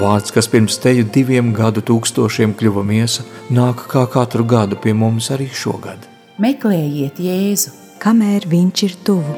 Vārds, 0.00 0.32
kas 0.32 0.48
pirms 0.48 0.78
teju 0.80 1.04
diviem 1.12 1.50
gadu 1.52 1.82
tūkstošiem 1.84 2.54
kļuva 2.56 2.84
miesa, 2.88 3.26
nāk 3.52 3.84
kā 3.92 4.06
katru 4.08 4.46
gadu 4.48 4.78
pie 4.80 4.94
mums 4.96 5.28
arī 5.34 5.50
šogad. 5.52 6.06
Meklējiet 6.40 7.20
Jēzu, 7.20 7.74
kamēr 8.00 8.48
viņš 8.48 8.84
ir 8.88 8.94
tuvu. 9.04 9.36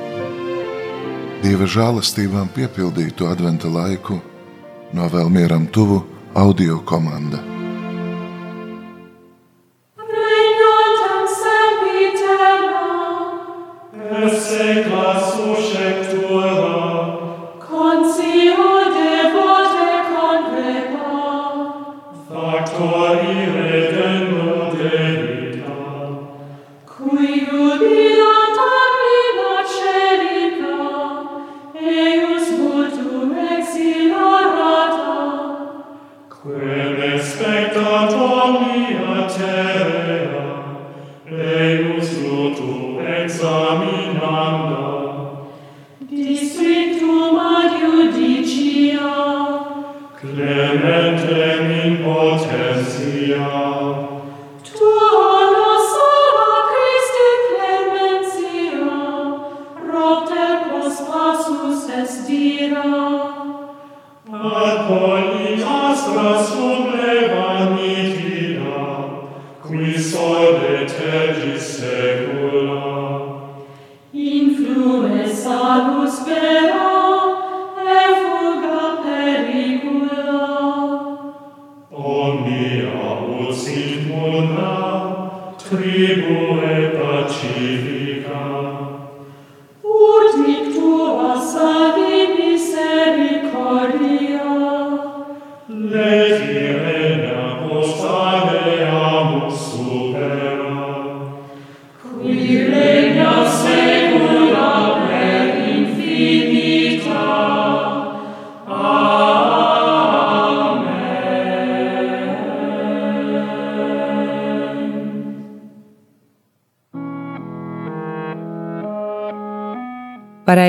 Dieva 1.42 1.66
žēlastībām 1.68 2.52
piepildītu 2.55 3.26
adventa 3.28 3.68
laiku, 3.68 4.20
novēl 4.94 5.34
mieram 5.34 5.66
tuvu 5.74 6.05
audio 6.38 6.78
komanda. 6.86 7.42
clementem 50.55 51.70
in 51.70 52.02
potentia 52.02 53.42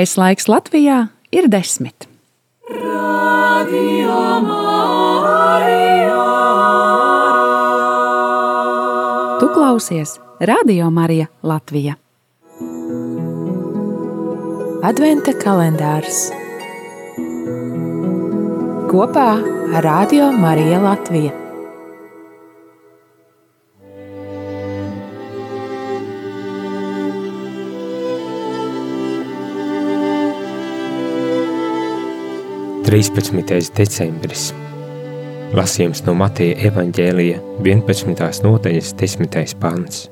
Pareizais 0.06 0.20
laiks 0.22 0.46
Latvijā 0.46 0.96
ir 1.34 1.48
desmit. 1.50 2.04
Radio 2.70 4.18
Marija. 4.46 6.18
Tu 9.40 9.48
klausies 9.50 10.12
Radio 10.38 10.90
Marija 10.94 11.26
Latvija. 11.42 11.96
Adventa 14.86 15.34
kalendārs 15.42 16.28
kopā 18.92 19.26
ar 19.74 19.82
Radio 19.90 20.30
Mariju 20.30 20.84
Latviju. 20.86 21.45
13. 32.96 33.74
decembris. 33.76 34.46
Lasījums 35.52 36.00
no 36.06 36.14
Mateja 36.16 36.54
evaņģēlija 36.70 37.42
11. 37.60 38.40
nodaļas 38.46 38.94
10. 38.96 39.52
pants. 39.60 39.98